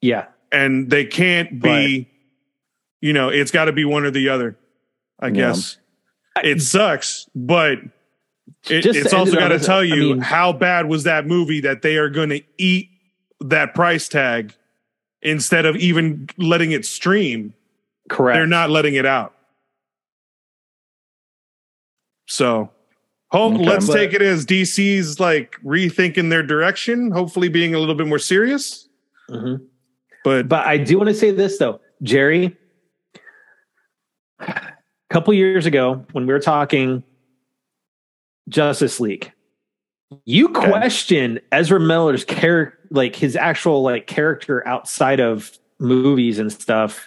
yeah. 0.00 0.26
and 0.52 0.90
they 0.90 1.04
can't 1.04 1.60
be. 1.60 2.08
You 3.00 3.12
know, 3.12 3.28
it's 3.28 3.50
got 3.52 3.66
to 3.66 3.72
be 3.72 3.84
one 3.84 4.04
or 4.04 4.10
the 4.10 4.28
other. 4.28 4.56
I 5.20 5.28
Yeah. 5.28 5.32
guess 5.34 5.78
it 6.42 6.60
sucks, 6.62 7.28
but 7.34 7.78
it, 8.68 8.80
Just 8.82 8.98
it's 8.98 9.12
also 9.12 9.36
got 9.36 9.48
to 9.48 9.58
this- 9.58 9.66
tell 9.66 9.78
I 9.80 9.82
you 9.84 9.96
mean- 10.14 10.20
how 10.20 10.52
bad 10.52 10.86
was 10.86 11.04
that 11.04 11.26
movie 11.26 11.60
that 11.60 11.82
they 11.82 11.96
are 11.96 12.08
going 12.08 12.30
to 12.30 12.40
eat 12.56 12.88
that 13.40 13.74
price 13.74 14.08
tag 14.08 14.52
instead 15.22 15.64
of 15.66 15.76
even 15.76 16.28
letting 16.38 16.72
it 16.72 16.84
stream. 16.84 17.54
Correct. 18.08 18.36
They're 18.36 18.46
not 18.46 18.70
letting 18.70 18.94
it 18.94 19.06
out. 19.06 19.34
So, 22.28 22.70
hope 23.30 23.54
Okay. 23.54 23.64
let's 23.64 23.86
But- 23.86 23.94
take 23.94 24.12
it 24.14 24.22
as 24.22 24.44
DC's 24.46 25.18
like 25.18 25.56
rethinking 25.64 26.30
their 26.30 26.42
direction, 26.42 27.10
hopefully 27.10 27.48
being 27.48 27.74
a 27.74 27.78
little 27.78 27.94
bit 27.94 28.06
more 28.06 28.18
serious. 28.18 28.88
Mhm. 29.30 29.62
But, 30.24 30.48
But 30.48 30.66
I 30.66 30.76
do 30.78 30.98
want 30.98 31.08
to 31.08 31.14
say 31.14 31.30
this 31.30 31.58
though, 31.58 31.80
Jerry. 32.02 32.56
A 34.40 34.72
couple 35.10 35.32
years 35.34 35.66
ago, 35.66 36.04
when 36.12 36.26
we 36.26 36.32
were 36.32 36.38
talking 36.40 37.02
Justice 38.48 39.00
League, 39.00 39.32
you 40.24 40.48
questioned 40.50 41.40
Ezra 41.52 41.80
Miller's 41.80 42.24
character, 42.24 42.78
like 42.90 43.16
his 43.16 43.36
actual 43.36 43.82
like 43.82 44.06
character 44.06 44.66
outside 44.66 45.20
of 45.20 45.50
movies 45.78 46.38
and 46.38 46.52
stuff. 46.52 47.06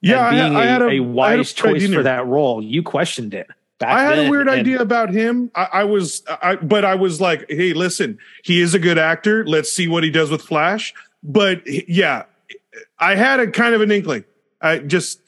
yeah, 0.00 0.28
and 0.28 0.36
being 0.36 0.56
I 0.56 0.64
a, 0.66 0.80
a, 0.80 0.86
a 0.86 0.90
a 0.92 1.00
wise 1.00 1.36
weird 1.36 1.80
choice 1.80 1.94
for 1.94 2.02
that 2.02 2.26
role. 2.26 2.62
You 2.62 2.82
questioned 2.82 3.34
it. 3.34 3.46
Back 3.82 3.96
I 3.96 4.02
had 4.02 4.18
a 4.26 4.30
weird 4.30 4.48
and- 4.48 4.60
idea 4.60 4.80
about 4.80 5.10
him. 5.10 5.50
I, 5.54 5.68
I 5.72 5.84
was, 5.84 6.22
I, 6.28 6.56
but 6.56 6.84
I 6.84 6.94
was 6.94 7.20
like, 7.20 7.46
hey, 7.48 7.72
listen, 7.74 8.18
he 8.42 8.60
is 8.60 8.74
a 8.74 8.78
good 8.78 8.98
actor. 8.98 9.44
Let's 9.46 9.70
see 9.72 9.88
what 9.88 10.02
he 10.04 10.10
does 10.10 10.30
with 10.30 10.42
Flash. 10.42 10.94
But 11.22 11.62
yeah, 11.66 12.24
I 12.98 13.14
had 13.14 13.40
a 13.40 13.50
kind 13.50 13.74
of 13.74 13.80
an 13.80 13.90
inkling. 13.90 14.24
I 14.60 14.78
just, 14.78 15.20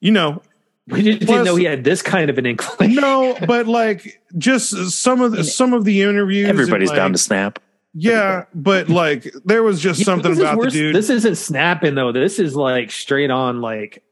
you 0.00 0.12
know, 0.12 0.42
We 0.88 1.02
just 1.02 1.18
Plus- 1.18 1.28
didn't 1.28 1.44
know 1.44 1.56
he 1.56 1.64
had 1.64 1.84
this 1.84 2.00
kind 2.00 2.30
of 2.30 2.38
an 2.38 2.46
inkling. 2.46 2.94
no, 2.94 3.36
but 3.46 3.66
like 3.66 4.22
just 4.38 4.70
some 4.90 5.20
of 5.20 5.32
the 5.32 5.44
some 5.44 5.74
of 5.74 5.84
the 5.84 6.00
interviews. 6.00 6.48
and, 6.48 6.58
Everybody's 6.58 6.90
down 6.90 7.12
to 7.12 7.18
snap. 7.18 7.58
Yeah, 7.92 8.44
but 8.54 8.88
like 8.88 9.30
there 9.44 9.62
was 9.62 9.80
just 9.80 10.00
You 10.00 10.06
know, 10.06 10.12
something 10.12 10.30
this 10.30 10.38
is 10.38 10.44
about 10.44 10.62
the 10.62 10.70
dude. 10.70 10.94
This 10.94 11.10
isn't 11.10 11.34
snapping 11.36 11.94
though. 11.94 12.10
This 12.12 12.38
is 12.38 12.56
like 12.56 12.90
straight 12.90 13.30
on 13.30 13.60
like 13.60 14.02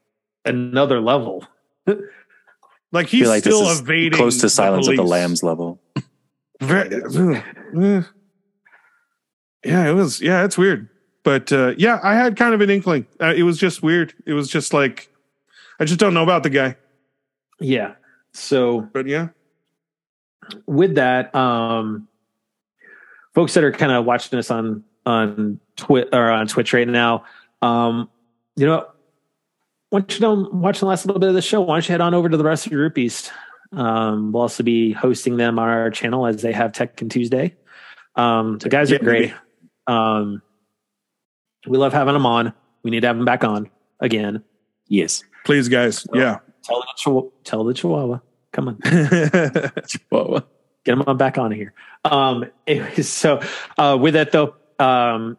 another 0.45 1.01
level. 1.01 1.47
like 2.97 3.07
I 3.07 3.11
he's 3.11 3.21
feel 3.23 3.31
like 3.31 3.43
still 3.43 3.61
this 3.61 3.73
is 3.73 3.81
evading 3.81 4.19
close 4.19 4.41
to 4.41 4.49
Silence 4.49 4.89
of 4.89 4.97
the. 4.97 5.03
Lambs 5.05 5.43
level. 5.43 5.81
Yeah, 9.65 9.89
it 9.89 9.95
was. 9.95 10.21
Yeah, 10.21 10.45
it's 10.45 10.57
weird, 10.57 10.89
but 11.25 11.53
uh, 11.53 11.75
yeah, 11.77 11.99
I 12.03 12.15
had 12.15 12.37
kind 12.37 12.55
of 12.55 12.61
an 12.61 12.71
inkling. 12.71 13.07
Uh, 13.21 13.35
it 13.37 13.43
was 13.43 13.59
just 13.59 13.83
weird. 13.83 14.15
It 14.27 14.33
was 14.33 14.49
just 14.49 14.73
like 14.73 15.09
I 15.81 15.85
just 15.85 16.01
don't 16.01 16.15
know 16.15 16.23
about 16.23 16.43
the 16.43 16.51
guy. 16.51 16.77
Yeah. 17.61 17.95
So 18.33 18.81
But 18.81 19.07
yeah, 19.07 19.29
with 20.67 20.97
that, 20.97 21.35
um, 21.35 22.09
folks 23.35 23.55
that 23.55 23.65
are 23.65 23.73
kind 23.73 23.93
of 23.93 24.05
watching 24.05 24.39
us 24.39 24.51
on 24.51 24.85
on 25.05 25.61
Twit 25.77 26.11
or 26.13 26.31
on 26.31 26.47
Twitch 26.47 26.73
right 26.73 26.87
now, 26.87 27.25
um, 27.63 28.11
you 28.57 28.67
know, 28.67 28.87
once 29.91 30.18
you're 30.18 30.34
done 30.34 30.61
watching 30.61 30.80
the 30.80 30.87
last 30.87 31.07
little 31.07 31.20
bit 31.20 31.28
of 31.28 31.34
the 31.34 31.43
show, 31.43 31.61
why 31.61 31.76
don't 31.76 31.89
you 31.89 31.93
head 31.93 32.01
on 32.01 32.14
over 32.14 32.28
to 32.28 32.37
the 32.37 32.45
rest 32.45 32.66
of 32.66 32.72
your 32.72 32.91
groupies? 32.91 33.30
Um, 33.72 34.32
we'll 34.32 34.43
also 34.43 34.62
be 34.62 34.93
hosting 34.93 35.37
them 35.37 35.59
on 35.59 35.68
our 35.68 35.91
channel 35.91 36.26
as 36.26 36.43
they 36.43 36.53
have 36.53 36.72
Tekken 36.72 37.11
Tuesday. 37.11 37.55
Um, 38.14 38.59
the 38.59 38.68
guys 38.68 38.91
Yeah, 38.91 38.97
are 38.97 39.01
great. 39.01 39.34
Um, 39.87 40.43
we 41.66 41.78
love 41.78 41.93
having 41.93 42.14
them 42.14 42.26
on. 42.26 42.53
We 42.82 42.91
need 42.91 43.01
to 43.01 43.07
have 43.09 43.16
them 43.16 43.24
back 43.24 43.45
on 43.45 43.70
again. 44.01 44.43
Yes. 44.89 45.24
please, 45.45 45.68
guys. 45.68 46.07
Yeah. 46.12 46.39
Tell 46.64 46.80
the 46.80 46.87
chihuahua, 46.97 47.28
tell 47.45 47.64
the 47.64 47.74
chihuahua. 47.74 48.20
Come 48.53 48.68
on. 48.68 48.78
Whoa. 50.11 50.43
get 50.84 50.93
him 50.93 51.03
on 51.07 51.16
back 51.16 51.39
on 51.39 51.51
here. 51.53 51.74
Um, 52.05 52.47
anyways, 52.66 53.09
so 53.09 53.41
uh, 53.78 53.97
with 54.01 54.14
that 54.14 54.32
though, 54.32 54.55
um, 54.78 55.37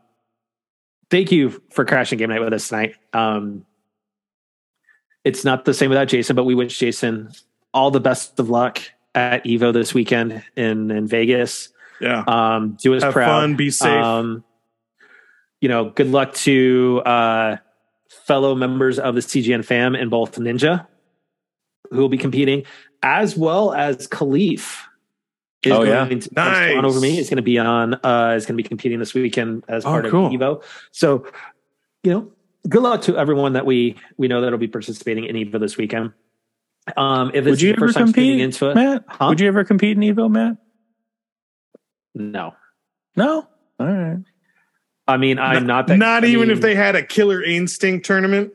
thank 1.09 1.31
you 1.31 1.61
for 1.71 1.85
crashing 1.85 2.19
game 2.19 2.29
night 2.29 2.41
with 2.41 2.53
us 2.53 2.67
tonight. 2.69 2.95
Um, 3.13 3.65
it's 5.27 5.43
not 5.45 5.65
the 5.65 5.73
same 5.73 5.89
without 5.89 6.07
Jason, 6.07 6.35
but 6.35 6.45
we 6.45 6.55
wish 6.55 6.77
Jason 6.79 7.31
all 7.73 7.91
the 7.91 7.99
best 7.99 8.39
of 8.39 8.49
luck 8.49 8.79
at 9.13 9.43
Evo 9.45 9.73
this 9.73 9.93
weekend 9.93 10.43
in 10.55 10.89
in 10.91 11.07
Vegas. 11.07 11.69
yeah. 11.99 12.23
Um, 12.27 12.77
do 12.81 12.93
us 12.95 13.03
Have 13.03 13.13
proud. 13.13 13.27
fun. 13.41 13.55
Be 13.55 13.69
safe. 13.71 13.89
Um, 13.91 14.43
you 15.61 15.69
know, 15.69 15.89
good 15.89 16.07
luck 16.11 16.33
to 16.45 17.01
uh, 17.05 17.57
fellow 18.25 18.55
members 18.55 18.99
of 18.99 19.15
the 19.15 19.21
CGN 19.21 19.65
fam 19.65 19.95
and 19.95 20.09
both 20.11 20.35
Ninja, 20.37 20.85
who 21.89 21.97
will 21.97 22.09
be 22.09 22.17
competing, 22.19 22.63
as 23.01 23.35
well 23.35 23.73
as 23.73 24.07
Khalif, 24.07 24.83
is 25.63 25.71
Oh, 25.71 25.81
yeah. 25.83 26.05
going 26.07 26.19
to 26.19 26.29
nice. 26.35 26.77
on 26.77 26.85
over 26.85 26.99
me. 26.99 27.17
Is 27.17 27.29
going 27.29 27.37
to 27.37 27.41
be 27.43 27.57
on. 27.57 27.95
Uh, 27.95 28.33
is 28.37 28.45
going 28.45 28.55
to 28.57 28.63
be 28.63 28.67
competing 28.67 28.99
this 28.99 29.13
weekend 29.15 29.63
as 29.67 29.83
Oh, 29.85 29.89
part 29.89 30.05
cool. 30.09 30.27
of 30.27 30.31
Evo. 30.31 30.63
So, 30.91 31.25
you 32.03 32.11
know, 32.11 32.31
good 32.67 32.81
luck 32.83 33.01
to 33.03 33.17
everyone 33.17 33.53
that 33.53 33.65
we 33.65 33.95
we 34.17 34.27
know 34.27 34.41
that'll 34.41 34.57
be 34.59 34.67
participating 34.67 35.25
in 35.25 35.35
Evo 35.35 35.59
this 35.59 35.77
weekend. 35.77 36.13
Um, 36.95 37.31
if 37.33 37.43
Would 37.45 37.53
it's 37.53 37.61
you 37.61 37.69
your 37.69 37.77
ever 37.77 37.87
first 37.87 37.97
time 37.97 38.13
tuning 38.13 38.39
compete, 38.39 38.41
into 38.41 38.69
it, 38.69 38.75
Matt? 38.75 39.03
Huh? 39.07 39.25
Would 39.29 39.39
you 39.41 39.47
ever 39.47 39.63
compete 39.65 39.97
in 39.97 40.03
Evo, 40.03 40.29
Matt? 40.31 40.57
no. 42.15 42.55
No. 43.15 43.47
All 43.79 43.85
right. 43.87 44.17
I 45.07 45.17
mean, 45.17 45.39
I'm 45.39 45.65
not 45.65 45.87
that. 45.87 45.97
Not 45.97 46.23
I 46.23 46.27
even 46.27 46.49
if 46.51 46.61
they 46.61 46.75
had 46.75 46.95
a 46.95 47.03
Killer 47.03 47.41
Instinct 47.43 48.05
tournament. 48.05 48.51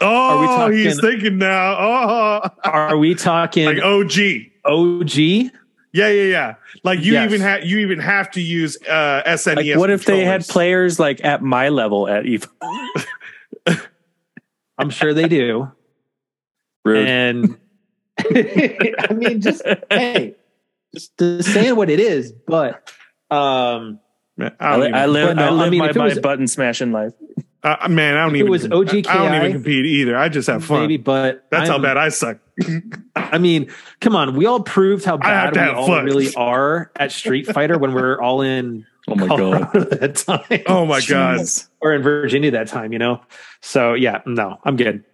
we 0.00 0.06
Oh, 0.06 0.46
talking- 0.56 0.78
he's 0.78 1.00
thinking 1.00 1.38
now. 1.38 1.76
Oh, 1.78 2.48
Are 2.64 2.96
we 2.98 3.14
talking 3.14 3.66
like 3.66 3.82
OG. 3.82 4.50
OG? 4.64 5.50
Yeah, 5.92 6.08
yeah, 6.08 6.22
yeah. 6.24 6.54
Like 6.84 7.00
you 7.00 7.14
Yes. 7.14 7.24
even 7.26 7.40
have 7.40 7.64
you 7.64 7.78
even 7.78 7.98
have 7.98 8.30
to 8.32 8.40
use 8.40 8.78
uh 8.88 9.22
SNES. 9.26 9.56
Like, 9.56 9.76
what 9.78 9.90
if 9.90 10.04
they 10.04 10.24
had 10.24 10.46
players 10.46 11.00
like 11.00 11.24
at 11.24 11.42
my 11.42 11.68
level 11.68 12.08
at 12.08 12.24
Evo? 12.24 12.48
I'm 14.78 14.90
sure 14.90 15.12
they 15.12 15.28
do. 15.28 15.70
Rude. 16.84 17.06
And 17.06 17.58
I 18.18 19.08
mean, 19.14 19.40
just 19.40 19.62
hey, 19.90 20.34
just, 20.94 21.16
just 21.18 21.52
saying 21.52 21.76
what 21.76 21.90
it 21.90 22.00
is. 22.00 22.32
But 22.32 22.90
um, 23.30 24.00
I, 24.38 24.50
I 24.58 24.70
don't 24.70 24.80
li- 24.80 24.92
I 24.92 25.06
live. 25.06 25.28
But 25.28 25.36
no, 25.36 25.58
I 25.58 25.66
I 25.66 25.70
mean, 25.70 25.80
my, 25.80 25.90
if 25.90 25.96
my 25.96 26.04
was- 26.06 26.18
button 26.18 26.46
smashing 26.46 26.92
life. 26.92 27.12
Uh, 27.62 27.88
man, 27.88 28.16
I 28.16 28.20
don't 28.22 28.30
If 28.30 28.34
it 28.34 28.38
even. 28.40 28.50
was 28.50 28.64
I 28.64 28.68
don't 28.68 29.34
even 29.34 29.52
compete 29.52 29.86
either. 29.86 30.16
I 30.16 30.28
just 30.28 30.48
have 30.48 30.64
fun. 30.64 30.80
maybe, 30.80 30.96
but 30.96 31.46
That's 31.50 31.68
how 31.68 31.74
I'm- 31.74 31.82
bad 31.82 31.96
I 31.96 32.08
suck. 32.08 32.38
I 33.16 33.38
mean, 33.38 33.70
come 34.00 34.14
on, 34.16 34.36
we 34.36 34.44
all 34.46 34.60
proved 34.60 35.04
how 35.04 35.16
bad 35.16 35.54
we 35.54 35.60
all 35.62 35.86
fun. 35.86 36.04
really 36.04 36.34
are 36.34 36.90
at 36.96 37.10
Street 37.12 37.46
Fighter 37.46 37.78
when 37.78 37.94
we're 37.94 38.20
all 38.20 38.42
in 38.42 38.84
Oh 39.08 39.14
my 39.14 39.26
god. 39.26 39.38
Colorado 39.72 39.80
at 39.80 40.00
that 40.00 40.14
time. 40.16 40.62
Oh 40.66 40.84
my 40.84 41.00
god. 41.00 41.40
Jeez. 41.40 41.68
or 41.80 41.94
in 41.94 42.02
Virginia 42.02 42.50
that 42.52 42.68
time, 42.68 42.92
you 42.92 42.98
know. 42.98 43.20
So 43.62 43.94
yeah, 43.94 44.20
no, 44.26 44.58
I'm 44.64 44.76
good. 44.76 45.04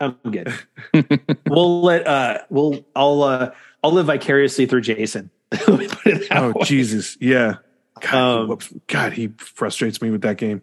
I'm 0.00 0.16
good. 0.30 0.52
we'll 1.48 1.82
let 1.82 2.06
uh 2.06 2.38
we'll 2.50 2.84
I'll 2.94 3.22
uh 3.22 3.50
I'll 3.82 3.92
live 3.92 4.06
vicariously 4.06 4.66
through 4.66 4.82
Jason. 4.82 5.30
Let 5.68 5.78
me 5.78 5.88
put 5.88 6.06
it 6.06 6.28
that 6.28 6.42
Oh 6.42 6.48
way. 6.50 6.64
Jesus. 6.64 7.16
Yeah. 7.20 7.56
God, 8.00 8.10
he 8.10 8.16
Um, 8.42 8.48
whoops. 8.48 8.72
God, 8.86 9.12
he 9.12 9.28
frustrates 9.38 10.00
me 10.02 10.10
with 10.10 10.22
that 10.22 10.36
game. 10.36 10.62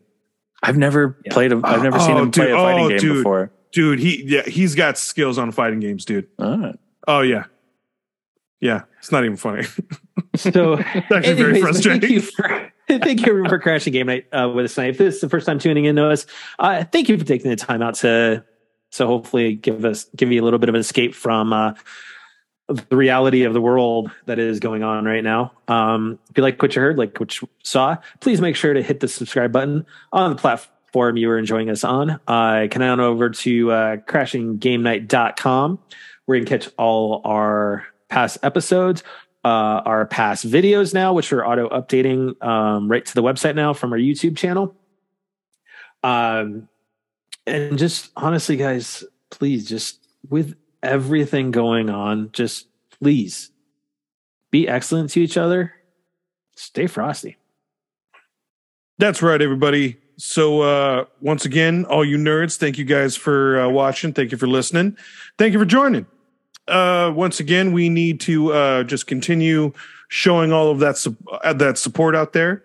I've 0.63 0.77
never 0.77 1.17
Yeah. 1.25 1.33
played 1.33 1.51
a. 1.51 1.61
I've 1.63 1.83
never 1.83 1.99
seen 1.99 2.11
Oh, 2.17 2.23
him 2.23 2.31
play 2.31 2.45
dude. 2.47 2.53
a 2.53 2.57
fighting 2.57 2.85
Oh, 2.85 2.89
game 2.89 2.97
dude. 2.99 3.15
before. 3.17 3.51
Dude, 3.71 3.99
he 3.99 4.23
yeah, 4.25 4.43
he's 4.43 4.75
got 4.75 4.97
skills 4.97 5.37
on 5.37 5.51
fighting 5.51 5.79
games, 5.79 6.05
dude. 6.05 6.27
All 6.39 6.57
right. 6.57 6.75
Oh 7.07 7.21
yeah. 7.21 7.45
Yeah. 8.59 8.81
It's 8.99 9.11
not 9.11 9.23
even 9.25 9.37
funny. 9.37 9.65
So 10.35 10.73
It's 10.95 11.11
actually 11.11 11.33
very 11.33 11.61
frustrating. 11.61 11.99
Thank 12.01 12.13
you 12.13 12.21
for 12.21 12.71
thank 12.87 13.25
you 13.25 13.45
for 13.49 13.59
crashing 13.59 13.91
game 13.91 14.07
night 14.07 14.27
uh, 14.31 14.49
with 14.53 14.63
us 14.65 14.75
tonight. 14.75 14.91
If 14.91 14.97
this 14.97 15.15
is 15.15 15.21
the 15.21 15.27
first 15.29 15.45
time 15.45 15.59
tuning 15.59 15.83
in 15.85 15.97
to 15.97 16.07
us, 16.09 16.25
uh, 16.59 16.85
thank 16.85 17.09
you 17.09 17.17
for 17.17 17.25
taking 17.25 17.49
the 17.49 17.57
time 17.57 17.81
out 17.81 17.95
to 17.95 18.45
so 18.91 19.07
hopefully 19.07 19.55
give 19.55 19.83
us 19.83 20.05
give 20.15 20.31
you 20.31 20.41
a 20.41 20.45
little 20.45 20.59
bit 20.59 20.69
of 20.69 20.75
an 20.75 20.79
escape 20.81 21.15
from 21.15 21.51
uh, 21.51 21.73
the 22.73 22.95
reality 22.95 23.43
of 23.43 23.53
the 23.53 23.61
world 23.61 24.11
that 24.25 24.39
is 24.39 24.59
going 24.59 24.83
on 24.83 25.05
right 25.05 25.23
now. 25.23 25.53
Um, 25.67 26.19
if 26.29 26.37
you 26.37 26.43
like 26.43 26.61
what 26.61 26.75
you 26.75 26.81
heard, 26.81 26.97
like 26.97 27.19
what 27.19 27.39
you 27.41 27.49
saw, 27.63 27.97
please 28.19 28.41
make 28.41 28.55
sure 28.55 28.73
to 28.73 28.81
hit 28.81 28.99
the 28.99 29.07
subscribe 29.07 29.51
button 29.51 29.85
on 30.11 30.29
the 30.31 30.35
platform 30.35 31.17
you 31.17 31.29
are 31.29 31.37
enjoying 31.37 31.69
us 31.69 31.83
on. 31.83 32.19
Uh, 32.27 32.67
come 32.69 32.81
on 32.83 32.99
over 32.99 33.29
to 33.29 33.71
uh, 33.71 33.97
crashinggamenight.com 33.97 35.79
where 36.25 36.37
you 36.37 36.45
can 36.45 36.59
catch 36.59 36.71
all 36.77 37.21
our 37.25 37.85
past 38.09 38.37
episodes, 38.43 39.03
uh, 39.43 39.81
our 39.85 40.05
past 40.05 40.47
videos 40.47 40.93
now, 40.93 41.13
which 41.13 41.33
are 41.33 41.45
auto 41.45 41.67
updating 41.69 42.41
um, 42.43 42.89
right 42.89 43.05
to 43.05 43.13
the 43.15 43.23
website 43.23 43.55
now 43.55 43.73
from 43.73 43.91
our 43.91 43.99
YouTube 43.99 44.37
channel. 44.37 44.75
Um, 46.03 46.67
and 47.45 47.77
just 47.77 48.11
honestly, 48.15 48.55
guys, 48.55 49.03
please, 49.29 49.67
just 49.67 50.07
with 50.29 50.55
everything 50.83 51.51
going 51.51 51.89
on, 51.89 52.31
just 52.31 52.67
please 52.99 53.51
be 54.51 54.67
excellent 54.67 55.09
to 55.11 55.21
each 55.21 55.37
other. 55.37 55.73
Stay 56.55 56.87
frosty. 56.87 57.37
That's 58.97 59.21
right, 59.21 59.41
everybody. 59.41 59.97
So 60.17 60.61
uh 60.61 61.05
once 61.19 61.45
again, 61.45 61.85
all 61.85 62.05
you 62.05 62.17
nerds, 62.17 62.57
thank 62.57 62.77
you 62.77 62.85
guys 62.85 63.15
for 63.15 63.61
uh, 63.61 63.69
watching. 63.69 64.13
Thank 64.13 64.31
you 64.31 64.37
for 64.37 64.47
listening. 64.47 64.97
Thank 65.37 65.53
you 65.53 65.59
for 65.59 65.65
joining. 65.65 66.05
Uh 66.67 67.11
once 67.15 67.39
again, 67.39 67.71
we 67.71 67.89
need 67.89 68.19
to 68.21 68.53
uh 68.53 68.83
just 68.83 69.07
continue 69.07 69.73
showing 70.09 70.51
all 70.51 70.69
of 70.69 70.79
that 70.79 70.97
su- 70.97 71.17
uh, 71.31 71.53
that 71.53 71.77
support 71.77 72.15
out 72.15 72.33
there. 72.33 72.63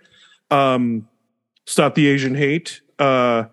Um 0.51 1.09
stop 1.65 1.95
the 1.95 2.07
Asian 2.09 2.35
hate. 2.35 2.83
Uh 2.99 3.45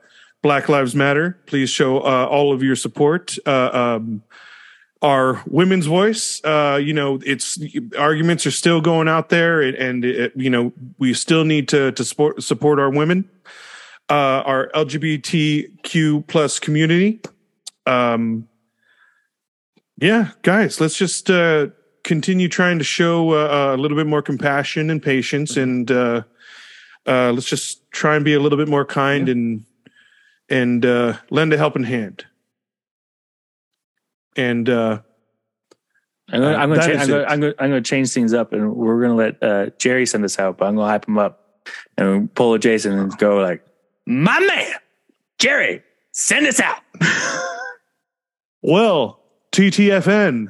Black 0.44 0.68
Lives 0.68 0.94
Matter. 0.94 1.40
Please 1.48 1.70
show 1.70 2.00
uh, 2.00 2.28
all 2.30 2.54
of 2.54 2.62
your 2.62 2.76
support. 2.76 3.38
Uh, 3.46 3.96
um, 3.98 4.24
our 5.04 5.44
women's 5.46 5.86
voice. 5.86 6.42
Uh, 6.44 6.80
you 6.82 6.94
know, 6.94 7.20
it's 7.26 7.60
arguments 8.00 8.48
are 8.48 8.52
still 8.52 8.82
going 8.82 9.08
out 9.08 9.30
there, 9.30 9.62
and, 9.62 9.76
and 9.76 10.06
it, 10.06 10.32
you 10.36 10.50
know 10.50 10.72
we 10.98 11.14
still 11.14 11.46
need 11.46 11.68
to 11.68 11.92
to 11.92 12.04
support 12.04 12.42
support 12.42 12.80
our 12.80 12.90
women, 12.90 13.30
uh, 14.10 14.42
our 14.46 14.72
LGBTQ 14.74 16.26
plus 16.28 16.58
community. 16.58 17.22
Um, 17.86 18.48
yeah, 20.00 20.32
guys, 20.42 20.82
let's 20.82 20.98
just 20.98 21.30
uh, 21.30 21.68
continue 22.04 22.48
trying 22.48 22.78
to 22.80 22.86
show 22.86 23.32
uh, 23.34 23.76
a 23.76 23.78
little 23.78 23.98
bit 23.98 24.08
more 24.08 24.22
compassion 24.22 24.90
and 24.90 25.04
patience, 25.04 25.58
and 25.58 25.92
uh, 25.92 26.24
uh, 27.06 27.32
let's 27.32 27.48
just 27.48 27.92
try 27.92 28.16
and 28.16 28.24
be 28.24 28.34
a 28.34 28.40
little 28.40 28.58
bit 28.58 28.70
more 28.70 28.86
kind 28.86 29.28
and 29.28 29.66
and 30.50 30.86
uh, 30.86 31.18
lend 31.30 31.52
a 31.52 31.58
helping 31.58 31.84
hand. 31.84 32.26
And 34.36 34.70
uh, 34.70 35.00
I'm 36.32 36.42
gonna, 36.42 36.58
I'm, 36.58 36.70
gonna 36.70 36.82
cha- 36.82 37.02
I'm, 37.02 37.08
gonna. 37.08 37.24
I'm, 37.24 37.40
gonna, 37.40 37.54
I'm 37.60 37.70
gonna 37.70 37.82
change 37.82 38.12
things 38.12 38.34
up, 38.34 38.54
and 38.54 38.76
we're 38.76 39.02
gonna 39.02 39.16
let 39.16 39.44
uh, 39.44 39.70
Jerry 39.78 40.06
send 40.06 40.24
us 40.26 40.40
out. 40.40 40.58
But 40.58 40.68
I'm 40.68 40.76
gonna 40.76 40.88
hype 40.88 41.08
him 41.08 41.18
up 41.18 41.62
and 41.98 42.34
pull 42.34 42.54
a 42.54 42.60
Jason 42.60 42.94
and 42.98 43.18
go 43.18 43.38
like, 43.38 43.66
"My 44.06 44.40
man, 44.40 44.74
Jerry, 45.38 45.84
send 46.12 46.48
us 46.48 46.60
out." 46.60 46.82
well, 48.62 49.20
TTFN, 49.52 50.48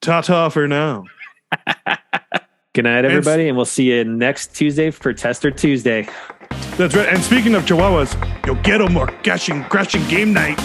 ta 0.00 0.20
ta 0.20 0.48
for 0.50 0.68
now. 0.68 1.04
Good 2.74 2.84
night, 2.84 3.04
everybody, 3.04 3.48
and 3.48 3.56
we'll 3.56 3.66
see 3.66 3.92
you 3.92 4.04
next 4.04 4.54
Tuesday 4.54 4.90
for 4.90 5.12
Tester 5.12 5.50
Tuesday. 5.50 6.08
That's 6.76 6.94
right. 6.94 7.08
And 7.08 7.22
speaking 7.22 7.54
of 7.54 7.64
Chihuahuas, 7.64 8.46
yo 8.46 8.54
quiero 8.62 8.88
more 8.88 9.08
crashing, 9.08 9.62
crashing 9.64 10.06
game 10.08 10.32
night. 10.32 10.58